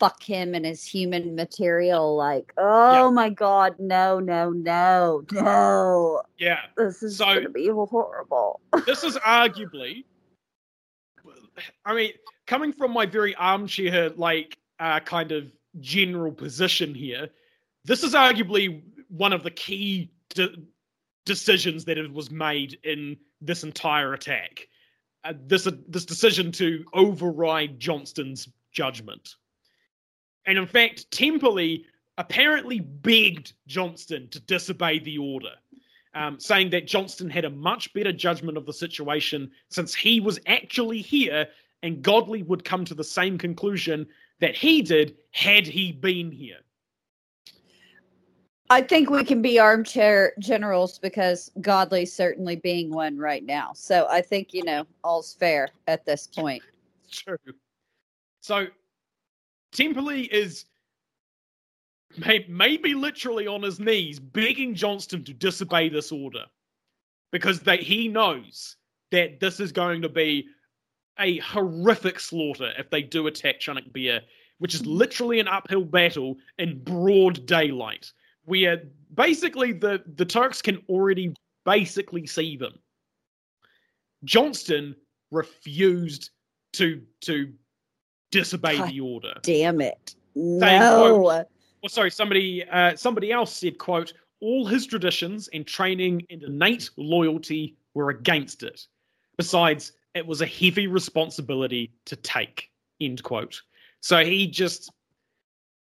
Fuck 0.04 0.22
him 0.24 0.54
and 0.54 0.66
his 0.66 0.84
human 0.84 1.34
material. 1.34 2.18
Like, 2.18 2.52
oh 2.58 3.06
Yeah. 3.06 3.10
my 3.12 3.30
god, 3.30 3.76
no, 3.80 4.20
no, 4.20 4.50
no, 4.50 5.24
no. 5.32 6.22
Yeah, 6.38 6.60
This 6.76 7.02
is 7.04 7.16
So- 7.16 7.34
gonna 7.36 7.48
be 7.48 7.70
horrible. 7.70 8.60
this 8.86 9.06
is 9.06 9.16
arguably 9.20 10.04
i 11.86 11.94
mean 11.94 12.12
coming 12.48 12.74
from 12.74 12.92
my 12.92 13.06
very 13.06 13.34
armchair 13.36 14.10
like 14.10 14.58
uh, 14.80 15.00
kind 15.00 15.32
of 15.32 15.52
general 15.80 16.32
position 16.34 16.94
here 16.96 17.30
this 17.86 18.04
is 18.04 18.14
arguably 18.14 18.82
one 19.10 19.32
of 19.32 19.44
the 19.44 19.52
key 19.52 20.12
de- 20.30 20.58
decisions 21.26 21.86
that 21.86 21.98
it 21.98 22.12
was 22.12 22.30
made 22.32 22.78
in 22.84 23.16
this 23.40 23.64
entire 23.64 24.14
attack 24.14 24.68
uh, 25.24 25.34
this 25.46 25.68
this 25.88 26.06
decision 26.06 26.52
to 26.52 26.84
override 26.94 27.80
johnston's 27.80 28.50
judgment 28.72 29.36
and 30.46 30.58
in 30.58 30.68
fact 30.68 31.10
temperley 31.12 31.86
apparently 32.18 32.80
begged 32.80 33.54
johnston 33.68 34.28
to 34.30 34.40
disobey 34.42 35.00
the 35.00 35.18
order 35.18 35.52
um, 36.16 36.40
saying 36.40 36.70
that 36.70 36.86
Johnston 36.86 37.30
had 37.30 37.46
a 37.46 37.50
much 37.50 37.92
better 37.94 38.12
judgment 38.12 38.56
of 38.56 38.68
the 38.68 38.74
situation 38.74 39.50
since 39.70 39.96
he 39.96 40.20
was 40.20 40.40
actually 40.46 41.02
here 41.02 41.48
and 41.82 42.02
Godley 42.02 42.44
would 42.44 42.64
come 42.64 42.86
to 42.86 42.96
the 42.96 43.04
same 43.04 43.38
conclusion 43.38 44.08
that 44.40 44.56
he 44.56 44.82
did 44.82 45.18
had 45.32 45.68
he 45.68 45.92
been 45.92 46.32
here. 46.32 46.58
I 48.70 48.82
think 48.82 49.10
we 49.10 49.24
can 49.24 49.42
be 49.42 49.60
armchair 49.60 50.34
generals 50.40 50.98
because 50.98 51.52
Godley's 51.62 52.14
certainly 52.14 52.56
being 52.56 52.92
one 52.92 53.18
right 53.18 53.46
now. 53.46 53.72
So 53.76 54.08
I 54.10 54.22
think, 54.22 54.54
you 54.54 54.64
know, 54.64 54.88
all's 55.04 55.34
fair 55.36 55.68
at 55.88 56.06
this 56.06 56.28
point. 56.28 56.64
True. 57.12 57.38
So 58.42 58.68
Temperley 59.74 60.28
is 60.30 60.66
may, 62.18 62.46
maybe 62.48 62.94
literally 62.94 63.48
on 63.48 63.64
his 63.64 63.80
knees 63.80 64.20
begging 64.20 64.76
Johnston 64.76 65.24
to 65.26 65.34
disobey 65.34 65.90
this 65.90 66.12
order 66.12 66.46
because 67.32 67.62
that 67.62 67.80
he 67.80 68.08
knows 68.08 68.78
that 69.12 69.40
this 69.40 69.60
is 69.60 69.72
going 69.72 70.02
to 70.02 70.10
be 70.10 70.48
a 71.20 71.40
horrific 71.40 72.20
slaughter 72.20 72.72
if 72.78 72.90
they 72.90 73.02
do 73.02 73.28
attack 73.28 73.60
Chunuk 73.60 73.92
Bair, 73.94 74.22
which 74.60 74.74
is 74.74 74.86
literally 74.86 75.40
an 75.40 75.48
uphill 75.48 75.86
battle 75.86 76.38
in 76.58 76.84
broad 76.84 77.46
daylight, 77.46 78.12
where 78.46 78.84
basically 79.14 79.74
the, 79.74 80.04
the 80.16 80.26
Turks 80.26 80.62
can 80.62 80.82
already 80.90 81.34
basically 81.66 82.26
see 82.26 82.58
them. 82.58 82.74
Johnston 84.24 84.96
refused 85.32 86.30
to 86.74 87.02
to 87.22 87.54
disobey 88.34 88.78
God 88.78 88.90
the 88.90 89.00
order. 89.00 89.34
Damn 89.44 89.80
it. 89.80 90.16
quote, 90.34 90.60
No. 90.60 91.46
Well, 91.82 91.90
sorry, 91.90 92.12
somebody 92.12 92.66
uh, 92.70 92.96
somebody 92.96 93.32
else 93.32 93.56
said, 93.56 93.78
"quote 93.78 94.14
All 94.40 94.66
his 94.66 94.88
traditions 94.88 95.50
and 95.54 95.66
training 95.68 96.26
and 96.30 96.44
innate 96.44 96.90
loyalty 96.98 97.76
were 97.94 98.10
against 98.10 98.64
it. 98.64 98.88
Besides, 99.38 99.94
it 100.16 100.26
was 100.26 100.42
a 100.42 100.46
heavy 100.46 100.88
responsibility 100.88 101.92
to 102.06 102.16
take. 102.16 102.72
End 103.00 103.22
quote. 103.24 103.62
So 104.00 104.24
he 104.24 104.48
just 104.48 104.92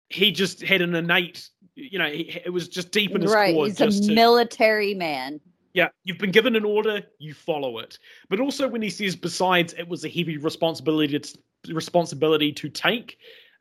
he 0.09 0.31
just 0.31 0.61
had 0.61 0.81
an 0.81 0.95
innate, 0.95 1.49
you 1.75 1.99
know, 1.99 2.09
he, 2.09 2.41
it 2.45 2.51
was 2.51 2.67
just 2.67 2.91
deep 2.91 3.11
in 3.11 3.21
his 3.21 3.33
right. 3.33 3.53
core. 3.53 3.65
He's 3.65 3.77
just 3.77 4.09
a 4.09 4.13
military 4.13 4.93
man. 4.93 5.39
Yeah, 5.77 5.89
you've 6.03 6.17
been 6.17 6.31
given 6.31 6.55
an 6.55 6.65
order, 6.65 7.03
you 7.19 7.35
follow 7.35 7.77
it. 7.77 7.99
But 8.29 8.39
also 8.39 8.67
when 8.67 8.81
he 8.81 8.89
says, 8.89 9.15
besides, 9.15 9.73
it 9.73 9.87
was 9.87 10.03
a 10.03 10.09
heavy 10.09 10.37
responsibility 10.37 11.19
to, 11.19 11.37
responsibility 11.71 12.51
to 12.53 12.67
take. 12.67 13.19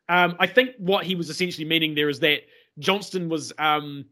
Um, 0.09 0.35
I 0.39 0.47
think 0.47 0.71
what 0.79 1.05
he 1.05 1.13
was 1.13 1.29
essentially 1.29 1.67
meaning 1.67 1.93
there 1.93 2.09
is 2.09 2.19
that 2.21 2.39
Johnston 2.79 3.29
was 3.29 3.53
um, 3.59 4.03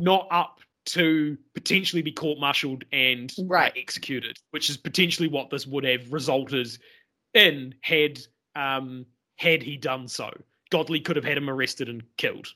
not 0.00 0.26
up 0.32 0.58
to 0.86 1.38
potentially 1.54 2.02
be 2.02 2.10
court-martialed 2.10 2.82
and 2.90 3.32
uh, 3.38 3.68
executed, 3.76 4.36
which 4.50 4.68
is 4.68 4.76
potentially 4.76 5.28
what 5.28 5.48
this 5.48 5.64
would 5.64 5.84
have 5.84 6.12
resulted 6.12 6.76
in 7.34 7.72
had 7.82 8.18
um, 8.56 9.06
had 9.36 9.62
he 9.62 9.76
done 9.76 10.08
so. 10.08 10.28
Godley 10.70 10.98
could 10.98 11.14
have 11.14 11.24
had 11.24 11.38
him 11.38 11.48
arrested 11.48 11.88
and 11.88 12.02
killed. 12.16 12.48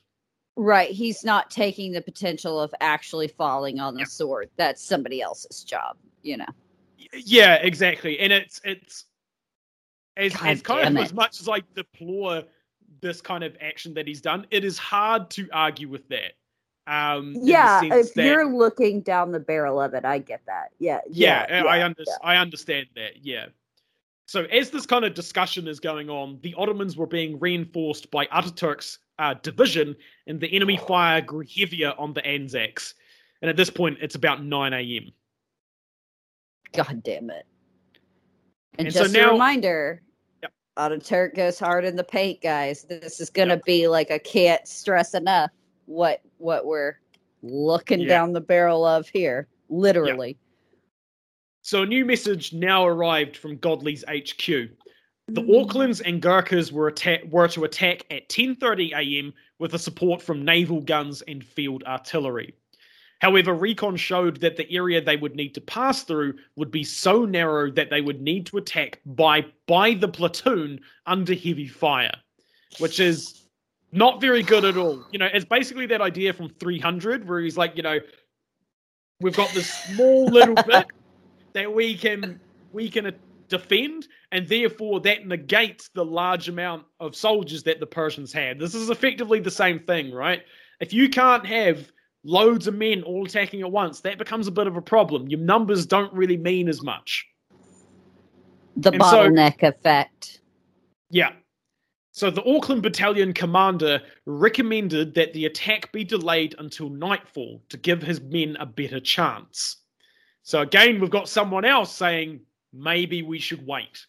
Right. 0.55 0.91
He's 0.91 1.23
not 1.23 1.49
taking 1.49 1.91
the 1.91 2.01
potential 2.01 2.59
of 2.59 2.73
actually 2.79 3.27
falling 3.27 3.79
on 3.79 3.95
the 3.95 4.01
Yeah. 4.01 4.05
sword. 4.05 4.49
That's 4.55 4.83
somebody 4.83 5.21
else's 5.21 5.63
job, 5.63 5.97
you 6.21 6.37
know. 6.37 6.45
Yeah, 7.13 7.55
exactly. 7.55 8.19
And 8.19 8.31
it's 8.31 8.61
it's 8.63 9.05
as, 10.15 10.33
God 10.33 10.47
as 10.47 10.61
kind 10.61 10.97
of 10.97 11.03
as 11.03 11.13
much 11.13 11.41
as 11.41 11.49
I 11.49 11.61
deplore 11.75 12.43
this 13.01 13.19
kind 13.19 13.43
of 13.43 13.57
action 13.59 13.93
that 13.95 14.07
he's 14.07 14.21
done, 14.21 14.45
it 14.51 14.63
is 14.63 14.77
hard 14.77 15.29
to 15.31 15.49
argue 15.51 15.89
with 15.89 16.07
that. 16.09 16.33
Um, 16.85 17.33
Yeah, 17.41 17.81
if 17.83 18.13
that- 18.13 18.25
you're 18.25 18.45
looking 18.45 19.01
down 19.01 19.31
the 19.31 19.39
barrel 19.39 19.81
of 19.81 19.93
it, 19.93 20.05
I 20.05 20.19
get 20.19 20.41
that. 20.45 20.71
Yeah. 20.79 21.01
yeah, 21.09 21.45
Yeah. 21.49 21.63
I 21.63 21.77
yeah, 21.77 21.85
under, 21.85 22.03
I 22.21 22.35
understand 22.37 22.87
that. 22.95 23.25
Yeah. 23.25 23.47
So 24.27 24.43
as 24.45 24.69
this 24.69 24.85
kind 24.85 25.03
of 25.03 25.13
discussion 25.13 25.67
is 25.67 25.79
going 25.79 26.09
on, 26.09 26.39
the 26.41 26.53
Ottomans 26.57 26.95
were 26.95 27.07
being 27.07 27.39
reinforced 27.39 28.09
by 28.11 28.25
Ataturk's 28.27 28.99
uh, 29.19 29.35
division, 29.41 29.95
and 30.27 30.39
the 30.39 30.53
enemy 30.53 30.77
fire 30.77 31.21
grew 31.21 31.43
heavier 31.55 31.93
on 31.97 32.13
the 32.13 32.25
Anzacs. 32.25 32.95
And 33.41 33.49
at 33.49 33.57
this 33.57 33.69
point, 33.69 33.97
it's 34.01 34.15
about 34.15 34.43
9 34.43 34.73
a.m. 34.73 35.11
God 36.73 37.03
damn 37.03 37.29
it. 37.29 37.45
And, 38.77 38.87
And 38.87 38.93
so 38.93 39.03
just 39.03 39.15
a 39.15 39.17
now- 39.21 39.31
reminder, 39.31 40.01
Yep. 40.41 40.51
Ataturk 40.77 41.35
goes 41.35 41.59
hard 41.59 41.85
in 41.85 41.95
the 41.95 42.03
paint, 42.03 42.41
guys. 42.41 42.83
This 42.83 43.19
is 43.19 43.29
gonna 43.29 43.57
be 43.65 43.87
like 43.87 44.09
I 44.11 44.17
can't 44.17 44.67
stress 44.67 45.13
enough 45.13 45.51
what 45.85 46.21
what 46.37 46.65
we're 46.65 46.95
looking 47.43 48.01
Yeah. 48.01 48.07
down 48.07 48.33
the 48.33 48.41
barrel 48.41 48.83
of 48.85 49.07
here. 49.09 49.47
Literally. 49.69 50.37
So 51.61 51.83
a 51.83 51.85
new 51.85 52.03
message 52.05 52.53
now 52.53 52.85
arrived 52.85 53.37
from 53.37 53.57
Godley's 53.57 54.03
HQ. 54.07 54.69
The. 55.33 55.41
Aucklands 55.41 56.01
and 56.05 56.21
Gurkhas 56.21 56.71
were, 56.71 56.89
atta- 56.89 57.27
were 57.29 57.47
to 57.49 57.63
attack 57.63 58.05
at 58.11 58.29
10:30 58.29 58.91
a.m. 58.93 59.33
with 59.59 59.71
the 59.71 59.79
support 59.79 60.21
from 60.21 60.45
naval 60.45 60.81
guns 60.81 61.21
and 61.23 61.43
field 61.43 61.83
artillery. 61.85 62.53
However, 63.19 63.53
recon 63.53 63.95
showed 63.95 64.41
that 64.41 64.57
the 64.57 64.69
area 64.69 64.99
they 65.01 65.15
would 65.15 65.35
need 65.35 65.53
to 65.55 65.61
pass 65.61 66.03
through 66.03 66.35
would 66.57 66.71
be 66.71 66.83
so 66.83 67.23
narrow 67.23 67.71
that 67.71 67.89
they 67.89 68.01
would 68.01 68.21
need 68.21 68.45
to 68.47 68.57
attack 68.57 68.99
by 69.05 69.45
by 69.65 69.93
the 69.93 70.09
platoon 70.09 70.81
under 71.05 71.33
heavy 71.33 71.67
fire, 71.67 72.13
which 72.79 72.99
is 72.99 73.43
not 73.93 74.19
very 74.19 74.43
good 74.43 74.65
at 74.65 74.75
all. 74.75 75.05
You 75.11 75.19
know, 75.19 75.29
it's 75.33 75.45
basically 75.45 75.85
that 75.85 76.01
idea 76.01 76.33
from 76.33 76.49
300 76.49 77.27
where 77.27 77.39
he's 77.39 77.57
like, 77.57 77.77
you 77.77 77.83
know, 77.83 77.99
we've 79.21 79.35
got 79.35 79.49
this 79.53 79.71
small 79.71 80.25
little 80.25 80.55
bit 80.67 80.87
that 81.53 81.73
we 81.73 81.95
can 81.95 82.39
we 82.73 82.89
can 82.89 83.13
defend, 83.47 84.07
and 84.31 84.47
therefore 84.47 84.99
that 85.01 85.27
negates 85.27 85.89
the 85.89 86.03
large 86.03 86.49
amount 86.49 86.85
of 86.99 87.15
soldiers 87.15 87.63
that 87.63 87.79
the 87.79 87.85
Persians 87.85 88.31
had. 88.33 88.59
This 88.59 88.75
is 88.75 88.89
effectively 88.89 89.39
the 89.39 89.51
same 89.51 89.79
thing, 89.79 90.11
right? 90.11 90.43
If 90.79 90.93
you 90.93 91.09
can't 91.09 91.45
have 91.45 91.91
loads 92.23 92.67
of 92.67 92.75
men 92.75 93.03
all 93.03 93.25
attacking 93.25 93.61
at 93.61 93.71
once, 93.71 93.99
that 94.01 94.17
becomes 94.17 94.47
a 94.47 94.51
bit 94.51 94.67
of 94.67 94.75
a 94.77 94.81
problem. 94.81 95.27
Your 95.27 95.39
numbers 95.39 95.85
don't 95.85 96.13
really 96.13 96.37
mean 96.37 96.67
as 96.69 96.81
much. 96.81 97.25
The 98.77 98.91
And 98.91 99.01
so- 99.03 99.29
bottleneck 99.29 99.61
effect. 99.63 100.41
Yeah. 101.09 101.33
So 102.11 102.29
the 102.29 102.43
Auckland 102.43 102.83
Battalion 102.83 103.33
commander 103.33 104.01
recommended 104.25 105.15
that 105.15 105.33
the 105.33 105.45
attack 105.45 105.91
be 105.91 106.03
delayed 106.03 106.55
until 106.59 106.89
nightfall 106.89 107.61
to 107.69 107.77
give 107.77 108.03
his 108.03 108.21
men 108.21 108.55
a 108.59 108.67
better 108.67 108.99
chance. 108.99 109.77
So 110.43 110.61
again, 110.61 110.99
we've 110.99 111.09
got 111.09 111.27
someone 111.27 111.65
else 111.65 111.91
saying 111.95 112.41
maybe 112.73 113.21
we 113.21 113.39
should 113.39 113.65
wait. 113.65 114.05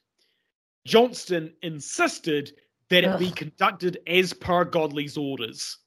Johnston 0.87 1.53
insisted 1.62 2.53
that 2.91 3.05
it 3.05 3.19
be 3.19 3.31
conducted 3.31 3.99
as 4.07 4.33
per 4.33 4.65
Godley's 4.65 5.17
orders. 5.17 5.79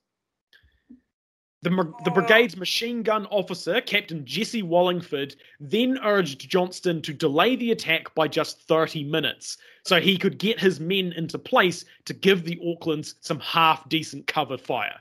The, 1.64 1.94
the 2.06 2.12
brigade's 2.12 2.56
machine 2.56 3.02
gun 3.02 3.26
officer, 3.28 3.82
Captain 3.82 4.26
Jesse 4.26 4.62
Wallingford, 4.62 5.36
then 5.60 5.98
urged 6.04 6.48
Johnston 6.50 7.02
to 7.02 7.14
delay 7.14 7.56
the 7.56 7.72
attack 7.72 8.14
by 8.14 8.28
just 8.28 8.62
30 8.68 9.04
minutes 9.04 9.58
so 9.84 10.00
he 10.00 10.18
could 10.18 10.38
get 10.38 10.60
his 10.60 10.80
men 10.80 11.14
into 11.14 11.40
place 11.40 11.84
to 12.06 12.14
give 12.14 12.44
the 12.44 12.58
Aucklands 12.58 13.16
some 13.22 13.40
half 13.40 13.88
decent 13.90 14.28
cover 14.28 14.58
fire. 14.58 15.00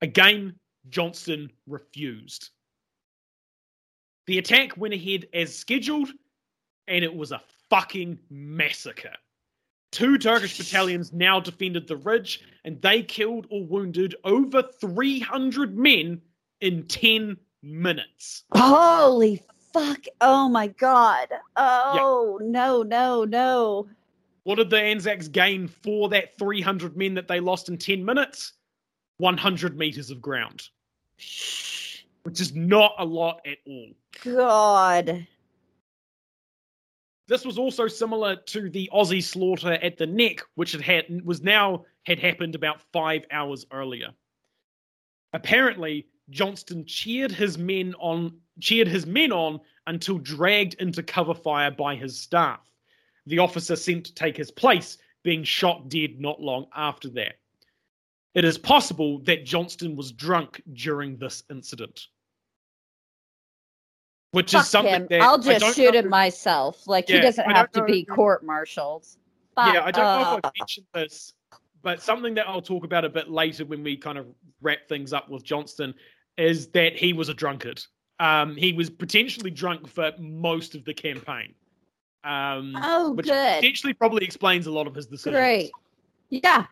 Again, 0.00 0.54
Johnston 0.88 1.50
refused. 1.66 2.50
The 4.26 4.38
attack 4.38 4.76
went 4.76 4.94
ahead 4.94 5.26
as 5.34 5.54
scheduled, 5.54 6.10
and 6.90 7.04
it 7.04 7.14
was 7.14 7.32
a 7.32 7.40
fucking 7.70 8.18
massacre. 8.28 9.14
Two 9.92 10.18
Turkish 10.18 10.58
battalions 10.58 11.12
now 11.12 11.40
defended 11.40 11.86
the 11.86 11.96
ridge, 11.96 12.42
and 12.64 12.80
they 12.82 13.02
killed 13.02 13.46
or 13.50 13.64
wounded 13.64 14.14
over 14.24 14.62
300 14.80 15.76
men 15.76 16.20
in 16.60 16.86
10 16.86 17.36
minutes. 17.62 18.44
Holy 18.54 19.42
fuck. 19.72 20.04
Oh 20.20 20.48
my 20.48 20.68
god. 20.68 21.28
Oh 21.56 22.38
no, 22.42 22.82
no, 22.82 23.24
no. 23.24 23.88
What 24.44 24.56
did 24.56 24.70
the 24.70 24.80
Anzacs 24.80 25.28
gain 25.28 25.68
for 25.68 26.08
that 26.08 26.36
300 26.38 26.96
men 26.96 27.14
that 27.14 27.28
they 27.28 27.40
lost 27.40 27.68
in 27.68 27.78
10 27.78 28.04
minutes? 28.04 28.52
100 29.18 29.76
meters 29.76 30.10
of 30.10 30.22
ground, 30.22 30.68
Shh. 31.18 32.04
which 32.22 32.40
is 32.40 32.54
not 32.54 32.94
a 32.98 33.04
lot 33.04 33.40
at 33.46 33.58
all. 33.66 33.90
God. 34.24 35.26
This 37.30 37.44
was 37.44 37.58
also 37.58 37.86
similar 37.86 38.34
to 38.34 38.68
the 38.68 38.90
Aussie 38.92 39.22
slaughter 39.22 39.74
at 39.74 39.96
the 39.96 40.06
neck, 40.06 40.40
which 40.56 40.72
had, 40.72 40.82
had 40.82 41.24
was 41.24 41.40
now 41.42 41.84
had 42.02 42.18
happened 42.18 42.56
about 42.56 42.82
five 42.92 43.24
hours 43.30 43.64
earlier. 43.70 44.08
Apparently, 45.32 46.08
Johnston 46.30 46.84
cheered 46.86 47.30
his 47.30 47.56
men 47.56 47.94
on 48.00 48.36
cheered 48.58 48.88
his 48.88 49.06
men 49.06 49.30
on 49.30 49.60
until 49.86 50.18
dragged 50.18 50.74
into 50.80 51.04
cover 51.04 51.32
fire 51.32 51.70
by 51.70 51.94
his 51.94 52.18
staff. 52.18 52.68
The 53.26 53.38
officer 53.38 53.76
sent 53.76 54.06
to 54.06 54.14
take 54.14 54.36
his 54.36 54.50
place, 54.50 54.98
being 55.22 55.44
shot 55.44 55.88
dead 55.88 56.20
not 56.20 56.42
long 56.42 56.66
after 56.74 57.08
that. 57.10 57.38
It 58.34 58.44
is 58.44 58.58
possible 58.58 59.20
that 59.20 59.44
Johnston 59.44 59.94
was 59.94 60.10
drunk 60.10 60.60
during 60.72 61.16
this 61.16 61.44
incident. 61.48 62.08
Which 64.32 64.52
Fuck 64.52 64.62
is 64.62 64.68
something 64.68 65.08
I'll 65.20 65.38
just 65.38 65.74
shoot 65.74 65.92
know- 65.94 66.00
him 66.00 66.08
myself. 66.08 66.86
Like 66.86 67.08
Yeah, 67.08 67.16
he 67.16 67.22
doesn't 67.22 67.50
have 67.50 67.70
to 67.72 67.80
know 67.80 67.86
be 67.86 68.04
court 68.04 68.44
martialed. 68.44 69.06
yeah, 69.56 69.82
I 69.84 69.90
don't 69.90 70.04
know 70.04 70.30
uh, 70.34 70.36
if 70.38 70.44
I 70.44 70.50
mentioned 70.58 70.86
this, 70.94 71.34
but 71.82 72.00
something 72.00 72.34
that 72.34 72.48
I'll 72.48 72.62
talk 72.62 72.84
about 72.84 73.04
a 73.04 73.08
bit 73.08 73.28
later 73.28 73.64
when 73.64 73.82
we 73.82 73.96
kind 73.96 74.18
of 74.18 74.26
wrap 74.62 74.88
things 74.88 75.12
up 75.12 75.28
with 75.28 75.42
Johnston 75.42 75.94
is 76.38 76.68
that 76.68 76.96
he 76.96 77.12
was 77.12 77.28
a 77.28 77.34
drunkard. 77.34 77.82
Um, 78.20 78.54
he 78.56 78.72
was 78.72 78.88
potentially 78.88 79.50
drunk 79.50 79.88
for 79.88 80.12
most 80.18 80.74
of 80.74 80.84
the 80.84 80.94
campaign. 80.94 81.54
Um, 82.22 82.74
Oh, 82.80 83.12
which 83.12 83.26
good. 83.26 83.56
potentially 83.56 83.94
probably 83.94 84.24
explains 84.24 84.66
a 84.66 84.70
lot 84.70 84.86
of 84.86 84.94
his 84.94 85.06
decisions. 85.06 85.40
Great. 85.40 85.70
Yeah. 86.28 86.66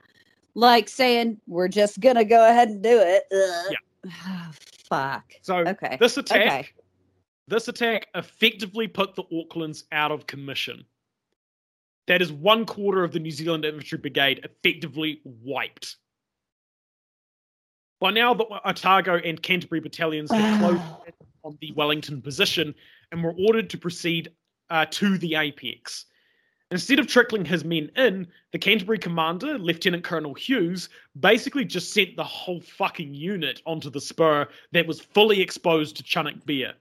Like 0.54 0.88
saying, 0.88 1.40
we're 1.46 1.68
just 1.68 2.00
going 2.00 2.16
to 2.16 2.24
go 2.24 2.48
ahead 2.48 2.68
and 2.68 2.82
do 2.82 3.00
it. 3.02 3.24
Ugh. 3.32 4.54
Fuck. 4.88 5.24
So 5.42 5.58
Okay. 5.58 5.96
this 5.98 6.16
attack, 6.18 6.40
Okay. 6.46 6.68
This 7.48 7.68
attack 7.68 8.08
effectively 8.14 8.86
put 8.86 9.14
the 9.14 9.24
Aucklands 9.24 9.84
out 9.92 10.12
of 10.12 10.26
commission. 10.26 10.84
That 12.06 12.22
is 12.22 12.32
one 12.32 12.64
quarter 12.64 13.04
of 13.04 13.12
the 13.12 13.18
New 13.18 13.30
Zealand 13.30 13.64
Infantry 13.64 13.98
Brigade 13.98 14.40
effectively 14.44 15.20
wiped. 15.24 15.96
By 18.00 18.12
now, 18.12 18.32
the 18.32 18.46
Otago 18.64 19.16
and 19.16 19.42
Canterbury 19.42 19.80
battalions 19.80 20.30
had 20.30 20.60
closed 20.60 20.82
on 21.44 21.58
the 21.60 21.72
Wellington 21.72 22.22
position 22.22 22.74
and 23.10 23.22
were 23.22 23.34
ordered 23.38 23.70
to 23.70 23.78
proceed 23.78 24.30
uh, 24.70 24.86
to 24.90 25.18
the 25.18 25.34
apex. 25.34 26.06
Instead 26.70 26.98
of 26.98 27.06
trickling 27.06 27.46
his 27.46 27.64
men 27.64 27.90
in, 27.96 28.26
the 28.52 28.58
Canterbury 28.58 28.98
commander, 28.98 29.58
Lieutenant 29.58 30.04
Colonel 30.04 30.34
Hughes, 30.34 30.90
basically 31.18 31.64
just 31.64 31.94
sent 31.94 32.14
the 32.14 32.24
whole 32.24 32.60
fucking 32.60 33.14
unit 33.14 33.62
onto 33.64 33.88
the 33.88 34.00
spur 34.00 34.46
that 34.72 34.86
was 34.86 35.00
fully 35.00 35.40
exposed 35.40 35.96
to 35.96 36.02
Chunuk 36.02 36.44
Bair. 36.44 36.74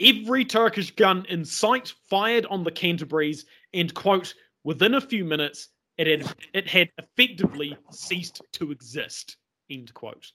Every 0.00 0.44
Turkish 0.44 0.90
gun 0.90 1.26
in 1.28 1.44
sight 1.44 1.92
fired 2.08 2.46
on 2.46 2.64
the 2.64 2.70
Canterbury's, 2.70 3.44
and 3.74 3.92
quote, 3.92 4.34
within 4.64 4.94
a 4.94 5.00
few 5.00 5.24
minutes, 5.24 5.68
it 5.98 6.06
had 6.06 6.34
it 6.54 6.66
had 6.66 6.90
effectively 6.98 7.76
ceased 7.90 8.40
to 8.52 8.70
exist. 8.70 9.36
End 9.70 9.92
quote. 9.94 10.32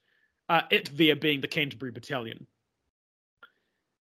Uh, 0.49 0.61
it 0.71 0.95
there 0.95 1.15
being 1.15 1.41
the 1.41 1.47
Canterbury 1.47 1.91
Battalion. 1.91 2.45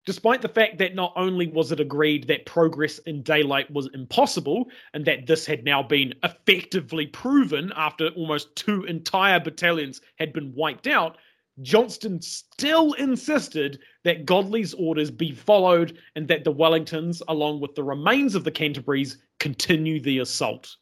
Despite 0.05 0.41
the 0.41 0.49
fact 0.49 0.79
that 0.79 0.95
not 0.95 1.13
only 1.15 1.47
was 1.47 1.71
it 1.71 1.79
agreed 1.79 2.27
that 2.27 2.45
progress 2.45 2.97
in 2.99 3.21
daylight 3.21 3.71
was 3.71 3.89
impossible, 3.93 4.69
and 4.93 5.05
that 5.05 5.27
this 5.27 5.45
had 5.45 5.63
now 5.63 5.81
been 5.81 6.13
effectively 6.23 7.07
proven 7.07 7.71
after 7.75 8.09
almost 8.09 8.53
two 8.55 8.83
entire 8.83 9.39
battalions 9.39 10.01
had 10.17 10.33
been 10.33 10.53
wiped 10.55 10.87
out, 10.87 11.17
Johnston 11.61 12.21
still 12.21 12.93
insisted 12.93 13.79
that 14.03 14.25
Godley's 14.25 14.73
orders 14.73 15.11
be 15.11 15.31
followed 15.31 15.97
and 16.15 16.27
that 16.27 16.43
the 16.43 16.53
Wellingtons, 16.53 17.21
along 17.27 17.59
with 17.59 17.75
the 17.75 17.83
remains 17.83 18.33
of 18.33 18.43
the 18.43 18.51
Canterburys, 18.51 19.17
continue 19.39 19.99
the 19.99 20.19
assault. 20.19 20.75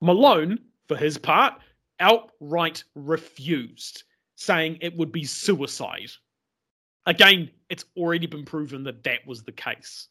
Malone, 0.00 0.58
for 0.88 0.96
his 0.96 1.18
part, 1.18 1.54
outright 2.00 2.84
refused, 2.94 4.04
saying 4.36 4.78
it 4.80 4.96
would 4.96 5.12
be 5.12 5.24
suicide. 5.24 6.10
Again, 7.06 7.50
it's 7.68 7.84
already 7.96 8.26
been 8.26 8.44
proven 8.44 8.84
that 8.84 9.02
that 9.04 9.26
was 9.26 9.42
the 9.42 9.52
case. 9.52 10.08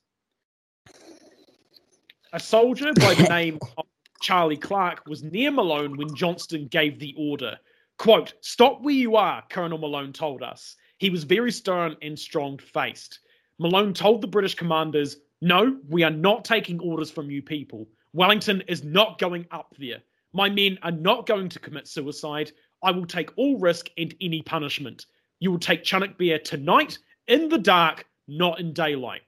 A 2.34 2.40
soldier 2.40 2.94
by 2.94 3.16
the 3.16 3.24
name 3.30 3.58
of 3.78 3.86
Charlie 4.22 4.58
Clark 4.58 5.04
was 5.08 5.24
near 5.24 5.50
Malone 5.50 5.98
when 5.98 6.14
Johnston 6.16 6.68
gave 6.68 7.00
the 7.00 7.16
order. 7.18 7.58
Quote, 8.00 8.34
Stop 8.40 8.82
where 8.82 8.94
you 8.94 9.18
are, 9.18 9.44
Colonel 9.50 9.78
Malone 9.78 10.14
told 10.14 10.42
us. 10.42 10.78
He 11.00 11.10
was 11.10 11.26
very 11.26 11.52
stern 11.52 11.98
and 12.02 12.18
strong 12.18 12.58
faced. 12.58 13.20
Malone 13.60 13.94
told 13.94 14.22
the 14.22 14.28
British 14.28 14.56
commanders, 14.56 15.18
No, 15.42 15.78
we 15.90 16.04
are 16.04 16.10
not 16.10 16.46
taking 16.46 16.80
orders 16.80 17.12
from 17.12 17.30
you 17.30 17.42
people. 17.42 17.90
Wellington 18.14 18.64
is 18.70 18.86
not 18.86 19.20
going 19.20 19.46
up 19.52 19.76
there. 19.78 19.98
My 20.32 20.50
men 20.50 20.80
are 20.82 20.94
not 20.94 21.26
going 21.26 21.50
to 21.50 21.60
commit 21.60 21.90
suicide. 21.90 22.54
I 22.82 22.92
will 22.92 23.06
take 23.06 23.38
all 23.38 23.60
risk 23.60 23.90
and 23.98 24.16
any 24.22 24.44
punishment. 24.44 25.06
You 25.42 25.52
will 25.52 25.60
take 25.60 25.84
Chunuk 25.84 26.44
tonight 26.46 26.98
in 27.28 27.50
the 27.50 27.58
dark, 27.58 28.06
not 28.30 28.62
in 28.62 28.72
daylight. 28.72 29.24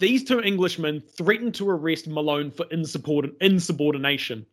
These 0.00 0.24
two 0.24 0.42
Englishmen 0.42 1.00
threatened 1.00 1.54
to 1.54 1.70
arrest 1.70 2.08
Malone 2.08 2.50
for 2.50 2.66
insubordination. 2.70 4.46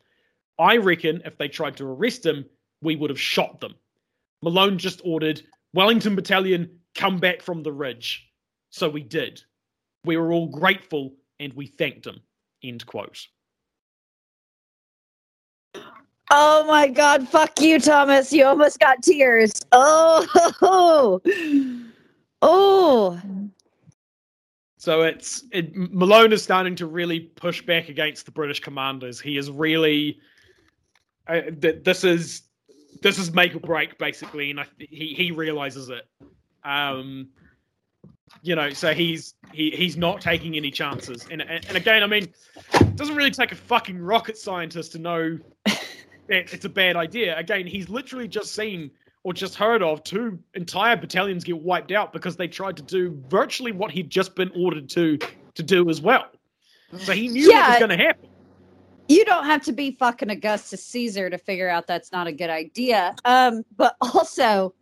I 0.57 0.77
reckon 0.77 1.21
if 1.25 1.37
they 1.37 1.49
tried 1.49 1.75
to 1.77 1.85
arrest 1.87 2.25
him, 2.25 2.45
we 2.81 2.95
would 2.95 3.09
have 3.09 3.19
shot 3.19 3.59
them. 3.59 3.75
Malone 4.41 4.77
just 4.77 5.01
ordered 5.03 5.41
Wellington 5.73 6.15
Battalion, 6.15 6.79
come 6.95 7.17
back 7.17 7.41
from 7.41 7.63
the 7.63 7.71
ridge. 7.71 8.27
So 8.69 8.89
we 8.89 9.03
did. 9.03 9.41
We 10.05 10.17
were 10.17 10.31
all 10.31 10.47
grateful 10.47 11.13
and 11.39 11.53
we 11.53 11.67
thanked 11.67 12.05
him. 12.05 12.21
End 12.63 12.85
quote. 12.85 13.27
Oh 16.33 16.63
my 16.65 16.87
God! 16.87 17.27
Fuck 17.27 17.59
you, 17.59 17.77
Thomas. 17.77 18.31
You 18.31 18.45
almost 18.45 18.79
got 18.79 19.03
tears. 19.03 19.51
Oh, 19.73 20.25
oh. 22.41 23.19
So 24.77 25.01
it's 25.01 25.43
it, 25.51 25.75
Malone 25.75 26.31
is 26.31 26.41
starting 26.41 26.75
to 26.77 26.85
really 26.85 27.19
push 27.19 27.61
back 27.61 27.89
against 27.89 28.25
the 28.25 28.31
British 28.31 28.61
commanders. 28.61 29.19
He 29.19 29.37
is 29.37 29.51
really 29.51 30.19
uh, 31.27 31.41
th- 31.61 31.83
this 31.83 32.05
is 32.05 32.43
this 33.01 33.17
is 33.17 33.33
make 33.33 33.55
or 33.55 33.59
break 33.59 33.97
basically, 33.97 34.51
and 34.51 34.59
I, 34.59 34.65
he 34.77 35.13
he 35.13 35.31
realizes 35.31 35.89
it. 35.89 36.07
Um, 36.63 37.29
you 38.41 38.55
know, 38.55 38.71
so 38.71 38.93
he's 38.93 39.35
he 39.53 39.71
he's 39.71 39.97
not 39.97 40.21
taking 40.21 40.55
any 40.55 40.71
chances. 40.71 41.27
And 41.29 41.41
and, 41.41 41.65
and 41.67 41.77
again, 41.77 42.03
I 42.03 42.07
mean, 42.07 42.29
it 42.73 42.95
doesn't 42.95 43.15
really 43.15 43.31
take 43.31 43.51
a 43.51 43.55
fucking 43.55 43.99
rocket 43.99 44.37
scientist 44.37 44.91
to 44.93 44.99
know 44.99 45.37
that 45.65 46.53
it's 46.53 46.65
a 46.65 46.69
bad 46.69 46.95
idea. 46.95 47.37
Again, 47.37 47.67
he's 47.67 47.89
literally 47.89 48.27
just 48.27 48.55
seen 48.55 48.91
or 49.23 49.33
just 49.33 49.55
heard 49.55 49.83
of 49.83 50.03
two 50.03 50.39
entire 50.55 50.95
battalions 50.95 51.43
get 51.43 51.61
wiped 51.61 51.91
out 51.91 52.11
because 52.11 52.35
they 52.35 52.47
tried 52.47 52.75
to 52.77 52.83
do 52.83 53.21
virtually 53.29 53.71
what 53.71 53.91
he'd 53.91 54.09
just 54.09 54.35
been 54.35 54.51
ordered 54.55 54.89
to 54.89 55.17
to 55.53 55.63
do 55.63 55.89
as 55.89 56.01
well. 56.01 56.25
So 56.97 57.13
he 57.13 57.27
knew 57.27 57.49
yeah, 57.49 57.61
what 57.61 57.69
was 57.69 57.87
going 57.87 57.97
to 57.97 58.05
happen. 58.05 58.29
You 59.11 59.25
don't 59.25 59.43
have 59.43 59.61
to 59.63 59.73
be 59.73 59.91
fucking 59.91 60.29
Augustus 60.29 60.81
Caesar 60.85 61.29
to 61.29 61.37
figure 61.37 61.67
out 61.67 61.85
that's 61.85 62.13
not 62.13 62.27
a 62.27 62.31
good 62.31 62.49
idea. 62.49 63.13
Um, 63.25 63.65
but 63.75 63.97
also, 64.01 64.73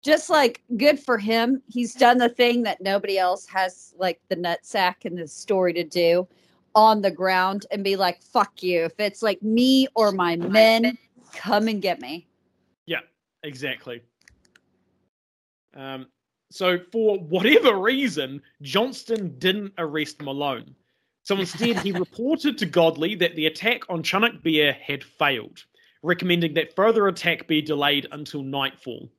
just 0.00 0.30
like 0.30 0.62
good 0.76 1.00
for 1.00 1.18
him, 1.18 1.60
he's 1.66 1.92
done 1.92 2.18
the 2.18 2.28
thing 2.28 2.62
that 2.62 2.80
nobody 2.80 3.18
else 3.18 3.46
has 3.48 3.92
like 3.98 4.20
the 4.28 4.36
nutsack 4.36 5.04
in 5.04 5.16
the 5.16 5.26
story 5.26 5.72
to 5.72 5.82
do 5.82 6.28
on 6.76 7.02
the 7.02 7.10
ground 7.10 7.66
and 7.72 7.82
be 7.82 7.96
like, 7.96 8.22
fuck 8.22 8.62
you. 8.62 8.84
If 8.84 9.00
it's 9.00 9.22
like 9.22 9.42
me 9.42 9.88
or 9.96 10.12
my 10.12 10.36
men, 10.36 10.96
come 11.32 11.66
and 11.66 11.82
get 11.82 12.00
me. 12.00 12.28
Yeah, 12.86 13.00
exactly. 13.42 14.02
Um, 15.76 16.06
so 16.52 16.78
for 16.92 17.18
whatever 17.18 17.76
reason, 17.76 18.40
Johnston 18.62 19.36
didn't 19.40 19.72
arrest 19.78 20.22
Malone. 20.22 20.76
So 21.24 21.36
instead, 21.38 21.78
he 21.78 21.92
reported 21.92 22.58
to 22.58 22.66
Godley 22.66 23.14
that 23.16 23.34
the 23.34 23.46
attack 23.46 23.82
on 23.88 24.02
Chunuk 24.02 24.42
Bair 24.42 24.74
had 24.74 25.02
failed, 25.02 25.64
recommending 26.02 26.52
that 26.54 26.76
further 26.76 27.08
attack 27.08 27.48
be 27.48 27.62
delayed 27.62 28.06
until 28.12 28.42
nightfall. 28.42 29.10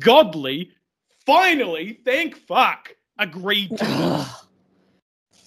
Godley, 0.00 0.70
finally, 1.26 2.00
thank 2.06 2.36
fuck, 2.36 2.94
agreed 3.18 3.68
to 3.76 4.26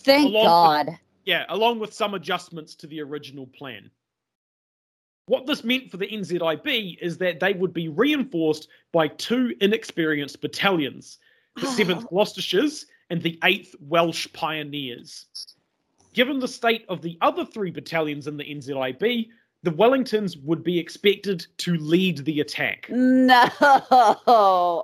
Thank 0.03 0.33
God. 0.33 0.89
Yeah, 1.25 1.45
along 1.49 1.79
with 1.79 1.93
some 1.93 2.13
adjustments 2.13 2.75
to 2.75 2.87
the 2.87 3.01
original 3.01 3.47
plan. 3.47 3.89
What 5.27 5.47
this 5.47 5.63
meant 5.63 5.89
for 5.89 5.97
the 5.97 6.07
NZIB 6.07 6.97
is 7.01 7.17
that 7.17 7.39
they 7.39 7.53
would 7.53 7.73
be 7.73 7.87
reinforced 7.87 8.67
by 8.91 9.07
two 9.07 9.55
inexperienced 9.61 10.41
battalions 10.41 11.17
the 11.55 11.67
7th 11.67 12.09
Gloucesters 12.09 12.87
and 13.09 13.21
the 13.21 13.39
8th 13.43 13.75
Welsh 13.79 14.27
Pioneers. 14.33 15.27
Given 16.13 16.39
the 16.39 16.47
state 16.47 16.85
of 16.89 17.01
the 17.01 17.17
other 17.21 17.43
three 17.43 17.71
battalions 17.71 18.27
in 18.27 18.37
the 18.37 18.43
NZIB, 18.43 19.29
the 19.63 19.71
Wellingtons 19.71 20.41
would 20.43 20.63
be 20.63 20.77
expected 20.77 21.47
to 21.57 21.75
lead 21.77 22.19
the 22.19 22.39
attack. 22.39 22.87
No. 22.93 23.49
Oh, 24.27 24.83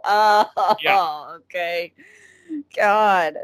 yeah. 0.82 1.36
okay. 1.36 1.93
God. 2.75 3.36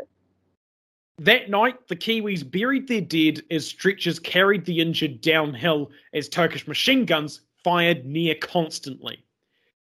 That 1.19 1.49
night, 1.49 1.87
the 1.87 1.95
Kiwis 1.95 2.49
buried 2.49 2.87
their 2.87 3.01
dead 3.01 3.41
as 3.51 3.65
stretchers 3.65 4.19
carried 4.19 4.65
the 4.65 4.79
injured 4.79 5.21
downhill 5.21 5.91
as 6.13 6.27
Turkish 6.27 6.67
machine 6.67 7.05
guns 7.05 7.41
fired 7.63 8.05
near 8.05 8.35
constantly. 8.35 9.23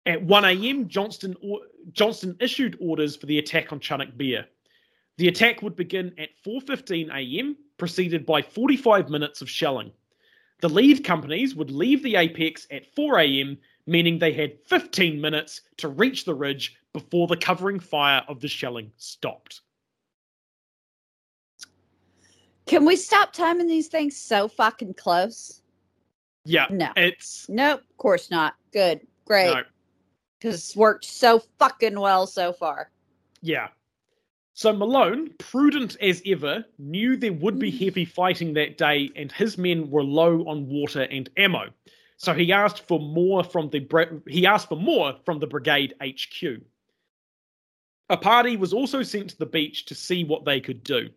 At 0.07 0.23
1 0.23 0.45
a.m., 0.45 0.89
Johnston, 0.89 1.35
Johnston 1.93 2.37
issued 2.41 2.77
orders 2.81 3.17
for 3.17 3.27
the 3.27 3.39
attack 3.39 3.73
on 3.73 3.81
Chunuk 3.81 4.17
Bair. 4.17 4.47
The 5.19 5.29
attack 5.29 5.63
would 5.63 5.77
begin 5.77 6.15
at 6.19 6.29
4:15 6.45 7.09
a.m., 7.09 7.57
preceded 7.79 8.25
by 8.27 8.43
45 8.43 9.09
minutes 9.09 9.41
of 9.41 9.51
shelling. 9.51 9.93
The 10.61 10.69
lead 10.69 11.05
companies 11.05 11.55
would 11.55 11.71
leave 11.71 12.03
the 12.03 12.17
apex 12.17 12.67
at 12.71 12.95
4 12.95 13.19
a.m., 13.21 13.59
meaning 13.87 14.19
they 14.19 14.33
had 14.33 14.59
15 14.65 15.21
minutes 15.21 15.63
to 15.77 15.89
reach 15.89 16.25
the 16.25 16.35
ridge 16.35 16.77
before 16.93 17.27
the 17.27 17.37
covering 17.37 17.79
fire 17.79 18.23
of 18.27 18.41
the 18.41 18.49
shelling 18.49 18.91
stopped. 18.97 19.61
Can 22.67 22.85
we 22.85 22.97
stop 22.97 23.33
timing 23.33 23.69
these 23.69 23.89
things 23.89 24.17
so 24.17 24.49
fucking 24.49 24.95
close? 24.95 25.63
Yeah. 26.45 26.67
No. 26.71 26.91
It's 26.97 27.49
Nope, 27.49 27.81
of 27.81 27.97
course 27.97 28.31
not. 28.31 28.55
Good. 28.73 29.07
Great. 29.25 29.65
Because 30.39 30.55
no. 30.55 30.55
it's 30.55 30.77
worked 30.77 31.05
so 31.05 31.43
fucking 31.59 31.99
well 31.99 32.27
so 32.27 32.53
far. 32.53 32.91
Yeah. 33.41 33.69
So 34.57 34.73
Malone, 34.73 35.35
prudent 35.37 35.99
as 36.01 36.23
ever, 36.25 36.65
knew 36.79 37.19
there 37.19 37.35
would 37.35 37.59
be 37.59 37.71
heavy 37.71 38.07
fighting 38.07 38.55
that 38.55 38.79
day 38.79 39.11
and 39.15 39.31
his 39.31 39.59
men 39.59 39.91
were 39.91 40.03
low 40.03 40.49
on 40.49 40.67
water 40.67 41.03
and 41.03 41.29
ammo. 41.37 41.67
So 42.17 42.33
he 42.33 42.51
asked 42.55 42.89
for 42.89 42.99
more 42.99 43.45
from 43.45 43.69
the 43.69 44.23
he 44.27 44.47
asked 44.47 44.71
for 44.71 44.79
more 44.79 45.15
from 45.27 45.41
the 45.41 45.47
brigade 45.47 45.93
HQ. 46.03 46.63
A 48.09 48.17
party 48.17 48.57
was 48.57 48.73
also 48.73 49.03
sent 49.03 49.29
to 49.29 49.39
the 49.39 49.45
beach 49.45 49.85
to 49.87 49.95
see 49.95 50.25
what 50.25 50.47
they 50.47 50.59
could 50.59 50.83
do. 50.83 51.11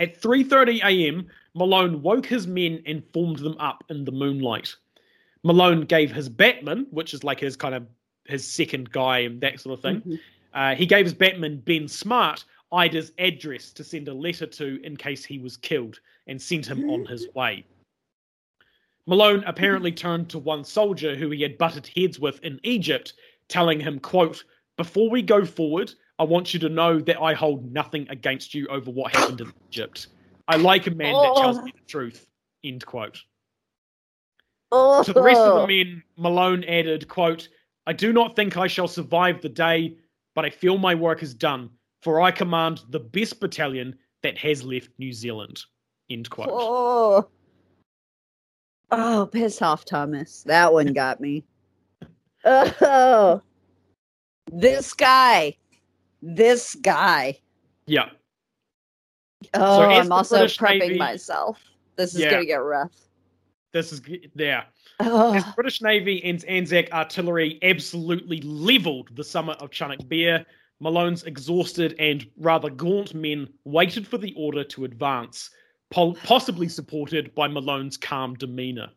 At 0.00 0.20
3:30 0.20 0.82
a.m., 0.82 1.28
Malone 1.54 2.02
woke 2.02 2.26
his 2.26 2.48
men 2.48 2.82
and 2.86 3.04
formed 3.12 3.38
them 3.38 3.56
up 3.60 3.84
in 3.88 4.04
the 4.04 4.10
moonlight. 4.10 4.74
Malone 5.44 5.82
gave 5.82 6.10
his 6.10 6.28
batman, 6.28 6.88
which 6.90 7.14
is 7.14 7.22
like 7.22 7.38
his 7.38 7.54
kind 7.54 7.76
of 7.76 7.86
his 8.24 8.44
second 8.44 8.90
guy 8.90 9.20
and 9.20 9.40
that 9.42 9.60
sort 9.60 9.74
of 9.74 9.82
thing. 9.82 10.00
Mm-hmm. 10.00 10.14
Uh, 10.56 10.74
he 10.74 10.86
gave 10.86 11.04
his 11.04 11.14
batman 11.14 11.62
Ben 11.66 11.86
Smart 11.86 12.44
Ida's 12.72 13.12
address 13.18 13.70
to 13.72 13.84
send 13.84 14.08
a 14.08 14.14
letter 14.14 14.46
to 14.46 14.80
in 14.82 14.96
case 14.96 15.24
he 15.24 15.38
was 15.38 15.56
killed, 15.56 16.00
and 16.26 16.40
sent 16.40 16.66
him 16.66 16.90
on 16.90 17.06
his 17.06 17.28
way. 17.34 17.64
Malone 19.06 19.44
apparently 19.46 19.92
turned 19.92 20.28
to 20.30 20.38
one 20.38 20.64
soldier 20.64 21.14
who 21.14 21.30
he 21.30 21.42
had 21.42 21.58
butted 21.58 21.88
heads 21.94 22.18
with 22.18 22.42
in 22.42 22.58
Egypt, 22.64 23.12
telling 23.48 23.78
him, 23.78 24.00
quote, 24.00 24.42
Before 24.76 25.08
we 25.08 25.22
go 25.22 25.44
forward, 25.44 25.94
I 26.18 26.24
want 26.24 26.52
you 26.52 26.60
to 26.60 26.68
know 26.68 26.98
that 27.00 27.20
I 27.20 27.34
hold 27.34 27.72
nothing 27.72 28.08
against 28.10 28.52
you 28.52 28.66
over 28.66 28.90
what 28.90 29.14
happened 29.14 29.42
in 29.42 29.52
Egypt. 29.68 30.08
I 30.48 30.56
like 30.56 30.88
a 30.88 30.90
man 30.90 31.12
that 31.12 31.36
tells 31.36 31.62
me 31.62 31.72
the 31.72 31.86
truth. 31.86 32.26
End 32.64 32.84
quote. 32.84 33.22
Oh. 34.72 35.04
To 35.04 35.12
the 35.12 35.22
rest 35.22 35.40
of 35.40 35.60
the 35.60 35.66
men, 35.84 36.02
Malone 36.16 36.64
added, 36.64 37.06
quote, 37.06 37.48
I 37.86 37.92
do 37.92 38.12
not 38.12 38.34
think 38.34 38.56
I 38.56 38.66
shall 38.66 38.88
survive 38.88 39.40
the 39.40 39.48
day, 39.48 39.94
but 40.36 40.44
I 40.44 40.50
feel 40.50 40.78
my 40.78 40.94
work 40.94 41.24
is 41.24 41.34
done, 41.34 41.70
for 42.02 42.20
I 42.20 42.30
command 42.30 42.82
the 42.90 43.00
best 43.00 43.40
battalion 43.40 43.96
that 44.22 44.38
has 44.38 44.62
left 44.62 44.90
New 44.98 45.12
Zealand. 45.12 45.60
End 46.10 46.30
quote. 46.30 46.50
Oh. 46.52 47.28
Oh, 48.92 49.28
piss 49.32 49.60
off, 49.62 49.84
Thomas. 49.84 50.44
That 50.44 50.72
one 50.72 50.92
got 50.92 51.20
me. 51.20 51.44
Oh. 52.44 53.42
This 54.52 54.92
guy. 54.94 55.56
This 56.22 56.76
guy. 56.76 57.40
Yeah. 57.86 58.10
Oh, 59.54 59.90
as 59.90 60.06
I'm 60.06 60.12
also 60.12 60.36
British 60.36 60.58
prepping 60.58 60.78
Navy- 60.80 60.98
myself. 60.98 61.58
This 61.96 62.14
is 62.14 62.20
Yeah. 62.20 62.30
gonna 62.30 62.44
get 62.44 62.56
rough. 62.56 62.92
This 63.76 63.92
is 63.92 64.00
there. 64.34 64.64
Oh, 65.00 65.34
As 65.34 65.44
British 65.54 65.82
Navy 65.82 66.24
and 66.24 66.42
Anzac 66.46 66.90
artillery 66.94 67.58
absolutely 67.60 68.40
leveled 68.40 69.14
the 69.14 69.22
summit 69.22 69.58
of 69.60 69.68
Chunuk 69.68 70.08
Bair, 70.08 70.46
Malone's 70.80 71.24
exhausted 71.24 71.94
and 71.98 72.26
rather 72.38 72.70
gaunt 72.70 73.12
men 73.12 73.46
waited 73.64 74.08
for 74.08 74.16
the 74.16 74.32
order 74.34 74.64
to 74.64 74.86
advance, 74.86 75.50
pol- 75.90 76.16
possibly 76.24 76.70
supported 76.70 77.34
by 77.34 77.48
Malone's 77.48 77.98
calm 77.98 78.32
demeanour. 78.36 78.88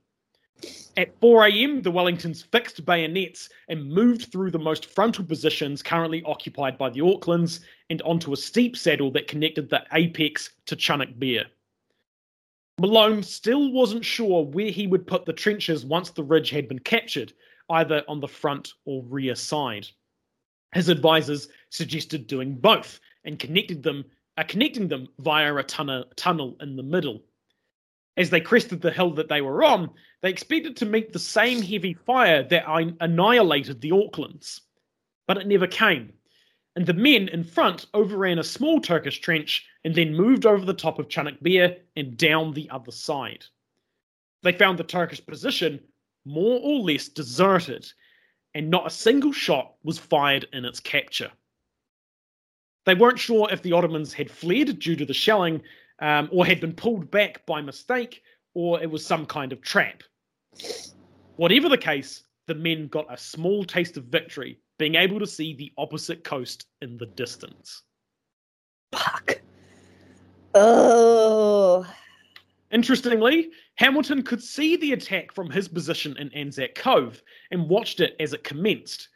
At 0.96 1.20
4 1.20 1.48
a.m., 1.48 1.82
the 1.82 1.92
Wellingtons 1.92 2.46
fixed 2.50 2.86
bayonets 2.86 3.50
and 3.68 3.92
moved 3.92 4.32
through 4.32 4.52
the 4.52 4.60
most 4.60 4.86
frontal 4.86 5.26
positions 5.26 5.84
currently 5.84 6.24
occupied 6.24 6.78
by 6.78 6.90
the 6.90 7.02
Aucklands 7.02 7.60
and 7.90 8.02
onto 8.04 8.32
a 8.32 8.38
steep 8.38 8.78
saddle 8.78 9.12
that 9.12 9.28
connected 9.28 9.70
the 9.70 9.84
apex 9.92 10.52
to 10.68 10.78
Chunuk 10.78 11.20
Bair. 11.20 11.48
Malone 12.80 13.22
still 13.22 13.72
wasn't 13.74 14.06
sure 14.06 14.46
where 14.46 14.72
he 14.72 14.88
would 14.88 15.06
put 15.06 15.26
the 15.26 15.34
trenches 15.34 15.86
once 15.86 16.12
the 16.12 16.24
ridge 16.24 16.50
had 16.50 16.70
been 16.70 16.80
captured, 16.80 17.34
either 17.70 18.04
on 18.08 18.22
the 18.22 18.28
front 18.28 18.74
or 18.86 19.04
rear 19.04 19.36
side. 19.36 19.88
His 20.74 20.88
advisors 20.88 21.50
suggested 21.70 22.28
doing 22.28 22.56
both 22.56 23.02
and 23.26 23.38
connected 23.38 23.84
them, 23.84 24.06
uh, 24.38 24.44
connecting 24.48 24.88
them 24.88 25.10
via 25.20 25.54
a 25.56 25.64
tunnel, 25.64 26.06
tunnel 26.16 26.56
in 26.62 26.78
the 26.78 26.84
middle. 26.84 27.22
As 28.16 28.30
they 28.30 28.40
crested 28.40 28.82
the 28.82 28.92
hill 28.92 29.14
that 29.16 29.28
they 29.28 29.42
were 29.42 29.64
on, 29.64 29.90
they 30.22 30.30
expected 30.30 30.78
to 30.78 30.86
meet 30.86 31.12
the 31.12 31.20
same 31.20 31.62
heavy 31.62 31.94
fire 31.94 32.44
that 32.44 32.64
annihilated 33.02 33.82
the 33.82 33.92
Aucklands. 33.92 34.62
But 35.28 35.38
it 35.38 35.48
never 35.48 35.68
came, 35.68 36.14
and 36.80 36.88
the 36.88 36.94
men 36.94 37.28
in 37.28 37.44
front 37.44 37.88
overran 37.94 38.40
a 38.40 38.44
small 38.44 38.80
Turkish 38.80 39.20
trench 39.20 39.66
and 39.84 39.94
then 39.94 40.16
moved 40.16 40.46
over 40.46 40.64
the 40.64 40.74
top 40.74 40.98
of 40.98 41.10
Chunuk 41.10 41.44
Bair 41.44 41.76
and 41.98 42.16
down 42.16 42.54
the 42.54 42.70
other 42.70 42.94
side. 42.94 43.44
They 44.44 44.54
found 44.54 44.80
the 44.80 44.86
Turkish 44.86 45.24
position 45.26 45.82
more 46.24 46.58
or 46.64 46.80
less 46.80 47.10
deserted, 47.10 47.86
and 48.56 48.70
not 48.70 48.88
a 48.88 48.92
single 48.92 49.34
shot 49.34 49.74
was 49.84 50.00
fired 50.00 50.48
in 50.54 50.64
its 50.64 50.80
capture. 50.80 51.30
They 52.86 52.96
weren't 52.96 53.20
sure 53.20 53.50
if 53.52 53.62
the 53.62 53.74
Ottomans 53.74 54.14
had 54.14 54.32
fled 54.32 54.80
due 54.80 54.96
to 54.96 55.06
the 55.06 55.14
shelling, 55.14 55.62
um, 56.00 56.30
or 56.32 56.46
had 56.46 56.62
been 56.62 56.72
pulled 56.72 57.12
back 57.12 57.46
by 57.46 57.60
mistake, 57.60 58.24
or 58.54 58.82
it 58.82 58.90
was 58.90 59.06
some 59.06 59.26
kind 59.26 59.52
of 59.52 59.62
trap. 59.62 60.02
Whatever 61.36 61.68
the 61.68 61.78
case, 61.78 62.24
the 62.48 62.56
men 62.56 62.88
got 62.88 63.14
a 63.14 63.18
small 63.18 63.66
taste 63.66 63.98
of 63.98 64.06
victory, 64.06 64.62
being 64.80 64.96
able 64.96 65.20
to 65.20 65.28
see 65.28 65.54
the 65.54 65.72
opposite 65.78 66.24
coast 66.24 66.66
in 66.82 66.98
the 66.98 67.06
distance. 67.06 67.84
fuck. 68.92 69.40
Oh. 70.56 71.86
Interestingly, 72.72 73.52
Hamilton 73.76 74.24
could 74.24 74.42
see 74.42 74.78
the 74.78 74.94
attack 74.94 75.34
from 75.34 75.50
his 75.50 75.68
position 75.68 76.18
in 76.18 76.34
Anzac 76.34 76.76
Cove 76.76 77.22
and 77.52 77.70
watched 77.70 78.00
it 78.00 78.16
as 78.20 78.34
it 78.34 78.44
commenced. 78.44 79.10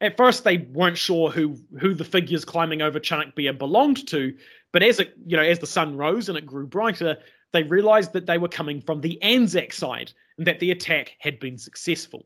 At 0.00 0.16
first, 0.16 0.44
they 0.44 0.58
weren't 0.58 0.96
sure 0.96 1.30
who 1.30 1.56
who 1.78 1.94
the 1.94 2.04
figures 2.04 2.44
climbing 2.44 2.80
over 2.80 2.98
Chunuk 2.98 3.34
Bair 3.34 3.52
belonged 3.52 4.08
to, 4.08 4.34
but 4.72 4.82
as 4.82 4.98
it 4.98 5.12
you 5.26 5.36
know 5.36 5.42
as 5.42 5.58
the 5.58 5.66
sun 5.66 5.96
rose 5.96 6.28
and 6.28 6.38
it 6.38 6.46
grew 6.46 6.66
brighter, 6.66 7.18
they 7.52 7.64
realised 7.64 8.14
that 8.14 8.26
they 8.26 8.38
were 8.38 8.48
coming 8.48 8.80
from 8.80 9.00
the 9.00 9.20
Anzac 9.22 9.72
side 9.72 10.12
and 10.38 10.46
that 10.46 10.60
the 10.60 10.70
attack 10.70 11.16
had 11.18 11.38
been 11.38 11.58
successful. 11.58 12.24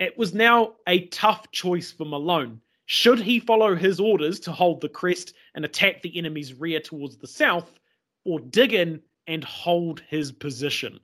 It 0.00 0.16
was 0.16 0.32
now 0.32 0.72
a 0.86 1.06
tough 1.08 1.50
choice 1.52 1.92
for 1.92 2.06
Malone. 2.06 2.60
Should 2.86 3.20
he 3.20 3.38
follow 3.38 3.76
his 3.76 4.00
orders 4.00 4.40
to 4.40 4.50
hold 4.50 4.80
the 4.80 4.88
crest 4.88 5.34
and 5.54 5.64
attack 5.64 6.00
the 6.00 6.16
enemy's 6.18 6.54
rear 6.54 6.80
towards 6.80 7.18
the 7.18 7.26
south, 7.26 7.78
or 8.24 8.40
dig 8.40 8.72
in 8.72 9.00
and 9.26 9.44
hold 9.44 10.02
his 10.08 10.32
position? 10.32 10.98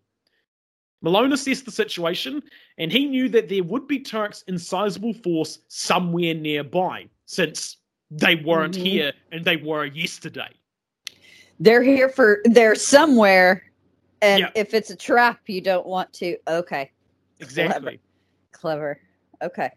Malone 1.03 1.33
assessed 1.35 1.67
the 1.67 1.71
situation, 1.71 2.43
and 2.79 2.91
he 2.91 3.05
knew 3.05 3.29
that 3.29 3.51
there 3.51 3.63
would 3.63 3.87
be 3.87 4.01
Turks 4.01 4.43
in 4.49 4.59
sizable 4.59 5.13
force 5.13 5.59
somewhere 5.69 6.35
nearby, 6.35 7.07
since 7.27 7.77
they 8.11 8.37
weren't 8.37 8.77
Mhm. 8.77 8.83
here 8.83 9.13
and 9.31 9.45
they 9.45 9.57
were 9.57 9.85
yesterday. 9.85 10.49
They're 11.61 11.83
here 11.83 12.09
for 12.09 12.41
they're 12.45 12.75
somewhere. 12.75 13.71
And 14.23 14.41
Yeah. 14.41 14.51
if 14.55 14.73
it's 14.73 14.91
a 14.91 14.97
trap, 14.97 15.41
you 15.49 15.61
don't 15.61 15.87
want 15.87 16.13
to. 16.15 16.39
Okay. 16.49 16.91
Exactly. 17.41 18.01
Clever. 18.57 19.01
Okay. 19.43 19.71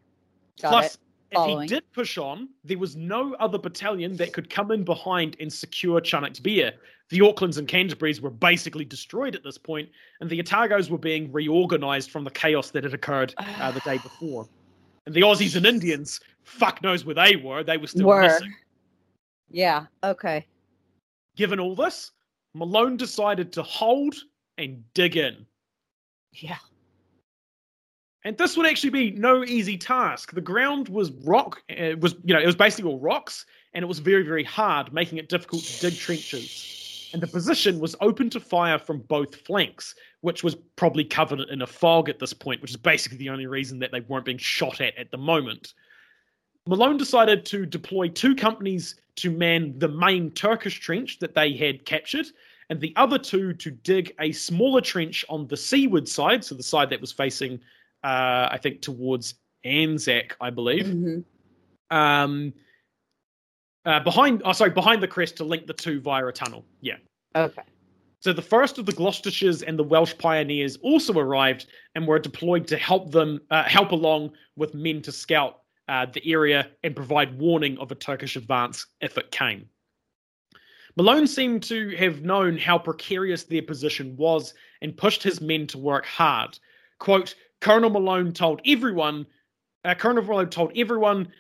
Got 0.62 0.70
Plus, 0.70 0.96
it. 0.96 1.00
if 1.38 1.62
he 1.62 1.68
did 1.68 1.84
push 1.92 2.18
on, 2.18 2.50
there 2.64 2.78
was 2.78 2.96
no 2.96 3.34
other 3.36 3.58
battalion 3.58 4.16
that 4.18 4.34
could 4.34 4.50
come 4.50 4.72
in 4.72 4.84
behind 4.84 5.36
and 5.40 5.52
secure 5.52 6.02
Chunuk's 6.02 6.40
Bair. 6.40 6.74
The 7.10 7.20
Aucklands 7.20 7.58
and 7.58 7.68
Canterburys 7.68 8.22
were 8.22 8.30
basically 8.30 8.86
destroyed 8.86 9.36
at 9.36 9.44
this 9.44 9.58
point, 9.58 9.90
and 10.22 10.30
the 10.30 10.42
Otagos 10.42 10.90
were 10.90 10.98
being 10.98 11.32
reorganized 11.32 12.12
from 12.12 12.24
the 12.24 12.32
chaos 12.32 12.70
that 12.72 12.84
had 12.84 12.94
occurred 12.94 13.34
uh, 13.38 13.72
the 13.72 13.80
day 13.82 13.98
before. 14.04 14.48
And 15.06 15.16
the 15.16 15.22
Aussies 15.22 15.56
and 15.56 15.66
Indians, 15.66 16.20
fuck 16.44 16.84
knows 16.84 17.06
where 17.06 17.16
they 17.16 17.36
were. 17.36 17.64
They 17.64 17.78
were 17.78 17.88
still 17.88 18.08
Were. 18.08 18.22
missing. 18.22 18.54
Yeah. 19.50 19.86
Okay. 20.04 20.46
Given 21.36 21.60
all 21.60 21.76
this, 21.76 22.12
Malone 22.54 22.98
decided 22.98 23.52
to 23.54 23.64
hold 23.64 24.16
and 24.58 24.84
dig 24.94 25.18
in. 25.18 25.46
Yeah. 26.34 26.58
And 28.26 28.38
this 28.38 28.58
would 28.58 28.66
actually 28.66 28.90
be 28.90 29.12
no 29.12 29.46
easy 29.46 29.78
task. 29.78 30.34
The 30.34 30.42
ground 30.42 30.90
was 30.90 31.12
rock, 31.24 31.62
it 31.70 32.00
was 32.02 32.16
you 32.24 32.34
know, 32.34 32.40
it 32.40 32.46
was 32.46 32.56
basically 32.56 32.92
all 32.92 33.00
rocks, 33.00 33.46
and 33.74 33.84
it 33.84 33.88
was 33.88 34.00
very, 34.00 34.24
very 34.24 34.44
hard, 34.44 34.92
making 34.92 35.20
it 35.20 35.30
difficult 35.30 35.64
to 35.64 35.90
dig 35.90 35.98
trenches. 35.98 37.10
And 37.14 37.24
the 37.24 37.28
position 37.28 37.80
was 37.80 37.96
open 38.02 38.30
to 38.32 38.40
fire 38.40 38.78
from 38.78 39.00
both 39.00 39.36
flanks, 39.36 39.96
which 40.22 40.44
was 40.44 40.56
probably 40.76 41.04
covered 41.04 41.40
in 41.50 41.62
a 41.62 41.68
fog 41.68 42.10
at 42.10 42.20
this 42.20 42.34
point, 42.34 42.62
which 42.62 42.72
is 42.72 42.78
basically 42.78 43.18
the 43.18 43.30
only 43.30 43.48
reason 43.48 43.80
that 43.80 43.92
they 43.92 44.02
weren't 44.02 44.26
being 44.26 44.38
shot 44.38 44.82
at 44.82 44.96
at 44.98 45.10
the 45.12 45.18
moment. 45.18 45.74
Malone 46.68 46.98
decided 46.98 47.46
to 47.48 47.66
deploy 47.66 48.10
two 48.10 48.36
companies 48.36 48.96
to 49.16 49.32
man 49.32 49.74
the 49.80 49.88
main 49.88 50.30
Turkish 50.32 50.80
trench 50.80 51.20
that 51.20 51.34
they 51.34 51.54
had 51.54 51.86
captured, 51.86 52.28
and 52.70 52.80
the 52.80 52.94
other 52.96 53.18
two 53.18 53.54
to 53.54 53.72
dig 53.72 54.14
a 54.20 54.32
smaller 54.32 54.82
trench 54.82 55.26
on 55.30 55.48
the 55.48 55.58
seaward 55.58 56.08
side, 56.08 56.44
so 56.44 56.54
the 56.54 56.62
side 56.62 56.90
that 56.92 57.02
was 57.02 57.12
facing, 57.12 57.60
uh, 58.04 58.50
I 58.52 58.60
think, 58.62 58.82
towards 58.82 59.36
Anzac, 59.64 60.36
I 60.40 60.50
believe. 60.50 60.86
Mhm. 60.86 61.24
Um, 61.92 62.54
uh, 63.86 64.00
behind, 64.02 64.42
oh, 64.46 64.54
sorry, 64.54 64.72
behind 64.72 65.02
the 65.02 65.08
crest 65.08 65.38
to 65.38 65.44
link 65.44 65.66
the 65.68 65.74
two 65.74 66.00
via 66.00 66.26
a 66.26 66.32
tunnel. 66.32 66.66
Yeah. 66.82 66.98
Okay. 67.36 67.64
So 68.22 68.34
the 68.34 68.42
first 68.42 68.78
of 68.78 68.86
the 68.86 68.92
Gloucestershires 68.92 69.64
and 69.66 69.80
the 69.80 69.84
Welsh 69.84 70.14
pioneers 70.18 70.76
also 70.78 71.18
arrived 71.18 71.68
and 71.96 72.06
were 72.06 72.20
deployed 72.20 72.68
to 72.68 72.78
help 72.78 73.12
them 73.12 73.40
uh, 73.50 73.64
help 73.64 73.92
along 73.92 74.32
with 74.58 74.74
men 74.74 75.02
to 75.04 75.12
scout 75.12 75.62
uh, 75.88 76.06
the 76.06 76.22
area 76.32 76.70
and 76.84 76.96
provide 76.96 77.40
warning 77.40 77.78
of 77.78 77.92
a 77.92 77.96
Turkish 77.96 78.36
advance 78.36 78.86
if 79.00 79.18
it 79.18 79.32
came. 79.32 79.70
Malone 80.98 81.28
seemed 81.28 81.64
to 81.64 81.96
have 81.96 82.22
known 82.22 82.58
how 82.58 82.78
precarious 82.78 83.44
their 83.44 83.62
position 83.62 84.18
was 84.18 84.54
and 84.82 84.98
pushed 84.98 85.24
his 85.24 85.40
men 85.40 85.66
to 85.68 85.78
work 85.78 86.06
hard. 86.06 86.60
Quote, 86.98 87.36
Colonel 87.62 87.90
Malone 87.90 88.32
told 88.32 88.62
everyone, 88.66 89.26
uh, 89.84 89.94
Colonel 89.96 90.24
Malone 90.24 90.50
told 90.50 90.72
everyone 90.78 91.32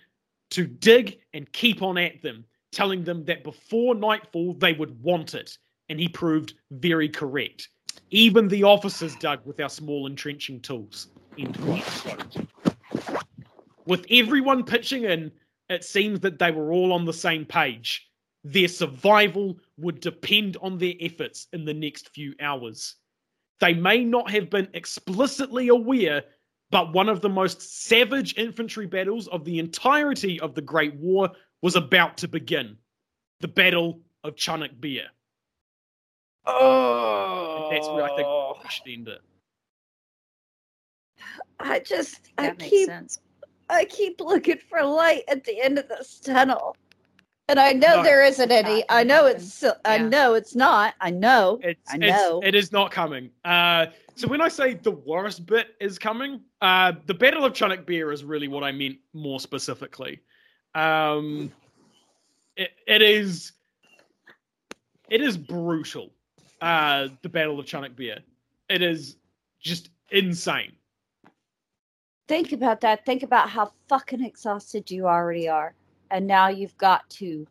to 0.51 0.65
dig 0.65 1.19
and 1.33 1.51
keep 1.51 1.81
on 1.81 1.97
at 1.97 2.21
them, 2.21 2.45
telling 2.71 3.03
them 3.03 3.23
that 3.25 3.43
before 3.43 3.95
nightfall 3.95 4.53
they 4.53 4.73
would 4.73 5.01
want 5.01 5.33
it 5.33 5.57
and 5.89 5.99
he 5.99 6.07
proved 6.07 6.53
very 6.71 7.09
correct. 7.09 7.69
Even 8.11 8.47
the 8.47 8.63
officers 8.63 9.15
dug 9.17 9.39
with 9.45 9.59
our 9.59 9.69
small 9.69 10.07
entrenching 10.07 10.59
tools. 10.61 11.07
End 11.37 11.59
quote. 11.59 12.37
With 13.85 14.05
everyone 14.09 14.63
pitching 14.63 15.03
in, 15.03 15.31
it 15.69 15.83
seems 15.83 16.19
that 16.21 16.39
they 16.39 16.51
were 16.51 16.71
all 16.71 16.93
on 16.93 17.05
the 17.05 17.13
same 17.13 17.45
page. 17.45 18.07
Their 18.43 18.67
survival 18.67 19.57
would 19.77 19.99
depend 19.99 20.57
on 20.61 20.77
their 20.77 20.93
efforts 21.01 21.47
in 21.53 21.65
the 21.65 21.73
next 21.73 22.09
few 22.09 22.33
hours. 22.39 22.95
They 23.59 23.73
may 23.73 24.03
not 24.03 24.29
have 24.31 24.49
been 24.49 24.69
explicitly 24.73 25.67
aware, 25.67 26.23
but 26.71 26.93
one 26.93 27.09
of 27.09 27.21
the 27.21 27.29
most 27.29 27.61
savage 27.87 28.37
infantry 28.37 28.87
battles 28.87 29.27
of 29.27 29.43
the 29.43 29.59
entirety 29.59 30.39
of 30.39 30.55
the 30.55 30.61
Great 30.61 30.95
War 30.95 31.29
was 31.61 31.75
about 31.75 32.17
to 32.19 32.27
begin. 32.27 32.77
The 33.41 33.47
Battle 33.47 34.01
of 34.23 34.35
Chunuk 34.35 34.79
Bair. 34.79 35.07
Oh, 36.45 37.69
That's 37.71 37.87
where 37.87 38.03
I 38.03 38.07
think 38.07 38.19
we 38.19 38.25
oh. 38.25 38.57
should 38.69 38.87
end 38.87 39.07
it. 39.07 39.21
I 41.59 41.79
just 41.79 42.31
I 42.37 42.47
That 42.47 42.59
makes 42.59 42.69
keep 42.69 42.87
sense. 42.87 43.19
I 43.69 43.85
keep 43.85 44.19
looking 44.21 44.57
for 44.69 44.83
light 44.83 45.23
at 45.27 45.43
the 45.43 45.61
end 45.61 45.77
of 45.77 45.87
this 45.89 46.19
tunnel. 46.19 46.75
And 47.49 47.59
I 47.59 47.73
know 47.73 47.97
No. 47.97 48.03
there 48.03 48.23
isn't 48.23 48.51
any. 48.51 48.83
I 48.89 49.03
know 49.03 49.25
it's 49.25 49.51
so- 49.51 49.75
I 49.83 49.97
know 49.97 50.35
it's 50.35 50.53
not. 50.53 50.93
I 51.01 51.09
know. 51.09 51.59
It's, 51.63 51.81
I 51.91 51.97
know. 51.97 52.41
it 52.43 52.53
is 52.53 52.71
not 52.71 52.91
coming. 52.91 53.31
Uh, 53.43 53.87
so 54.13 54.27
when 54.27 54.39
I 54.39 54.49
say 54.49 54.75
the 54.75 54.91
worst 54.91 55.47
bit 55.47 55.75
is 55.79 55.97
coming, 55.97 56.41
uh, 56.61 56.93
the 57.07 57.13
Battle 57.15 57.43
of 57.45 57.53
Chunuk 57.53 57.87
Bair 57.87 58.11
is 58.11 58.23
really 58.23 58.47
what 58.47 58.63
I 58.63 58.71
meant 58.71 58.97
more 59.13 59.39
specifically. 59.39 60.19
Um, 60.75 61.51
it, 62.55 62.69
it 62.85 63.01
is, 63.01 63.53
it 65.09 65.21
is 65.21 65.35
brutal. 65.35 66.11
Uh, 66.61 67.07
the 67.23 67.29
Battle 67.29 67.59
of 67.59 67.65
Chunuk 67.65 67.95
Bair. 67.95 68.19
It 68.69 68.83
is 68.83 69.15
just 69.59 69.89
insane. 70.11 70.73
Think 72.27 72.51
about 72.51 72.81
that. 72.81 73.07
Think 73.07 73.23
about 73.23 73.49
how 73.49 73.71
fucking 73.87 74.23
exhausted 74.23 74.91
you 74.91 75.07
already 75.07 75.49
are. 75.49 75.73
And 76.11 76.27
now 76.27 76.47
you've 76.47 76.77
got 76.77 77.09
to 77.11 77.47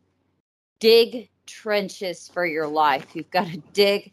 dig 0.80 1.28
trenches 1.46 2.30
for 2.32 2.46
your 2.46 2.66
life. 2.66 3.06
You've 3.14 3.30
got 3.30 3.46
to 3.48 3.58
dig 3.72 4.12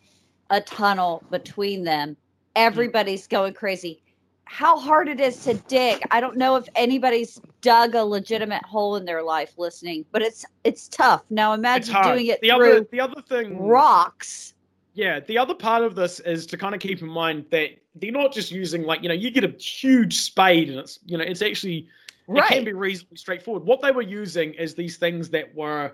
a 0.50 0.62
tunnel 0.62 1.24
between 1.32 1.84
them. 1.84 2.10
Hmm. 2.10 2.16
Everybody's 2.56 3.28
going 3.28 3.54
crazy. 3.54 4.02
How 4.46 4.78
hard 4.78 5.10
it 5.10 5.20
is 5.20 5.44
to 5.46 5.56
dig. 5.56 6.02
I 6.12 6.22
don't 6.22 6.38
know 6.38 6.56
if 6.56 6.68
anybody's 6.76 7.42
dug 7.62 7.96
a 7.96 8.04
legitimate 8.04 8.64
hole 8.64 8.96
in 8.96 9.04
their 9.04 9.24
life 9.24 9.54
listening, 9.58 10.06
but 10.12 10.22
it's 10.22 10.46
it's 10.64 10.88
tough. 10.88 11.24
Now 11.32 11.54
imagine 11.54 11.96
doing 12.04 12.28
it 12.28 12.42
the 12.42 12.50
through 12.50 12.72
other, 12.78 12.88
the 12.92 13.00
other 13.00 13.22
thing, 13.24 13.58
rocks. 13.58 14.54
Yeah, 14.94 15.20
the 15.20 15.38
other 15.40 15.56
part 15.56 15.84
of 15.84 15.96
this 15.96 16.20
is 16.22 16.46
to 16.46 16.58
kind 16.58 16.76
of 16.76 16.80
keep 16.80 17.02
in 17.02 17.10
mind 17.10 17.48
that 17.50 17.72
they're 17.96 18.12
not 18.12 18.34
just 18.34 18.52
using 18.52 18.84
like 18.84 19.02
you 19.02 19.10
know 19.10 19.16
you 19.16 19.32
get 19.32 19.44
a 19.44 19.50
huge 19.60 20.22
spade 20.22 20.70
and 20.70 20.78
it's 20.78 21.00
you 21.06 21.18
know 21.18 21.24
it's 21.24 21.42
actually 21.42 21.88
it 22.28 22.46
can 22.46 22.64
be 22.64 22.74
reasonably 22.74 23.18
straightforward. 23.18 23.64
What 23.64 23.82
they 23.82 23.92
were 23.92 24.02
using 24.02 24.54
is 24.54 24.76
these 24.76 24.98
things 24.98 25.30
that 25.30 25.54
were 25.56 25.94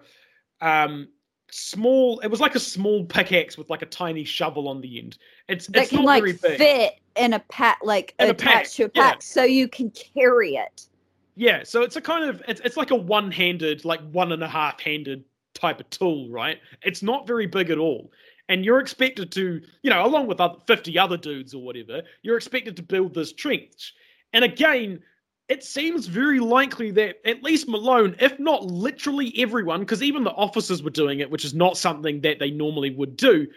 um 0.62 1.08
small. 1.52 2.20
It 2.22 2.28
was 2.28 2.40
like 2.40 2.56
a 2.56 2.60
small 2.60 3.04
pickaxe 3.06 3.58
with 3.58 3.70
like 3.70 3.82
a 3.82 3.86
tiny 3.88 4.24
shovel 4.24 4.68
on 4.68 4.82
the 4.82 5.00
end. 5.00 5.18
It's 5.50 5.68
That 5.68 5.84
it's 5.84 5.90
can 5.90 6.00
not 6.00 6.06
like 6.06 6.22
very 6.24 6.34
big. 6.34 6.58
fit 6.58 6.94
in 7.18 7.34
a 7.34 7.40
pack 7.40 7.80
like 7.84 8.16
In 8.20 8.28
a 8.28 8.32
attached 8.32 8.56
pack, 8.56 8.66
to 8.78 8.84
a 8.86 8.92
yeah. 8.94 9.12
pack 9.12 9.22
so 9.22 9.44
you 9.44 9.68
can 9.68 9.92
carry 9.92 10.56
it. 10.56 10.88
Yeah, 11.36 11.64
so 11.64 11.82
it's 11.82 11.96
a 11.96 12.02
kind 12.02 12.30
of 12.30 12.42
it's 12.48 12.62
it's 12.62 12.78
like 12.78 12.92
a 12.92 12.96
one-handed, 12.96 13.86
like 13.86 14.02
one 14.12 14.32
and 14.32 14.44
a 14.44 14.48
half-handed 14.48 15.24
type 15.54 15.80
of 15.80 15.90
tool, 15.90 16.30
right? 16.30 16.60
It's 16.84 17.02
not 17.04 17.26
very 17.28 17.48
big 17.48 17.70
at 17.70 17.78
all. 17.78 18.12
And 18.50 18.66
you're 18.66 18.80
expected 18.80 19.32
to, 19.34 19.62
you 19.82 19.90
know, 19.90 20.06
along 20.06 20.28
with 20.28 20.42
other, 20.42 20.58
50 20.68 20.98
other 21.00 21.16
dudes 21.16 21.54
or 21.54 21.64
whatever, 21.64 22.02
you're 22.22 22.36
expected 22.36 22.76
to 22.78 22.84
build 22.84 23.14
this 23.14 23.32
trench. 23.32 23.94
And 24.34 24.44
again, 24.44 25.02
it 25.50 25.64
seems 25.64 26.08
very 26.08 26.40
likely 26.40 26.92
that 26.92 27.18
at 27.28 27.44
least 27.44 27.68
Malone, 27.68 28.16
if 28.20 28.40
not 28.40 28.66
literally 28.66 29.34
everyone, 29.38 29.82
because 29.82 30.02
even 30.02 30.24
the 30.24 30.32
officers 30.32 30.82
were 30.82 30.90
doing 30.90 31.20
it, 31.20 31.30
which 31.30 31.44
is 31.44 31.54
not 31.54 31.78
something 31.78 32.22
that 32.22 32.40
they 32.40 32.52
normally 32.52 32.92
would 32.92 33.18
do, 33.18 33.48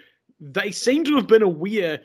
they 0.41 0.70
seem 0.72 1.05
to 1.05 1.14
have 1.16 1.26
been 1.26 1.43
aware 1.43 2.01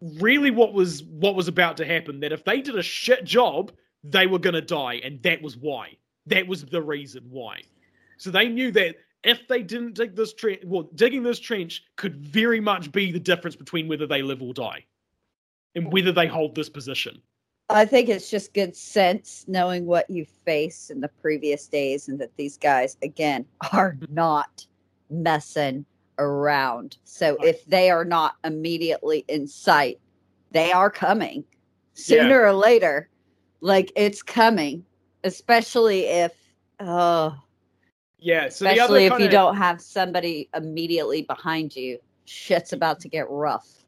really 0.00 0.50
what 0.50 0.72
was 0.72 1.04
what 1.04 1.36
was 1.36 1.46
about 1.46 1.76
to 1.76 1.86
happen. 1.86 2.20
That 2.20 2.32
if 2.32 2.44
they 2.44 2.60
did 2.60 2.76
a 2.76 2.82
shit 2.82 3.24
job, 3.24 3.72
they 4.02 4.26
were 4.26 4.38
going 4.38 4.54
to 4.54 4.60
die, 4.60 4.94
and 5.04 5.22
that 5.22 5.40
was 5.40 5.56
why. 5.56 5.96
That 6.26 6.46
was 6.46 6.64
the 6.64 6.82
reason 6.82 7.24
why. 7.30 7.60
So 8.18 8.30
they 8.30 8.48
knew 8.48 8.72
that 8.72 8.96
if 9.24 9.46
they 9.48 9.62
didn't 9.62 9.94
dig 9.94 10.16
this 10.16 10.34
trench, 10.34 10.62
well, 10.64 10.88
digging 10.94 11.22
this 11.22 11.38
trench 11.38 11.84
could 11.96 12.16
very 12.16 12.60
much 12.60 12.90
be 12.90 13.12
the 13.12 13.20
difference 13.20 13.56
between 13.56 13.86
whether 13.88 14.06
they 14.06 14.22
live 14.22 14.42
or 14.42 14.52
die, 14.52 14.84
and 15.76 15.92
whether 15.92 16.12
they 16.12 16.26
hold 16.26 16.54
this 16.54 16.68
position. 16.68 17.22
I 17.72 17.84
think 17.84 18.08
it's 18.08 18.30
just 18.30 18.54
good 18.54 18.76
sense 18.76 19.44
knowing 19.48 19.86
what 19.86 20.08
you 20.10 20.26
faced 20.44 20.90
in 20.90 21.00
the 21.00 21.08
previous 21.08 21.66
days 21.66 22.08
and 22.08 22.18
that 22.20 22.36
these 22.36 22.56
guys 22.56 22.96
again 23.02 23.46
are 23.72 23.96
not 24.10 24.66
messing 25.10 25.84
around. 26.18 26.98
So 27.04 27.36
if 27.42 27.64
they 27.66 27.90
are 27.90 28.04
not 28.04 28.36
immediately 28.44 29.24
in 29.28 29.46
sight, 29.46 29.98
they 30.52 30.72
are 30.72 30.90
coming 30.90 31.44
sooner 31.94 32.42
or 32.44 32.52
later. 32.52 33.08
Like 33.60 33.92
it's 33.96 34.22
coming, 34.22 34.84
especially 35.24 36.04
if 36.04 36.32
oh, 36.80 37.34
Yeah. 38.18 38.48
So 38.48 38.64
the 38.64 38.72
especially 38.72 39.06
if 39.06 39.12
you 39.12 39.18
kinda- 39.18 39.32
don't 39.32 39.56
have 39.56 39.80
somebody 39.80 40.48
immediately 40.54 41.22
behind 41.22 41.74
you. 41.74 41.98
Shit's 42.24 42.72
about 42.72 43.00
to 43.00 43.08
get 43.08 43.28
rough. 43.28 43.81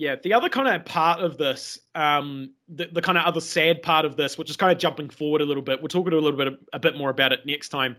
Yeah, 0.00 0.16
the 0.16 0.32
other 0.32 0.48
kind 0.48 0.66
of 0.66 0.82
part 0.86 1.20
of 1.20 1.36
this, 1.36 1.78
um, 1.94 2.54
the, 2.70 2.86
the 2.86 3.02
kind 3.02 3.18
of 3.18 3.26
other 3.26 3.42
sad 3.42 3.82
part 3.82 4.06
of 4.06 4.16
this, 4.16 4.38
which 4.38 4.48
is 4.48 4.56
kind 4.56 4.72
of 4.72 4.78
jumping 4.78 5.10
forward 5.10 5.42
a 5.42 5.44
little 5.44 5.62
bit, 5.62 5.78
we'll 5.78 5.88
talk 5.88 6.06
a 6.06 6.10
little 6.10 6.32
bit 6.32 6.58
a 6.72 6.78
bit 6.78 6.96
more 6.96 7.10
about 7.10 7.34
it 7.34 7.44
next 7.44 7.68
time. 7.68 7.94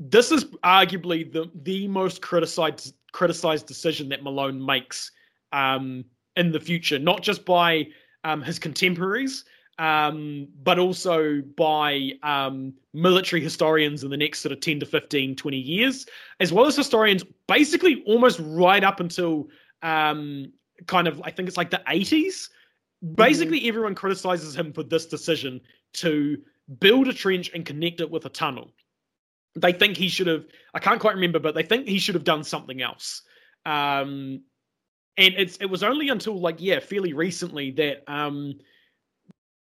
This 0.00 0.32
is 0.32 0.46
arguably 0.64 1.32
the 1.32 1.48
the 1.62 1.86
most 1.86 2.22
criticized 2.22 2.92
criticized 3.12 3.68
decision 3.68 4.08
that 4.08 4.24
Malone 4.24 4.60
makes 4.66 5.12
um, 5.52 6.04
in 6.34 6.50
the 6.50 6.58
future, 6.58 6.98
not 6.98 7.22
just 7.22 7.44
by 7.44 7.86
um, 8.24 8.42
his 8.42 8.58
contemporaries, 8.58 9.44
um, 9.78 10.48
but 10.64 10.80
also 10.80 11.40
by 11.56 12.14
um, 12.24 12.74
military 12.94 13.40
historians 13.40 14.02
in 14.02 14.10
the 14.10 14.16
next 14.16 14.40
sort 14.40 14.50
of 14.50 14.58
10 14.58 14.80
to 14.80 14.86
15, 14.86 15.36
20 15.36 15.56
years, 15.56 16.04
as 16.40 16.52
well 16.52 16.66
as 16.66 16.74
historians 16.74 17.22
basically 17.46 18.02
almost 18.08 18.40
right 18.42 18.82
up 18.82 18.98
until 18.98 19.46
um, 19.82 20.52
kind 20.86 21.08
of 21.08 21.20
I 21.24 21.30
think 21.30 21.48
it's 21.48 21.56
like 21.56 21.70
the 21.70 21.82
80s. 21.86 22.48
Basically, 23.14 23.68
everyone 23.68 23.94
criticizes 23.94 24.56
him 24.56 24.72
for 24.72 24.82
this 24.82 25.06
decision 25.06 25.60
to 25.94 26.38
build 26.80 27.08
a 27.08 27.12
trench 27.12 27.50
and 27.54 27.64
connect 27.64 28.00
it 28.00 28.10
with 28.10 28.24
a 28.26 28.28
tunnel. 28.28 28.72
They 29.54 29.72
think 29.72 29.96
he 29.96 30.08
should 30.08 30.26
have. 30.26 30.46
I 30.74 30.78
can't 30.78 31.00
quite 31.00 31.14
remember, 31.14 31.38
but 31.38 31.54
they 31.54 31.62
think 31.62 31.86
he 31.86 31.98
should 31.98 32.14
have 32.14 32.24
done 32.24 32.44
something 32.44 32.82
else. 32.82 33.22
Um, 33.64 34.42
and 35.16 35.34
it's 35.36 35.56
it 35.56 35.66
was 35.66 35.82
only 35.82 36.08
until 36.08 36.40
like 36.40 36.56
yeah, 36.58 36.80
fairly 36.80 37.12
recently 37.12 37.72
that 37.72 38.04
um, 38.12 38.54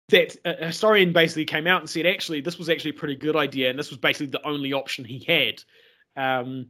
that 0.08 0.36
a 0.44 0.66
historian 0.66 1.12
basically 1.12 1.44
came 1.44 1.66
out 1.66 1.80
and 1.80 1.90
said 1.90 2.06
actually 2.06 2.40
this 2.40 2.58
was 2.58 2.68
actually 2.68 2.90
a 2.90 2.94
pretty 2.94 3.16
good 3.16 3.36
idea, 3.36 3.70
and 3.70 3.78
this 3.78 3.90
was 3.90 3.98
basically 3.98 4.26
the 4.26 4.46
only 4.46 4.72
option 4.72 5.04
he 5.04 5.24
had. 5.26 5.62
Um, 6.16 6.66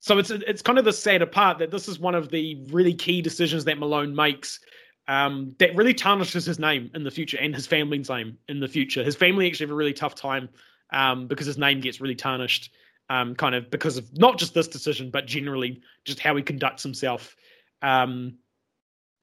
so 0.00 0.18
it's 0.18 0.30
it's 0.30 0.62
kind 0.62 0.78
of 0.78 0.84
the 0.84 0.92
sadder 0.92 1.26
part 1.26 1.58
that 1.58 1.70
this 1.70 1.88
is 1.88 1.98
one 1.98 2.14
of 2.14 2.30
the 2.30 2.64
really 2.70 2.94
key 2.94 3.22
decisions 3.22 3.64
that 3.64 3.78
Malone 3.78 4.14
makes 4.14 4.60
um, 5.08 5.54
that 5.58 5.74
really 5.76 5.94
tarnishes 5.94 6.44
his 6.44 6.58
name 6.58 6.90
in 6.94 7.04
the 7.04 7.10
future 7.10 7.38
and 7.40 7.54
his 7.54 7.66
family's 7.66 8.10
name 8.10 8.38
in 8.48 8.60
the 8.60 8.68
future. 8.68 9.04
His 9.04 9.16
family 9.16 9.46
actually 9.46 9.66
have 9.66 9.72
a 9.72 9.76
really 9.76 9.92
tough 9.92 10.14
time 10.14 10.48
um, 10.92 11.26
because 11.28 11.46
his 11.46 11.58
name 11.58 11.80
gets 11.80 12.00
really 12.00 12.14
tarnished, 12.14 12.72
um, 13.08 13.34
kind 13.34 13.54
of 13.54 13.70
because 13.70 13.96
of 13.96 14.18
not 14.18 14.38
just 14.38 14.54
this 14.54 14.68
decision, 14.68 15.10
but 15.10 15.26
generally 15.26 15.80
just 16.04 16.18
how 16.18 16.34
he 16.36 16.42
conducts 16.42 16.82
himself 16.82 17.36
um, 17.82 18.36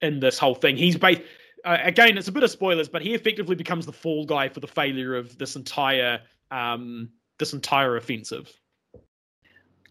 in 0.00 0.20
this 0.20 0.38
whole 0.38 0.54
thing. 0.54 0.76
He's 0.76 0.96
based. 0.96 1.22
Uh, 1.64 1.78
again, 1.82 2.18
it's 2.18 2.28
a 2.28 2.32
bit 2.32 2.42
of 2.42 2.50
spoilers, 2.50 2.90
but 2.90 3.00
he 3.00 3.14
effectively 3.14 3.56
becomes 3.56 3.86
the 3.86 3.92
fall 3.92 4.26
guy 4.26 4.50
for 4.50 4.60
the 4.60 4.66
failure 4.66 5.16
of 5.16 5.36
this 5.38 5.56
entire 5.56 6.20
um, 6.50 7.08
this 7.38 7.52
entire 7.52 7.96
offensive, 7.96 8.52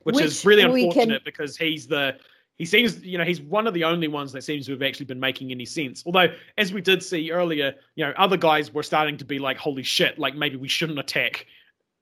which, 0.04 0.22
is 0.22 0.46
really 0.46 0.66
we 0.66 0.82
can- 0.82 0.90
unfortunate 0.90 1.26
because 1.26 1.58
he's 1.58 1.88
the 1.88 2.18
he 2.58 2.66
seems 2.66 3.04
you 3.04 3.18
know 3.18 3.24
he's 3.24 3.42
one 3.42 3.68
of 3.68 3.74
the 3.74 3.84
only 3.84 4.08
ones 4.08 4.32
that 4.32 4.44
seems 4.44 4.66
to 4.68 4.72
have 4.74 4.82
actually 4.82 5.06
been 5.06 5.20
making 5.20 5.52
any 5.52 5.66
sense. 5.66 6.04
Although, 6.06 6.28
as 6.58 6.72
we 6.72 6.82
did 6.82 7.02
see 7.02 7.32
earlier, 7.32 7.74
you 7.96 8.06
know 8.06 8.14
other 8.18 8.38
guys 8.38 8.74
were 8.74 8.84
starting 8.84 9.18
to 9.18 9.26
be 9.26 9.40
like, 9.40 9.58
"Holy 9.58 9.84
shit!" 9.84 10.20
Like 10.20 10.36
maybe 10.36 10.56
we 10.56 10.68
shouldn't 10.68 11.00
attack 11.00 11.48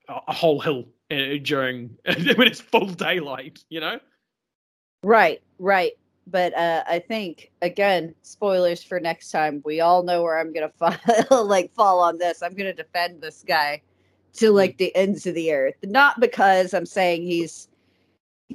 a, 0.08 0.18
a 0.28 0.32
whole 0.32 0.60
hill 0.60 0.84
uh, 1.10 1.38
during 1.42 1.96
when 2.04 2.46
it's 2.46 2.60
full 2.60 2.86
daylight. 2.86 3.64
You 3.70 3.80
know? 3.80 4.00
Right, 5.02 5.42
right. 5.58 5.92
But 6.26 6.54
uh, 6.54 6.84
I 6.86 7.00
think 7.00 7.50
again, 7.62 8.14
spoilers 8.22 8.82
for 8.82 9.00
next 9.00 9.30
time. 9.30 9.62
We 9.64 9.80
all 9.80 10.02
know 10.02 10.22
where 10.22 10.38
I'm 10.38 10.52
gonna 10.52 10.70
fall, 11.28 11.44
like 11.46 11.72
fall 11.74 12.00
on 12.00 12.18
this. 12.18 12.42
I'm 12.42 12.54
gonna 12.54 12.74
defend 12.74 13.22
this 13.22 13.42
guy 13.46 13.82
to 14.34 14.50
like 14.50 14.76
the 14.76 14.94
ends 14.94 15.26
of 15.26 15.34
the 15.34 15.52
earth. 15.52 15.76
Not 15.82 16.20
because 16.20 16.74
I'm 16.74 16.86
saying 16.86 17.22
he's 17.22 17.68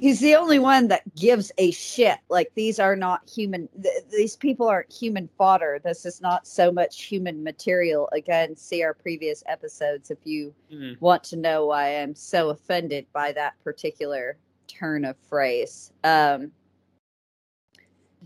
he's 0.00 0.20
the 0.20 0.34
only 0.36 0.58
one 0.58 0.88
that 0.88 1.02
gives 1.14 1.52
a 1.58 1.70
shit. 1.70 2.18
Like 2.28 2.50
these 2.54 2.78
are 2.78 2.96
not 2.96 3.28
human. 3.28 3.68
Th- 3.82 4.04
these 4.10 4.36
people 4.36 4.68
aren't 4.68 4.92
human 4.92 5.28
fodder. 5.38 5.80
This 5.82 6.04
is 6.06 6.20
not 6.20 6.46
so 6.46 6.70
much 6.72 7.02
human 7.02 7.42
material. 7.42 8.08
Again, 8.12 8.56
see 8.56 8.82
our 8.82 8.94
previous 8.94 9.42
episodes 9.46 10.10
if 10.10 10.18
you 10.24 10.54
Mm. 10.72 11.00
want 11.00 11.24
to 11.24 11.36
know 11.36 11.66
why 11.66 12.00
I'm 12.00 12.14
so 12.14 12.50
offended 12.50 13.06
by 13.12 13.32
that 13.32 13.54
particular 13.64 14.36
turn 14.66 15.04
of 15.04 15.16
phrase. 15.28 15.92
Um, 16.04 16.52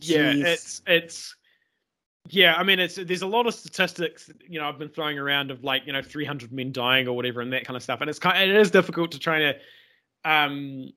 Yeah, 0.00 0.32
Jeez. 0.32 0.44
it's 0.44 0.82
it's 0.86 1.36
yeah. 2.28 2.54
I 2.56 2.62
mean, 2.62 2.78
it's 2.80 2.96
there's 2.96 3.22
a 3.22 3.26
lot 3.26 3.46
of 3.46 3.54
statistics 3.54 4.30
you 4.48 4.58
know 4.58 4.68
I've 4.68 4.78
been 4.78 4.88
throwing 4.88 5.18
around 5.18 5.50
of 5.50 5.62
like 5.64 5.86
you 5.86 5.92
know 5.92 6.02
300 6.02 6.52
men 6.52 6.72
dying 6.72 7.06
or 7.08 7.12
whatever 7.14 7.40
and 7.40 7.52
that 7.52 7.64
kind 7.64 7.76
of 7.76 7.82
stuff, 7.82 8.00
and 8.00 8.08
it's 8.08 8.18
kind 8.18 8.50
it 8.50 8.56
is 8.56 8.70
difficult 8.70 9.12
to 9.12 9.18
try 9.18 9.38
to 9.40 9.54
um, 10.24 10.92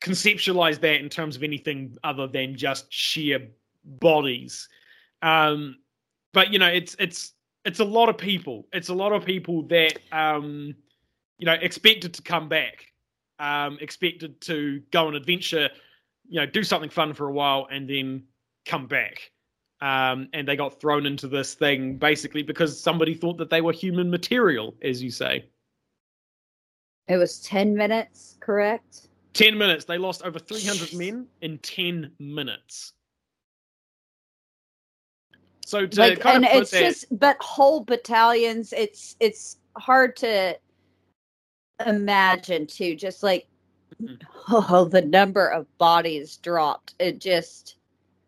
conceptualize 0.00 0.80
that 0.80 1.00
in 1.00 1.08
terms 1.08 1.36
of 1.36 1.42
anything 1.42 1.96
other 2.04 2.26
than 2.26 2.56
just 2.56 2.92
sheer 2.92 3.48
bodies. 3.84 4.68
Um, 5.22 5.76
but 6.32 6.52
you 6.52 6.58
know, 6.58 6.68
it's 6.68 6.96
it's 6.98 7.32
it's 7.64 7.80
a 7.80 7.84
lot 7.84 8.08
of 8.08 8.18
people. 8.18 8.66
It's 8.72 8.88
a 8.88 8.94
lot 8.94 9.12
of 9.12 9.24
people 9.24 9.62
that 9.68 9.98
um, 10.12 10.74
you 11.38 11.46
know 11.46 11.54
expected 11.54 12.14
to 12.14 12.22
come 12.22 12.48
back, 12.48 12.92
um, 13.38 13.78
expected 13.80 14.40
to 14.42 14.82
go 14.90 15.06
on 15.06 15.14
adventure, 15.14 15.70
you 16.28 16.40
know, 16.40 16.46
do 16.46 16.62
something 16.62 16.90
fun 16.90 17.14
for 17.14 17.28
a 17.28 17.32
while, 17.32 17.66
and 17.70 17.88
then 17.88 18.24
come 18.66 18.86
back. 18.86 19.30
Um, 19.80 20.28
and 20.32 20.48
they 20.48 20.56
got 20.56 20.80
thrown 20.80 21.04
into 21.04 21.28
this 21.28 21.54
thing 21.54 21.98
basically 21.98 22.42
because 22.42 22.80
somebody 22.80 23.12
thought 23.12 23.36
that 23.36 23.50
they 23.50 23.60
were 23.60 23.72
human 23.72 24.10
material, 24.10 24.74
as 24.82 25.02
you 25.02 25.10
say. 25.10 25.44
It 27.06 27.18
was 27.18 27.40
10 27.40 27.76
minutes, 27.76 28.38
correct? 28.40 29.08
10 29.34 29.58
minutes. 29.58 29.84
They 29.84 29.98
lost 29.98 30.22
over 30.22 30.38
300 30.38 30.94
men 30.94 31.26
in 31.42 31.58
10 31.58 32.12
minutes. 32.18 32.92
So 35.66 35.86
to 35.86 36.00
like, 36.00 36.24
and 36.26 36.44
it's 36.44 36.70
that, 36.72 36.80
just, 36.80 37.18
but 37.18 37.36
whole 37.40 37.84
battalions, 37.84 38.72
it's, 38.72 39.16
it's 39.20 39.58
hard 39.76 40.16
to 40.16 40.58
imagine 41.86 42.66
too, 42.66 42.96
just 42.96 43.22
like, 43.22 43.46
Mhm. 44.02 44.20
oh, 44.48 44.84
the 44.90 45.02
number 45.02 45.46
of 45.46 45.66
bodies 45.78 46.36
dropped. 46.38 46.94
It 46.98 47.18
just, 47.18 47.76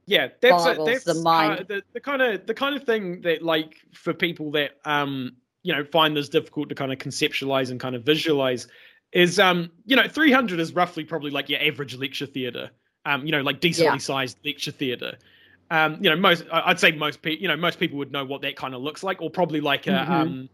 yeah, 0.07 0.29
that's 0.41 0.65
a, 0.67 0.75
that's 0.85 1.05
the 1.05 1.15
mind. 1.15 1.61
Uh, 1.61 1.65
the, 1.67 1.83
the 1.93 2.01
kind 2.01 2.23
of 2.23 2.47
the 2.47 2.55
kind 2.55 2.77
of 2.77 2.85
thing 2.85 3.23
that 3.23 3.43
like 3.43 3.75
for 3.93 4.15
people 4.15 4.53
that 4.53 4.73
um 4.85 5.37
you 5.65 5.75
know 5.75 5.85
find 5.85 6.17
this 6.17 6.29
difficult 6.29 6.69
to 6.69 6.77
kind 6.77 6.93
of 6.93 6.99
conceptualize 6.99 7.71
and 7.71 7.81
kind 7.81 7.97
of 7.97 8.05
visualize 8.05 8.69
is 9.17 9.39
um 9.39 9.71
you 9.87 9.97
know 9.97 10.07
300 10.07 10.61
is 10.61 10.75
roughly 10.75 11.03
probably 11.03 11.31
like 11.31 11.49
your 11.49 11.59
average 11.63 11.97
lecture 11.97 12.27
theater 12.27 12.71
um 13.07 13.25
you 13.25 13.33
know 13.33 13.41
like 13.41 13.61
decently 13.61 13.99
Yeah. 13.99 13.99
sized 13.99 14.37
lecture 14.45 14.71
theater 14.71 15.17
um 15.71 15.97
you 16.03 16.11
know 16.11 16.17
most 16.17 16.45
i'd 16.53 16.79
say 16.79 16.93
most 16.93 17.23
people 17.23 17.41
you 17.41 17.49
know 17.49 17.57
most 17.57 17.81
people 17.81 17.97
would 17.97 18.13
know 18.13 18.27
what 18.27 18.43
that 18.43 18.57
kind 18.57 18.75
of 18.75 18.83
looks 18.83 19.03
like 19.03 19.23
or 19.23 19.31
probably 19.31 19.61
like 19.61 19.87
a 19.87 20.03
Mhm. 20.03 20.23
um 20.23 20.51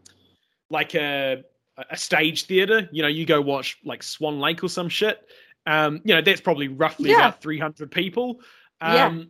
like 0.69 0.95
a 0.95 1.43
a 1.89 1.97
stage 1.97 2.45
theater 2.45 2.87
you 2.93 3.01
know 3.01 3.09
you 3.09 3.25
go 3.25 3.41
watch 3.41 3.77
like 3.83 4.01
swan 4.01 4.39
lake 4.39 4.63
or 4.63 4.69
some 4.69 4.87
shit 4.87 5.27
um 5.65 5.99
you 6.05 6.15
know 6.15 6.21
that's 6.21 6.39
probably 6.41 6.69
roughly 6.69 7.09
Yeah. 7.09 7.17
about 7.17 7.41
300 7.41 7.91
people 7.91 8.39
um 8.79 8.93
Yeah. 8.93 9.23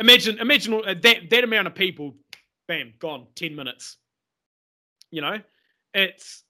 imagine 0.00 0.38
imagine 0.40 0.74
uh, 0.74 0.94
that 1.00 1.30
that 1.30 1.44
amount 1.44 1.68
of 1.68 1.76
people 1.76 2.16
bam 2.66 2.92
gone 2.98 3.28
10 3.36 3.54
minutes 3.54 3.98
you 5.12 5.20
know 5.20 5.38
it's 5.94 6.42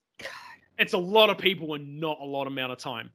it's 0.81 0.93
a 0.93 0.97
lot 0.97 1.29
of 1.29 1.37
people 1.37 1.75
in 1.75 1.99
not 1.99 2.17
a 2.19 2.25
lot 2.25 2.47
amount 2.47 2.71
of 2.71 2.77
time. 2.77 3.09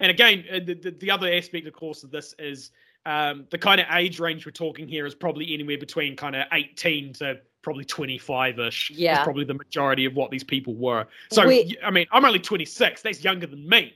And 0.00 0.10
again 0.10 0.44
uh, 0.52 0.60
the, 0.64 0.74
the, 0.74 0.90
the 0.90 1.10
other 1.10 1.32
aspect 1.32 1.66
of 1.66 1.72
course 1.72 2.02
of 2.04 2.10
this 2.10 2.34
is 2.38 2.70
um, 3.06 3.46
the 3.50 3.58
kind 3.58 3.80
of 3.80 3.86
age 3.92 4.20
range 4.20 4.44
we're 4.44 4.52
talking 4.52 4.86
here 4.86 5.06
is 5.06 5.14
probably 5.14 5.54
anywhere 5.54 5.78
between 5.78 6.16
kind 6.16 6.36
of 6.36 6.46
18 6.52 7.14
to 7.14 7.38
probably 7.62 7.84
25ish 7.84 8.90
Yeah. 8.94 9.18
is 9.20 9.24
probably 9.24 9.44
the 9.44 9.54
majority 9.54 10.04
of 10.04 10.14
what 10.14 10.30
these 10.30 10.44
people 10.44 10.74
were. 10.74 11.06
So 11.30 11.46
We- 11.46 11.76
i 11.84 11.90
mean 11.90 12.06
i'm 12.12 12.24
only 12.24 12.38
26 12.38 13.02
that's 13.02 13.24
younger 13.24 13.46
than 13.46 13.68
me. 13.68 13.94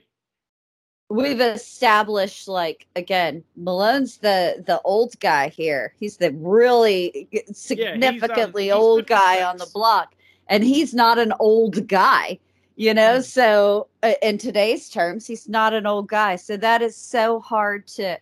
We've 1.09 1.41
established 1.41 2.47
like 2.47 2.87
again 2.95 3.43
malone's 3.55 4.17
the 4.17 4.63
the 4.65 4.81
old 4.83 5.19
guy 5.19 5.49
here. 5.49 5.93
He's 5.99 6.17
the 6.17 6.31
really 6.31 7.27
significantly 7.51 8.71
um, 8.71 8.77
he's 8.77 8.83
old 8.83 9.07
guy 9.07 9.43
on 9.43 9.57
the 9.57 9.69
block. 9.73 10.15
And 10.47 10.63
he's 10.63 10.93
not 10.93 11.19
an 11.19 11.33
old 11.39 11.87
guy 11.87 12.39
you 12.75 12.93
know 12.93 13.17
Mm. 13.19 13.23
so 13.23 13.87
uh, 14.03 14.13
in 14.21 14.37
today's 14.37 14.89
terms 14.89 15.27
he's 15.27 15.47
not 15.47 15.73
an 15.73 15.85
old 15.85 16.07
guy 16.07 16.35
so 16.35 16.57
that 16.57 16.81
is 16.81 16.95
so 16.95 17.39
hard 17.39 17.85
to 17.87 18.17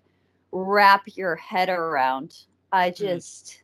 wrap 0.52 1.04
your 1.16 1.36
head 1.36 1.70
around 1.70 2.36
i 2.72 2.89
Mm. 2.91 2.95
just 2.97 3.64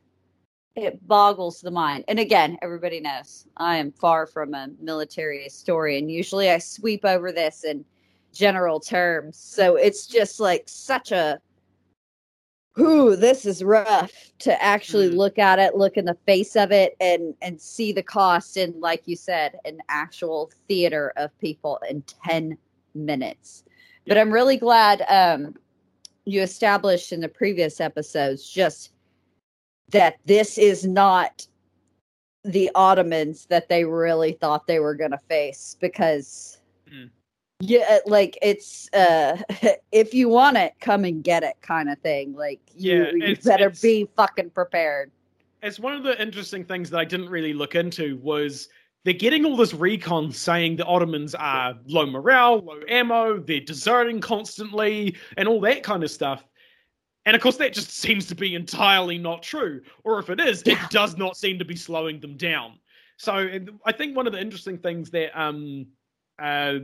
it 0.76 1.06
boggles 1.08 1.60
the 1.62 1.72
mind 1.72 2.04
and 2.08 2.20
again 2.20 2.58
everybody 2.62 3.00
knows 3.00 3.48
i 3.58 3.78
am 3.78 3.92
far 3.92 4.26
from 4.28 4.54
a 4.54 4.68
military 4.80 5.44
historian 5.44 6.10
usually 6.10 6.50
i 6.50 6.58
sweep 6.58 7.04
over 7.04 7.32
this 7.32 7.64
in 7.64 7.84
general 8.34 8.80
terms. 8.80 9.38
So 9.38 9.76
it's 9.76 10.06
just 10.06 10.40
like 10.40 10.64
such 10.68 11.12
a 11.12 11.40
whoo, 12.78 13.16
this 13.16 13.46
is 13.46 13.64
rough 13.64 14.12
to 14.40 14.64
actually 14.64 15.10
Mhm. 15.10 15.18
look 15.18 15.40
at 15.40 15.60
it, 15.60 15.76
look 15.76 15.98
in 15.98 16.06
the 16.06 16.18
face 16.26 16.56
of 16.56 16.72
it 16.72 16.96
and 17.00 17.34
and 17.42 17.60
see 17.60 17.92
the 17.92 18.04
cost 18.04 18.56
in 18.58 18.80
like 18.80 19.04
you 19.08 19.16
said, 19.16 19.60
an 19.66 19.80
actual 19.90 20.52
theater 20.68 21.12
of 21.18 21.38
people 21.40 21.80
in 21.90 22.04
10 22.04 22.58
minutes. 22.96 23.64
But 24.06 24.18
Yeah. 24.18 24.22
I'm 24.22 24.32
really 24.32 24.58
glad 24.58 25.04
um 25.10 25.56
you 26.26 26.42
established 26.42 27.12
in 27.12 27.22
the 27.22 27.30
previous 27.30 27.80
episodes 27.80 28.50
just 28.50 28.92
that 29.90 30.18
this 30.26 30.58
is 30.58 30.86
not 30.86 31.48
the 32.44 32.70
Ottomans 32.76 33.46
that 33.48 33.70
they 33.70 33.84
really 33.86 34.34
thought 34.34 34.68
they 34.68 34.80
were 34.80 34.96
going 34.96 35.12
to 35.12 35.18
face 35.18 35.76
because 35.80 36.60
Mm. 36.92 37.10
Yeah, 37.60 38.00
like 38.06 38.38
it's 38.42 38.90
uh 38.94 39.38
if 39.92 40.14
you 40.14 40.30
want 40.30 40.58
it, 40.58 40.74
come 40.80 41.04
and 41.06 41.24
get 41.24 41.44
it 41.44 41.56
kind 41.62 41.90
of 41.90 41.98
thing. 42.00 42.34
Like 42.34 42.60
you, 42.76 43.04
Yeah, 43.06 43.12
you 43.28 43.36
better 43.38 43.70
be 43.82 44.08
fucking 44.16 44.52
prepared. 44.52 45.12
it's 45.64 45.80
one 45.80 45.94
of 45.94 46.04
the 46.04 46.20
interesting 46.22 46.64
things 46.64 46.90
that 46.92 47.00
I 47.00 47.06
didn't 47.06 47.30
really 47.30 47.54
look 47.54 47.76
into 47.76 48.18
was 48.18 48.70
they're 49.04 49.14
getting 49.14 49.46
all 49.46 49.56
this 49.56 49.74
recon 49.74 50.32
saying 50.32 50.76
the 50.76 50.86
Ottomans 50.86 51.34
are 51.36 51.76
low 51.88 52.06
morale, 52.06 52.60
low 52.60 52.82
ammo, 52.90 53.40
they're 53.40 53.60
deserting 53.62 54.20
constantly, 54.20 55.16
and 55.38 55.48
all 55.48 55.62
that 55.62 55.82
kind 55.82 56.04
of 56.04 56.12
stuff. 56.12 56.44
And 57.26 57.36
of 57.36 57.42
course, 57.42 57.58
that 57.58 57.74
just 57.74 57.92
seems 57.98 58.26
to 58.28 58.36
be 58.36 58.54
entirely 58.54 59.18
not 59.18 59.42
true. 59.44 59.82
Or 60.04 60.20
if 60.20 60.30
it 60.30 60.40
is, 60.40 60.62
Yeah. 60.66 60.84
it 60.84 60.90
does 60.92 61.18
not 61.18 61.38
seem 61.38 61.58
to 61.60 61.66
be 61.66 61.76
slowing 61.76 62.20
them 62.20 62.36
down. 62.38 62.80
So 63.18 63.34
I 63.86 63.92
think 63.94 64.16
one 64.16 64.28
of 64.28 64.34
the 64.34 64.40
interesting 64.42 64.78
things 64.78 65.10
that, 65.12 65.32
um, 65.40 65.88
uh, 66.38 66.80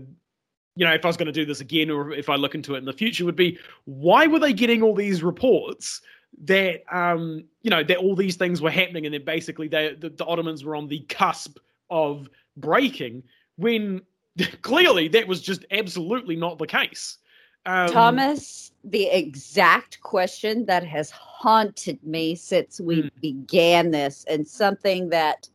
you 0.76 0.86
know, 0.86 0.94
if 0.94 1.06
I 1.06 1.08
was 1.08 1.18
going 1.18 1.28
to 1.28 1.32
do 1.32 1.46
this 1.46 1.62
again 1.62 1.90
or 1.90 2.12
if 2.14 2.30
I 2.30 2.36
look 2.36 2.56
into 2.56 2.76
it 2.76 2.80
in 2.80 2.86
the 2.86 2.94
future, 2.94 3.26
would 3.26 3.36
be 3.36 3.58
why 3.86 4.28
were 4.28 4.40
they 4.40 4.54
getting 4.54 4.82
all 4.82 4.96
these 4.96 5.24
reports 5.24 6.02
that 6.46 6.82
um 6.92 7.44
you 7.62 7.70
know 7.70 7.84
that 7.84 7.98
all 7.98 8.16
these 8.16 8.36
things 8.36 8.60
were 8.60 8.72
happening 8.72 9.06
and 9.06 9.14
then 9.14 9.24
basically 9.24 9.68
they 9.68 9.94
the, 10.00 10.10
the 10.10 10.26
ottomans 10.26 10.66
were 10.66 10.76
on 10.76 10.88
the 10.88 11.00
cusp 11.02 11.60
of 11.92 12.28
breaking 12.58 13.22
when 13.58 14.02
clearly 14.64 15.08
that 15.08 15.28
was 15.28 15.42
just 15.42 15.64
absolutely 15.70 16.36
not 16.36 16.58
the 16.58 16.66
case 16.66 17.18
um, 17.66 17.88
Thomas, 17.92 18.72
the 18.84 19.06
exact 19.06 20.02
question 20.02 20.66
that 20.66 20.84
has 20.86 21.10
haunted 21.12 22.04
me 22.04 22.36
since 22.36 22.82
we 22.82 23.04
Hmm. 23.04 23.08
began 23.22 23.92
this, 23.92 24.26
and 24.28 24.46
something 24.48 25.10
that 25.10 25.48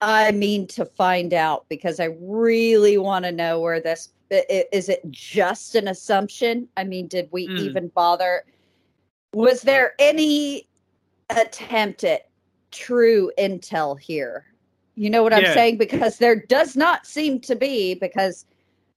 I 0.00 0.32
mean 0.32 0.66
to 0.68 0.84
find 0.84 1.34
out 1.34 1.66
because 1.68 2.00
I 2.00 2.16
really 2.20 2.96
want 2.98 3.24
to 3.24 3.32
know 3.32 3.60
where 3.60 3.80
this 3.80 4.10
is. 4.30 4.88
It 4.88 5.00
just 5.10 5.74
an 5.74 5.88
assumption? 5.88 6.68
I 6.76 6.84
mean, 6.84 7.06
did 7.06 7.28
we 7.30 7.46
Hmm. 7.46 7.58
even 7.58 7.88
bother? 7.88 8.44
Was 9.34 9.62
there 9.62 9.94
any 9.98 10.68
attempt 11.28 12.04
at 12.04 12.28
true 12.70 13.30
intel 13.38 13.98
here? 13.98 14.46
You 14.94 15.10
know 15.10 15.22
what 15.22 15.32
I'm 15.32 15.44
saying? 15.54 15.78
Because 15.78 16.18
there 16.18 16.36
does 16.36 16.76
not 16.76 17.06
seem 17.06 17.40
to 17.40 17.54
be, 17.54 17.94
because 17.94 18.46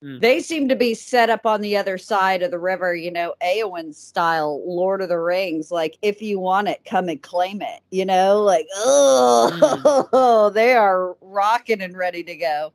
Hmm. 0.03 0.19
they 0.19 0.41
seem 0.41 0.67
to 0.67 0.75
be 0.75 0.93
set 0.93 1.29
up 1.29 1.45
on 1.45 1.61
the 1.61 1.77
other 1.77 1.97
side 1.97 2.43
of 2.43 2.51
the 2.51 2.59
river, 2.59 2.93
you 2.93 3.09
know, 3.09 3.35
Eowyn 3.41 3.95
style, 3.95 4.61
Lord 4.69 5.01
of 5.01 5.07
the 5.07 5.17
Rings. 5.17 5.71
Like, 5.71 5.97
if 6.01 6.21
you 6.21 6.39
want 6.41 6.67
it, 6.67 6.83
come 6.83 7.07
and 7.07 7.21
claim 7.21 7.61
it, 7.61 7.79
you 7.89 8.03
know, 8.03 8.41
like, 8.41 8.67
oh, 8.75 10.51
they 10.53 10.73
are 10.75 11.15
rocking 11.21 11.79
and 11.81 11.95
ready 11.95 12.21
to 12.23 12.35
go 12.35 12.73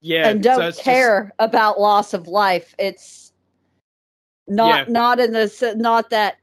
yeah 0.00 0.28
and 0.28 0.42
don't 0.44 0.60
just- 0.60 0.80
care 0.82 1.32
about 1.40 1.80
loss 1.80 2.14
of 2.14 2.28
life. 2.28 2.72
It's 2.78 3.32
not, 4.46 4.86
Yeah. 4.86 4.92
not 4.92 5.18
in 5.18 5.32
this, 5.32 5.64
not 5.74 6.10
that 6.10 6.36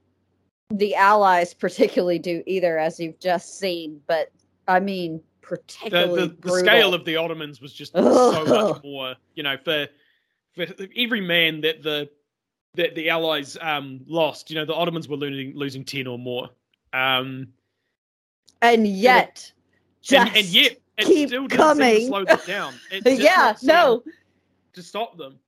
the 0.70 0.94
allies 0.94 1.54
particularly 1.54 2.20
do 2.20 2.44
either, 2.46 2.78
as 2.78 3.00
you've 3.00 3.20
just 3.20 3.58
seen, 3.58 4.02
but 4.08 4.30
I 4.68 4.82
mean, 4.82 5.22
particularly 5.42 6.20
the, 6.24 6.28
the 6.28 6.34
brutal. 6.34 6.60
scale 6.66 6.94
of 6.94 7.06
the 7.06 7.16
ottomans 7.16 7.62
was 7.62 7.72
just 7.72 7.94
so 7.94 8.44
much 8.74 8.84
more 8.84 9.16
you 9.36 9.44
know 9.44 9.56
for 9.64 9.88
every 10.98 11.22
man 11.22 11.62
that 11.62 11.84
the 11.84 12.10
that 12.76 12.96
the 12.96 13.10
allies 13.10 13.58
um 13.62 14.02
lost 14.08 14.50
you 14.50 14.56
know 14.56 14.66
the 14.66 14.74
ottomans 14.74 15.08
were 15.08 15.18
losing 15.18 15.56
losing 15.56 15.84
10 15.84 16.08
or 16.08 16.20
more 16.20 16.50
um 16.94 17.48
and 18.62 18.88
yet, 18.88 19.52
just 20.02 20.28
and, 20.28 20.38
and 20.38 20.46
yet 20.48 20.78
it 20.98 21.06
keep 21.06 21.30
still 21.30 21.48
coming. 21.48 22.08
slow 22.08 22.26
them 22.26 22.40
down. 22.46 22.74
Yeah, 23.06 23.56
no, 23.64 24.04
to 24.74 24.82
stop 24.82 25.18
them. 25.18 25.40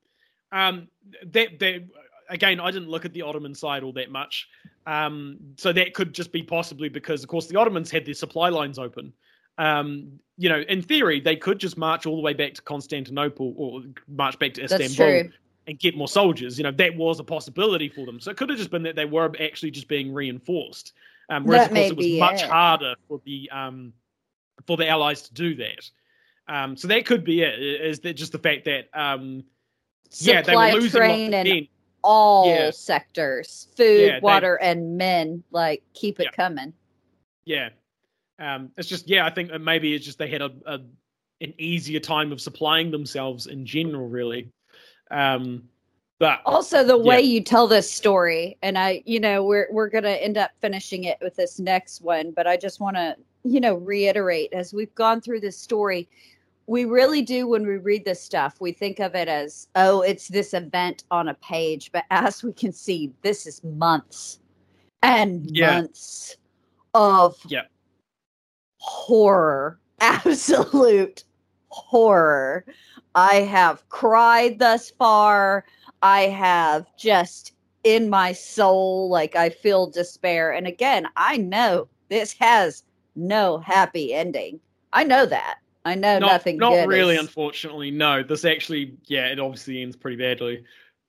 Um, 0.51 0.87
that 1.31 1.59
that 1.59 1.83
again, 2.29 2.59
I 2.59 2.71
didn't 2.71 2.89
look 2.89 3.05
at 3.05 3.13
the 3.13 3.21
Ottoman 3.21 3.55
side 3.55 3.83
all 3.83 3.93
that 3.93 4.11
much. 4.11 4.47
Um, 4.85 5.37
so 5.55 5.71
that 5.73 5.93
could 5.93 6.13
just 6.13 6.31
be 6.31 6.41
possibly 6.41 6.89
because, 6.89 7.23
of 7.23 7.29
course, 7.29 7.47
the 7.47 7.55
Ottomans 7.57 7.91
had 7.91 8.05
their 8.05 8.13
supply 8.13 8.49
lines 8.49 8.79
open. 8.79 9.13
Um, 9.59 10.19
you 10.37 10.47
know, 10.49 10.61
in 10.61 10.81
theory, 10.81 11.19
they 11.19 11.35
could 11.35 11.59
just 11.59 11.77
march 11.77 12.05
all 12.05 12.15
the 12.15 12.21
way 12.21 12.33
back 12.33 12.53
to 12.55 12.61
Constantinople 12.61 13.53
or 13.57 13.81
march 14.07 14.39
back 14.39 14.53
to 14.53 14.63
Istanbul 14.63 15.31
and 15.67 15.77
get 15.77 15.95
more 15.97 16.07
soldiers. 16.07 16.57
You 16.57 16.63
know, 16.63 16.71
that 16.71 16.95
was 16.95 17.19
a 17.19 17.23
possibility 17.23 17.89
for 17.89 18.05
them. 18.05 18.19
So 18.21 18.31
it 18.31 18.37
could 18.37 18.49
have 18.49 18.57
just 18.57 18.71
been 18.71 18.83
that 18.83 18.95
they 18.95 19.05
were 19.05 19.31
actually 19.41 19.71
just 19.71 19.87
being 19.89 20.13
reinforced. 20.13 20.93
Um, 21.29 21.43
whereas, 21.43 21.67
That 21.67 21.71
of 21.71 21.75
course, 21.77 21.91
it 21.91 21.97
was 21.97 22.05
be 22.07 22.19
much 22.19 22.41
it. 22.41 22.49
harder 22.49 22.95
for 23.07 23.21
the 23.25 23.49
um, 23.51 23.93
for 24.65 24.77
the 24.77 24.87
Allies 24.87 25.21
to 25.23 25.33
do 25.33 25.55
that. 25.55 25.89
Um, 26.47 26.75
so 26.75 26.87
that 26.87 27.05
could 27.05 27.23
be 27.23 27.41
it. 27.43 27.59
Is 27.61 27.99
that 27.99 28.13
just 28.13 28.31
the 28.31 28.39
fact 28.39 28.65
that 28.65 28.89
um, 28.93 29.43
yeah, 30.19 30.41
they 30.41 30.55
were 30.55 30.71
losing 30.71 30.99
train 31.01 31.33
and 31.33 31.67
all 32.01 32.47
Yeah. 32.47 32.71
sectors 32.71 33.67
food 33.75 33.99
Yeah, 34.07 34.13
they- 34.13 34.19
water 34.21 34.55
and 34.61 34.97
men 34.97 35.43
like 35.51 35.83
keep 35.93 36.19
it 36.21 36.23
Yeah. 36.27 36.31
coming 36.31 36.73
Yeah. 37.45 37.69
Um, 38.39 38.71
it's 38.77 38.87
just 38.87 39.07
yeah, 39.09 39.25
I 39.25 39.29
think 39.29 39.51
maybe 39.59 39.93
it's 39.93 40.05
just 40.05 40.17
they 40.17 40.29
had 40.29 40.41
a, 40.41 40.51
a 40.65 40.79
an 41.41 41.53
easier 41.57 41.99
time 41.99 42.31
of 42.31 42.41
supplying 42.41 42.91
themselves 42.91 43.47
in 43.47 43.65
general, 43.65 44.07
really. 44.07 44.49
Um, 45.11 45.63
but 46.19 46.41
also 46.45 46.83
the 46.83 46.97
Yeah. 46.97 47.03
way 47.03 47.21
you 47.21 47.41
tell 47.41 47.67
this 47.67 47.89
story 47.89 48.57
and 48.61 48.77
i 48.77 49.01
you 49.05 49.19
know 49.19 49.43
we're 49.43 49.67
we're 49.71 49.89
going 49.89 50.03
to 50.03 50.23
end 50.23 50.37
up 50.37 50.51
finishing 50.61 51.05
it 51.05 51.17
with 51.21 51.35
this 51.35 51.59
next 51.59 52.01
one 52.01 52.31
but 52.31 52.45
i 52.45 52.55
just 52.57 52.79
want 52.79 52.95
to 52.95 53.15
you 53.43 53.59
know 53.59 53.75
reiterate 53.75 54.51
as 54.53 54.73
we've 54.73 54.93
gone 54.95 55.21
through 55.21 55.39
this 55.39 55.57
story 55.57 56.07
we 56.67 56.85
really 56.85 57.21
do 57.21 57.47
when 57.47 57.65
we 57.65 57.77
read 57.77 58.03
this 58.05 58.21
stuff 58.21 58.59
we 58.59 58.71
think 58.71 58.99
of 58.99 59.15
it 59.15 59.27
as 59.27 59.69
oh 59.75 60.01
it's 60.01 60.27
this 60.27 60.53
event 60.53 61.03
on 61.09 61.29
a 61.29 61.33
page 61.35 61.91
but 61.91 62.03
as 62.11 62.43
we 62.43 62.53
can 62.53 62.71
see 62.71 63.11
this 63.21 63.47
is 63.47 63.63
months 63.63 64.39
and 65.01 65.49
Yeah. 65.51 65.75
months 65.75 66.37
of 66.93 67.37
Yeah. 67.47 67.63
Horror 68.89 69.79
absolute 70.01 71.23
horror 71.69 72.65
i 73.15 73.35
have 73.35 73.87
cried 73.89 74.57
thus 74.59 74.89
far 74.91 75.63
I 76.01 76.21
have 76.21 76.85
just 76.97 77.53
in 77.83 78.09
my 78.09 78.31
soul, 78.31 79.09
like 79.09 79.35
I 79.35 79.49
feel 79.49 79.89
despair. 79.89 80.51
And 80.51 80.67
again, 80.67 81.07
I 81.15 81.37
know 81.37 81.87
this 82.09 82.33
has 82.39 82.83
no 83.15 83.57
happy 83.59 84.13
ending. 84.13 84.59
I 84.93 85.03
know 85.03 85.25
that. 85.25 85.55
I 85.85 85.95
know 85.95 86.19
not, 86.19 86.27
nothing 86.27 86.57
not 86.57 86.87
really, 86.87 87.15
is- 87.15 87.21
unfortunately. 87.21 87.91
No, 87.91 88.21
this 88.23 88.45
actually, 88.45 88.95
yeah, 89.05 89.27
it 89.27 89.39
obviously 89.39 89.81
ends 89.81 89.95
pretty 89.95 90.17
badly. 90.17 90.63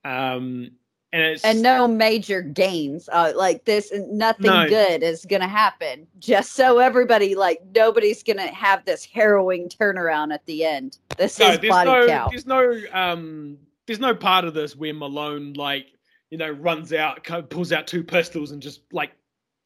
Um, 0.05 0.73
and 1.13 1.23
it's 1.23 1.45
and 1.45 1.61
no 1.61 1.89
major 1.89 2.41
gains. 2.41 3.09
Uh, 3.13 3.33
like 3.35 3.65
this, 3.65 3.93
nothing 4.09 4.47
No. 4.47 4.69
good 4.69 5.03
is 5.03 5.25
going 5.25 5.43
to 5.43 5.49
happen. 5.49 6.07
Just 6.19 6.53
so 6.53 6.79
everybody, 6.79 7.35
like, 7.35 7.61
nobody's 7.75 8.23
going 8.23 8.37
to 8.37 8.47
have 8.49 8.85
this 8.85 9.05
harrowing 9.05 9.69
turnaround 9.69 10.33
at 10.33 10.47
the 10.47 10.65
end. 10.65 10.99
This 11.17 11.39
no, 11.39 11.51
is 11.51 11.59
there's 11.59 11.71
body 11.71 11.91
no, 11.91 12.07
count. 12.07 12.31
there's 12.31 12.47
no, 12.47 12.81
um, 12.93 13.59
there's 13.87 13.99
no 13.99 14.15
part 14.15 14.45
of 14.45 14.55
this 14.55 14.77
where 14.77 14.95
Malone 14.95 15.55
like, 15.55 15.87
you 16.31 16.39
know, 16.39 16.51
runs 16.51 16.93
out, 16.93 17.25
pulls 17.51 17.73
out 17.73 17.89
two 17.89 18.05
pistols 18.05 18.53
and 18.53 18.63
just 18.63 18.83
like 18.93 19.11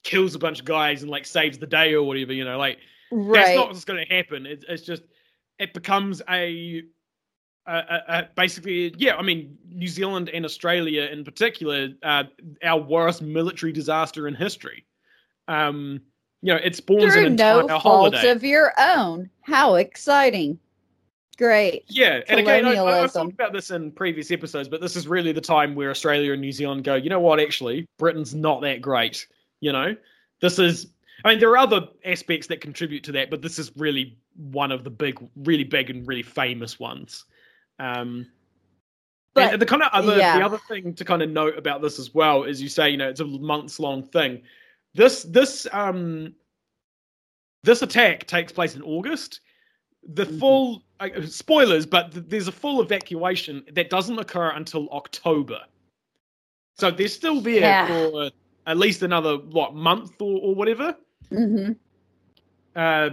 kills 0.02 0.34
a 0.34 0.38
bunch 0.38 0.60
of 0.60 0.64
guys 0.64 1.02
and 1.02 1.10
like 1.10 1.26
saves 1.26 1.58
the 1.58 1.66
day 1.66 1.92
or 1.92 2.02
whatever. 2.04 2.32
You 2.32 2.44
know, 2.46 2.56
like 2.56 2.78
that's 3.10 3.54
not 3.54 3.68
what's 3.68 3.84
going 3.84 4.02
to 4.06 4.14
happen. 4.14 4.46
It's, 4.46 4.64
it's 4.66 4.82
just 4.82 5.02
it 5.58 5.74
becomes 5.74 6.22
a, 6.30 6.84
a, 7.66 7.72
a, 7.72 8.02
a 8.08 8.28
basically 8.34 8.94
yeah. 8.98 9.16
I 9.16 9.22
mean, 9.22 9.56
New 9.68 9.88
Zealand 9.88 10.28
and 10.30 10.44
Australia 10.44 11.08
in 11.10 11.24
particular, 11.24 11.88
uh, 12.02 12.24
our 12.62 12.80
worst 12.80 13.22
military 13.22 13.72
disaster 13.72 14.28
in 14.28 14.34
history. 14.34 14.84
Um, 15.48 16.00
you 16.42 16.52
know, 16.52 16.60
it 16.62 16.76
spawns 16.76 17.12
Through 17.14 17.26
an 17.26 17.32
entire 17.32 17.62
no 17.62 17.68
fault 17.68 17.82
holiday. 18.14 18.30
of 18.30 18.44
your 18.44 18.72
own. 18.78 19.30
How 19.42 19.76
exciting. 19.76 20.58
Great. 21.36 21.84
Yeah, 21.88 22.20
and 22.28 22.38
again, 22.38 22.64
I, 22.66 22.74
I- 22.76 23.02
I've 23.02 23.12
talked 23.12 23.32
about 23.32 23.52
this 23.52 23.70
in 23.70 23.90
previous 23.90 24.30
episodes, 24.30 24.68
but 24.68 24.80
this 24.80 24.94
is 24.94 25.08
really 25.08 25.32
the 25.32 25.40
time 25.40 25.74
where 25.74 25.90
Australia 25.90 26.32
and 26.32 26.40
New 26.40 26.52
Zealand 26.52 26.84
go. 26.84 26.94
You 26.94 27.10
know 27.10 27.18
what? 27.18 27.40
Actually, 27.40 27.86
Britain's 27.98 28.34
not 28.34 28.60
that 28.62 28.80
great. 28.82 29.26
You 29.60 29.72
know, 29.72 29.96
this 30.40 30.58
is. 30.58 30.88
I 31.24 31.30
mean, 31.30 31.38
there 31.40 31.50
are 31.50 31.56
other 31.56 31.88
aspects 32.04 32.46
that 32.48 32.60
contribute 32.60 33.02
to 33.04 33.12
that, 33.12 33.30
but 33.30 33.40
this 33.40 33.58
is 33.58 33.72
really 33.76 34.18
one 34.36 34.70
of 34.70 34.84
the 34.84 34.90
big, 34.90 35.18
really 35.36 35.64
big 35.64 35.88
and 35.88 36.06
really 36.06 36.22
famous 36.22 36.78
ones. 36.78 37.24
Um, 37.78 38.26
But 39.34 39.52
and 39.54 39.62
the 39.62 39.66
kind 39.66 39.82
of 39.82 39.88
other, 39.92 40.16
yeah. 40.16 40.38
the 40.38 40.44
other 40.44 40.58
thing 40.68 40.94
to 40.94 41.04
kind 41.04 41.22
of 41.22 41.30
note 41.30 41.58
about 41.58 41.82
this 41.82 41.98
as 41.98 42.14
well 42.14 42.44
is 42.44 42.62
you 42.62 42.68
say, 42.68 42.90
you 42.90 42.96
know, 42.96 43.08
it's 43.08 43.20
a 43.20 43.24
months 43.24 43.80
long 43.80 44.02
thing. 44.02 44.42
This, 44.94 45.24
this, 45.24 45.66
um, 45.72 46.34
this 47.64 47.82
attack 47.82 48.26
takes 48.26 48.52
place 48.52 48.76
in 48.76 48.82
August. 48.82 49.40
The 50.12 50.26
Mhm. 50.26 50.38
full 50.38 50.82
uh, 51.00 51.08
spoilers, 51.26 51.84
but 51.86 52.12
th- 52.12 52.26
there's 52.28 52.46
a 52.46 52.52
full 52.52 52.80
evacuation 52.80 53.64
that 53.72 53.90
doesn't 53.90 54.18
occur 54.18 54.50
until 54.50 54.88
October. 54.90 55.60
So 56.76 56.90
they're 56.90 57.08
still 57.08 57.40
there 57.40 57.60
Yeah. 57.60 57.86
for 57.88 58.30
at 58.66 58.76
least 58.78 59.02
another 59.02 59.36
what 59.38 59.74
month 59.74 60.20
or, 60.20 60.38
or 60.40 60.54
whatever. 60.54 60.96
hmm 61.30 61.72
Uh, 62.76 63.10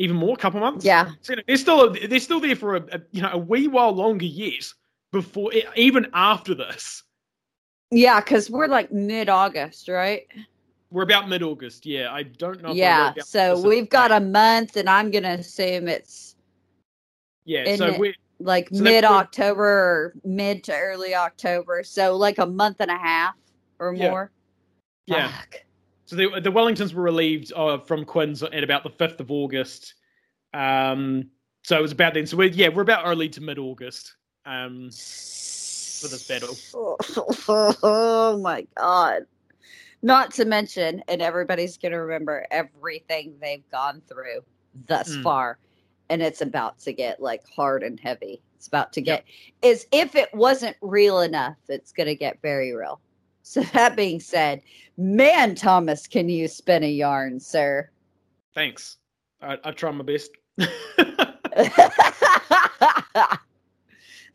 even 0.00 0.16
more, 0.16 0.36
couple 0.36 0.60
months. 0.60 0.84
Yeah. 0.84 1.10
So, 1.20 1.32
you 1.32 1.36
know, 1.36 1.42
they're 1.46 1.56
still 1.56 1.92
they're 2.08 2.20
still 2.20 2.40
there 2.40 2.56
for 2.56 2.76
a, 2.76 2.82
a 2.92 3.00
you 3.12 3.22
know 3.22 3.30
a 3.32 3.38
wee 3.38 3.68
while 3.68 3.92
longer 3.92 4.24
yet 4.26 4.64
before 5.12 5.52
even 5.76 6.06
after 6.14 6.54
this. 6.54 7.02
Yeah, 7.90 8.20
because 8.20 8.50
we're 8.50 8.68
like 8.68 8.92
mid 8.92 9.28
August, 9.28 9.88
right? 9.88 10.26
We're 10.90 11.02
about 11.02 11.28
mid 11.28 11.42
August. 11.42 11.86
Yeah, 11.86 12.12
I 12.12 12.22
don't 12.24 12.62
know. 12.62 12.72
yeah. 12.72 13.12
So 13.20 13.60
we've 13.60 13.88
got 13.88 14.10
a 14.12 14.20
month, 14.20 14.76
and 14.76 14.88
I'm 14.88 15.10
going 15.10 15.22
to 15.24 15.30
assume 15.30 15.86
it's 15.88 16.34
yeah. 17.44 17.76
So 17.76 17.96
we 17.98 18.14
like 18.38 18.68
So 18.72 18.82
mid 18.82 19.04
October, 19.04 20.14
mid 20.24 20.64
to 20.64 20.72
early 20.76 21.14
October. 21.14 21.82
So 21.84 22.16
like 22.16 22.38
a 22.38 22.46
month 22.46 22.76
and 22.80 22.90
a 22.90 22.96
half 22.98 23.34
or 23.78 23.94
Yeah. 23.94 24.10
more. 24.10 24.30
yeah. 25.06 25.28
Fuck. 25.32 25.56
So 26.10 26.16
the 26.16 26.40
the 26.40 26.50
Wellingtons 26.50 26.92
were 26.92 27.04
relieved 27.04 27.52
uh, 27.54 27.78
from 27.78 28.04
Quinns 28.04 28.42
at 28.42 28.64
about 28.64 28.82
the 28.82 28.90
fifth 28.90 29.20
of 29.20 29.30
August. 29.30 29.94
Um, 30.52 31.30
so 31.62 31.78
it 31.78 31.82
was 31.82 31.92
about 31.92 32.14
then. 32.14 32.26
So 32.26 32.36
we're 32.36 32.48
yeah 32.48 32.66
we're 32.66 32.82
about 32.82 33.06
early 33.06 33.28
to 33.28 33.40
mid 33.40 33.60
August. 33.60 34.16
Um, 34.44 34.86
this 34.86 36.26
battle. 36.26 36.56
Oh 37.48 38.40
my 38.42 38.66
god. 38.76 39.22
Not 40.02 40.32
to 40.32 40.44
mention, 40.46 41.00
and 41.06 41.22
everybody's 41.22 41.76
going 41.76 41.92
to 41.92 41.98
remember 41.98 42.44
everything 42.50 43.36
they've 43.40 43.68
gone 43.70 44.02
through 44.08 44.40
thus 44.88 45.16
Mm. 45.16 45.22
far. 45.22 45.58
And 46.08 46.22
it's 46.22 46.40
about 46.40 46.80
to 46.80 46.92
get 46.92 47.22
like 47.22 47.44
hard 47.54 47.84
and 47.84 48.00
heavy. 48.00 48.42
It's 48.56 48.66
about 48.66 48.92
to 48.94 49.00
get, 49.00 49.24
is 49.62 49.86
if 49.92 50.16
it 50.16 50.34
wasn't 50.34 50.76
real 50.80 51.20
enough, 51.20 51.56
it's 51.68 51.92
going 51.92 52.08
to 52.08 52.16
get 52.16 52.42
very 52.42 52.72
real. 52.72 53.00
So 53.54 53.62
that 53.72 53.96
being 53.96 54.20
said, 54.20 54.62
man, 54.96 55.56
Thomas, 55.56 56.06
can 56.06 56.28
you 56.28 56.46
spin 56.46 56.84
a 56.84 56.88
yarn, 56.88 57.40
sir? 57.40 57.90
thanks. 58.54 58.98
I 59.42 59.58
I 59.64 59.72
try 59.72 59.90
my 59.90 60.04
best. 60.04 60.30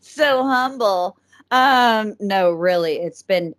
so 0.02 0.44
humble. 0.44 1.18
Um, 1.52 2.16
no, 2.20 2.52
really, 2.52 2.98
it's 2.98 3.22
been 3.22 3.56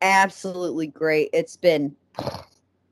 absolutely 0.00 0.86
great. 0.86 1.30
It's 1.32 1.56
been 1.56 1.96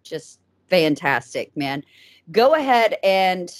just 0.03 0.41
fantastic, 0.69 1.57
man. 1.57 1.85
Go 2.33 2.55
ahead 2.57 2.97
and 3.05 3.53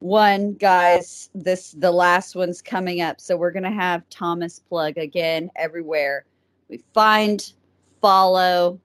one, 0.00 0.52
guys, 0.52 1.30
this 1.34 1.72
the 1.72 1.90
last 1.90 2.36
one's 2.36 2.60
coming 2.60 3.00
up. 3.00 3.18
So 3.18 3.34
we're 3.34 3.50
gonna 3.50 3.72
have 3.72 4.08
Thomas 4.10 4.58
plug 4.58 4.98
again 4.98 5.50
everywhere. 5.56 6.26
We 6.68 6.82
find, 6.92 7.50
follow, 8.00 8.80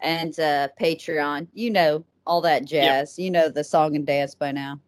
and 0.00 0.38
uh 0.38 0.68
Patreon. 0.80 1.48
You 1.54 1.70
know 1.70 2.04
all 2.26 2.40
that 2.42 2.64
jazz. 2.64 3.18
You 3.18 3.30
know 3.30 3.48
the 3.48 3.64
song 3.64 3.96
and 3.96 4.06
dance 4.06 4.34
by 4.34 4.52
now. 4.52 4.80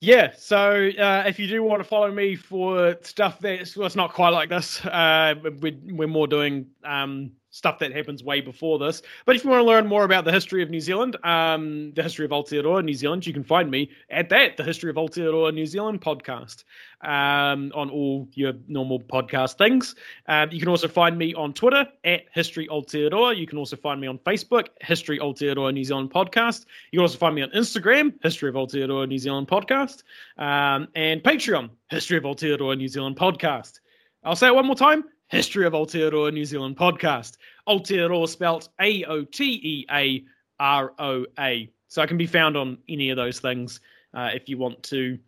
Yeah, 0.00 0.32
so 0.36 0.90
uh, 0.98 1.22
if 1.28 1.38
you 1.38 1.46
do 1.46 1.62
want 1.62 1.80
to 1.80 1.88
follow 1.88 2.10
me 2.10 2.34
for 2.34 2.96
stuff 3.02 3.38
that's 3.38 3.76
well, 3.76 3.86
it's 3.86 3.94
not 3.94 4.12
quite 4.12 4.30
like 4.30 4.48
this, 4.48 4.84
uh, 4.86 5.36
we're, 5.60 5.78
we're 5.92 6.08
more 6.08 6.26
doing 6.26 6.66
um, 6.82 7.30
stuff 7.52 7.78
that 7.78 7.92
happens 7.92 8.24
way 8.24 8.40
before 8.40 8.78
this. 8.78 9.02
But 9.24 9.36
if 9.36 9.44
you 9.44 9.50
want 9.50 9.60
to 9.60 9.66
learn 9.66 9.86
more 9.86 10.04
about 10.04 10.24
the 10.24 10.32
history 10.32 10.62
of 10.62 10.70
New 10.70 10.80
Zealand, 10.80 11.16
um, 11.22 11.92
the 11.92 12.02
history 12.02 12.24
of 12.24 12.32
Aotearoa 12.32 12.84
New 12.84 12.94
Zealand, 12.94 13.26
you 13.26 13.32
can 13.32 13.44
find 13.44 13.70
me 13.70 13.90
at 14.10 14.30
that, 14.30 14.56
the 14.56 14.64
History 14.64 14.90
of 14.90 14.96
Aotearoa 14.96 15.54
New 15.54 15.66
Zealand 15.66 16.00
podcast 16.00 16.64
um, 17.02 17.70
on 17.74 17.90
all 17.90 18.26
your 18.32 18.54
normal 18.68 19.00
podcast 19.00 19.58
things. 19.58 19.94
Um, 20.26 20.50
you 20.50 20.58
can 20.58 20.68
also 20.68 20.88
find 20.88 21.16
me 21.16 21.34
on 21.34 21.52
Twitter 21.52 21.86
at 22.04 22.22
History 22.32 22.66
Aotearoa. 22.68 23.36
You 23.36 23.46
can 23.46 23.58
also 23.58 23.76
find 23.76 24.00
me 24.00 24.06
on 24.06 24.18
Facebook, 24.18 24.68
History 24.80 25.18
Aotearoa 25.18 25.74
New 25.74 25.84
Zealand 25.84 26.10
podcast. 26.10 26.64
You 26.90 26.98
can 26.98 27.02
also 27.02 27.18
find 27.18 27.34
me 27.34 27.42
on 27.42 27.50
Instagram, 27.50 28.14
History 28.22 28.48
of 28.48 28.54
Aotearoa 28.54 29.06
New 29.06 29.18
Zealand 29.18 29.46
podcast, 29.46 30.02
um, 30.38 30.88
and 30.94 31.22
Patreon, 31.22 31.68
History 31.90 32.16
of 32.16 32.24
Aotearoa 32.24 32.78
New 32.78 32.88
Zealand 32.88 33.16
podcast. 33.16 33.80
I'll 34.24 34.36
say 34.36 34.46
it 34.46 34.54
one 34.54 34.66
more 34.66 34.76
time. 34.76 35.04
History 35.32 35.64
of 35.64 35.72
Aotearoa 35.72 36.30
New 36.30 36.44
Zealand 36.44 36.76
podcast. 36.76 37.38
Aotearoa 37.66 38.28
spelt 38.28 38.68
A 38.82 39.02
O 39.04 39.24
T 39.24 39.44
E 39.62 39.86
A 39.90 40.22
R 40.60 40.92
O 40.98 41.24
A. 41.38 41.70
So 41.88 42.02
I 42.02 42.06
can 42.06 42.18
be 42.18 42.26
found 42.26 42.54
on 42.54 42.76
any 42.86 43.08
of 43.08 43.16
those 43.16 43.40
things 43.40 43.80
uh, 44.12 44.28
if 44.34 44.46
you 44.46 44.58
want 44.58 44.82
to 44.84 45.18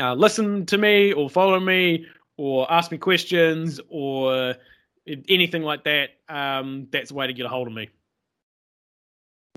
uh, 0.00 0.14
listen 0.14 0.66
to 0.66 0.76
me 0.76 1.12
or 1.12 1.30
follow 1.30 1.60
me 1.60 2.04
or 2.36 2.70
ask 2.70 2.90
me 2.90 2.98
questions 2.98 3.80
or 3.88 4.56
anything 5.28 5.62
like 5.62 5.84
that, 5.84 6.10
um, 6.28 6.88
that's 6.90 7.10
the 7.10 7.14
way 7.14 7.28
to 7.28 7.32
get 7.32 7.46
a 7.46 7.48
hold 7.48 7.68
of 7.68 7.74
me. 7.74 7.88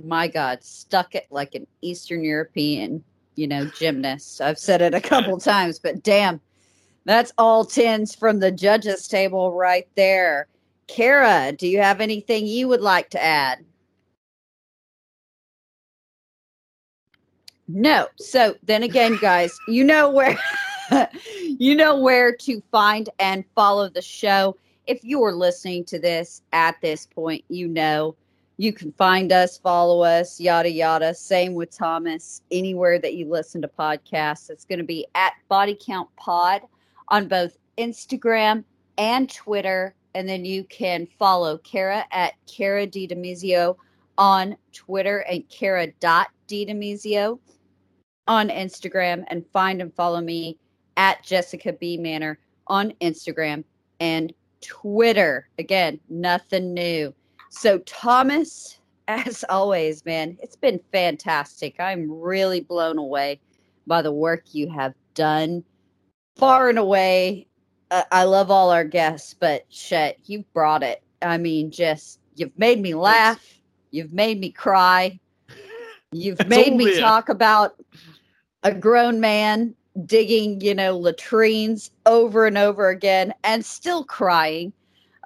My 0.04 0.28
God, 0.28 0.64
stuck 0.64 1.16
it 1.16 1.26
like 1.32 1.56
an 1.56 1.66
Eastern 1.82 2.24
European, 2.24 3.04
you 3.34 3.48
know, 3.48 3.66
gymnast. 3.66 4.42
I've 4.42 4.60
said 4.60 4.84
it 4.84 4.94
a 4.94 5.02
couple 5.02 5.38
times, 5.40 5.80
but 5.80 6.04
damn, 6.04 6.40
that's 7.06 7.32
all 7.38 7.66
tens 7.66 8.14
from 8.14 8.40
the 8.40 8.52
judges 8.52 9.08
table 9.08 9.54
right 9.54 9.88
there. 9.96 10.48
Kara, 10.88 11.54
do 11.58 11.68
you 11.68 11.80
have 11.80 12.02
anything 12.02 12.46
you 12.46 12.68
would 12.68 12.82
like 12.82 13.10
to 13.12 13.24
add? 13.24 13.64
No. 17.68 18.08
So 18.18 18.56
then 18.64 18.84
again, 18.84 19.18
guys, 19.22 19.58
you 19.68 19.84
know 19.84 20.10
where 20.10 20.38
you 21.58 21.76
know 21.76 21.98
where 21.98 22.36
to 22.36 22.62
find 22.72 23.10
and 23.20 23.46
follow 23.56 23.90
the 23.90 24.02
show. 24.02 24.58
If 24.88 25.04
you 25.04 25.24
are 25.24 25.34
listening 25.34 25.86
to 25.86 26.00
this 26.00 26.42
at 26.52 26.80
this 26.82 27.06
point, 27.06 27.46
you 27.48 27.68
know 27.68 28.16
you 28.58 28.74
can 28.74 28.92
find 28.92 29.32
us, 29.32 29.58
follow 29.58 30.02
us, 30.02 30.40
yada 30.40 30.70
yada. 30.70 31.16
Same 31.16 31.54
with 31.54 31.76
Thomas. 31.76 32.42
Anywhere 32.52 33.00
that 33.00 33.14
you 33.14 33.30
listen 33.30 33.62
to 33.62 33.68
podcasts, 33.68 34.50
it's 34.50 34.66
going 34.66 34.80
to 34.80 34.86
be 34.86 35.08
at 35.16 35.34
Body 35.48 35.78
Count 35.80 36.10
Pod 36.18 36.62
on 37.12 37.28
both 37.28 37.58
Instagram 37.78 38.64
and 38.98 39.32
Twitter. 39.32 39.94
And 40.16 40.28
then 40.28 40.44
you 40.44 40.64
can 40.64 41.08
follow 41.20 41.60
Kara 41.60 42.06
at 42.12 42.34
Kara 42.48 42.88
DiDemizio 42.88 43.76
on 44.18 44.58
Twitter 44.74 45.20
and 45.20 45.48
Kara.DiDemizio 45.50 47.40
on 48.28 48.50
Instagram 48.50 49.24
and 49.28 49.46
find 49.54 49.82
and 49.82 49.94
follow 49.94 50.22
me 50.22 50.58
at 50.98 51.24
Jessica 51.24 51.74
B 51.74 51.98
Manor 51.98 52.40
on 52.68 52.94
Instagram 53.02 53.64
and 54.00 54.34
Twitter. 54.62 55.48
Again, 55.60 56.00
nothing 56.10 56.74
new. 56.74 57.14
So, 57.50 57.80
Thomas, 57.80 58.80
as 59.08 59.44
always, 59.50 60.06
man, 60.06 60.38
it's 60.42 60.56
been 60.56 60.80
fantastic. 60.92 61.76
I'm 61.80 62.12
really 62.12 62.62
blown 62.62 62.98
away 62.98 63.40
by 63.88 64.02
the 64.02 64.12
work 64.12 64.44
you 64.54 64.70
have 64.70 64.94
done. 65.16 65.64
Far 66.38 66.70
and 66.70 66.80
away, 66.80 67.48
uh, 67.92 68.04
I 68.12 68.24
love 68.24 68.50
all 68.50 68.72
our 68.72 68.86
guests, 68.86 69.36
but 69.38 69.66
shit, 69.70 70.18
you 70.26 70.44
brought 70.54 70.84
it. 70.84 71.04
I 71.22 71.38
mean, 71.38 71.72
just 71.72 72.20
you've 72.36 72.58
made 72.58 72.80
me 72.80 72.96
laugh, 72.96 73.46
you've 73.92 74.14
made 74.14 74.40
me 74.40 74.50
cry, 74.50 75.20
you've 76.12 76.46
made 76.48 76.76
me 76.76 77.00
talk 77.00 77.30
about 77.30 77.76
a 78.64 78.74
grown 78.74 79.20
man 79.20 79.76
digging, 80.06 80.62
you 80.62 80.74
know, 80.74 80.98
latrines 80.98 81.92
over 82.06 82.46
and 82.46 82.58
over 82.58 82.90
again 82.90 83.34
and 83.44 83.64
still 83.66 84.04
crying. 84.04 84.74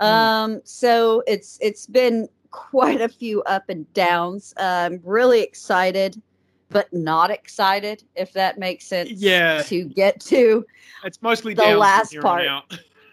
Mm. 0.01 0.05
Um, 0.05 0.61
so 0.63 1.23
it's 1.27 1.57
it's 1.61 1.85
been 1.85 2.27
quite 2.51 3.01
a 3.01 3.09
few 3.09 3.43
up 3.43 3.69
and 3.69 3.91
downs. 3.93 4.53
I'm 4.57 5.01
really 5.03 5.41
excited, 5.41 6.21
but 6.69 6.91
not 6.93 7.31
excited, 7.31 8.03
if 8.15 8.33
that 8.33 8.57
makes 8.57 8.85
sense. 8.85 9.11
Yeah. 9.11 9.61
To 9.63 9.83
get 9.83 10.19
to 10.21 10.65
it's 11.03 11.21
mostly 11.21 11.53
the 11.53 11.75
last 11.77 12.17
part. 12.19 12.45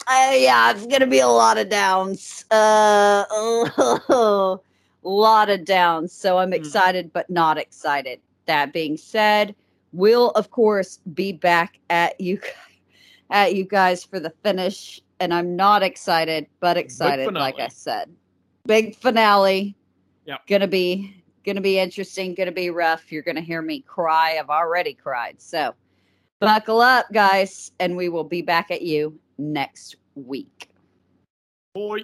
Uh, 0.09 0.33
yeah, 0.33 0.73
it's 0.73 0.87
gonna 0.87 1.07
be 1.07 1.21
a 1.21 1.29
lot 1.29 1.59
of 1.59 1.69
downs. 1.69 2.45
Uh, 2.51 3.25
a 3.29 4.59
lot 5.03 5.51
of 5.51 5.65
downs. 5.65 6.13
So 6.13 6.39
I'm 6.39 6.51
mm. 6.51 6.57
excited, 6.57 7.07
mm. 7.07 7.13
but 7.13 7.31
not 7.31 7.59
excited. 7.59 8.21
That 8.47 8.73
being 8.73 8.97
said, 8.97 9.55
we'll 9.93 10.31
of 10.31 10.51
course 10.51 10.99
be 11.15 11.33
back 11.33 11.79
at 11.91 12.21
you 12.21 12.41
at 13.31 13.55
you 13.55 13.65
guys 13.65 14.05
for 14.05 14.19
the 14.19 14.31
finish 14.43 15.01
and 15.21 15.33
i'm 15.33 15.55
not 15.55 15.83
excited 15.83 16.47
but 16.61 16.77
excited 16.77 17.33
like 17.35 17.59
i 17.59 17.69
said 17.69 18.11
big 18.67 18.97
finale 18.97 19.75
yeah 20.25 20.39
gonna 20.49 20.67
be 20.67 21.22
gonna 21.45 21.61
be 21.61 21.79
interesting 21.79 22.35
gonna 22.35 22.53
be 22.53 22.71
rough. 22.71 23.11
You're 23.11 23.23
gonna 23.23 23.41
hear 23.41 23.63
me 23.63 23.81
cry. 23.81 24.37
I've 24.39 24.51
already 24.51 24.95
cried. 24.95 25.41
So 25.41 25.75
buckle 26.41 26.81
up 26.81 27.07
guys 27.13 27.73
and 27.79 27.97
we 27.97 28.09
will 28.09 28.25
be 28.25 28.43
back 28.43 28.71
at 28.71 28.83
you 28.83 29.19
next 29.39 29.97
week. 30.15 30.69
Boy. 31.75 32.03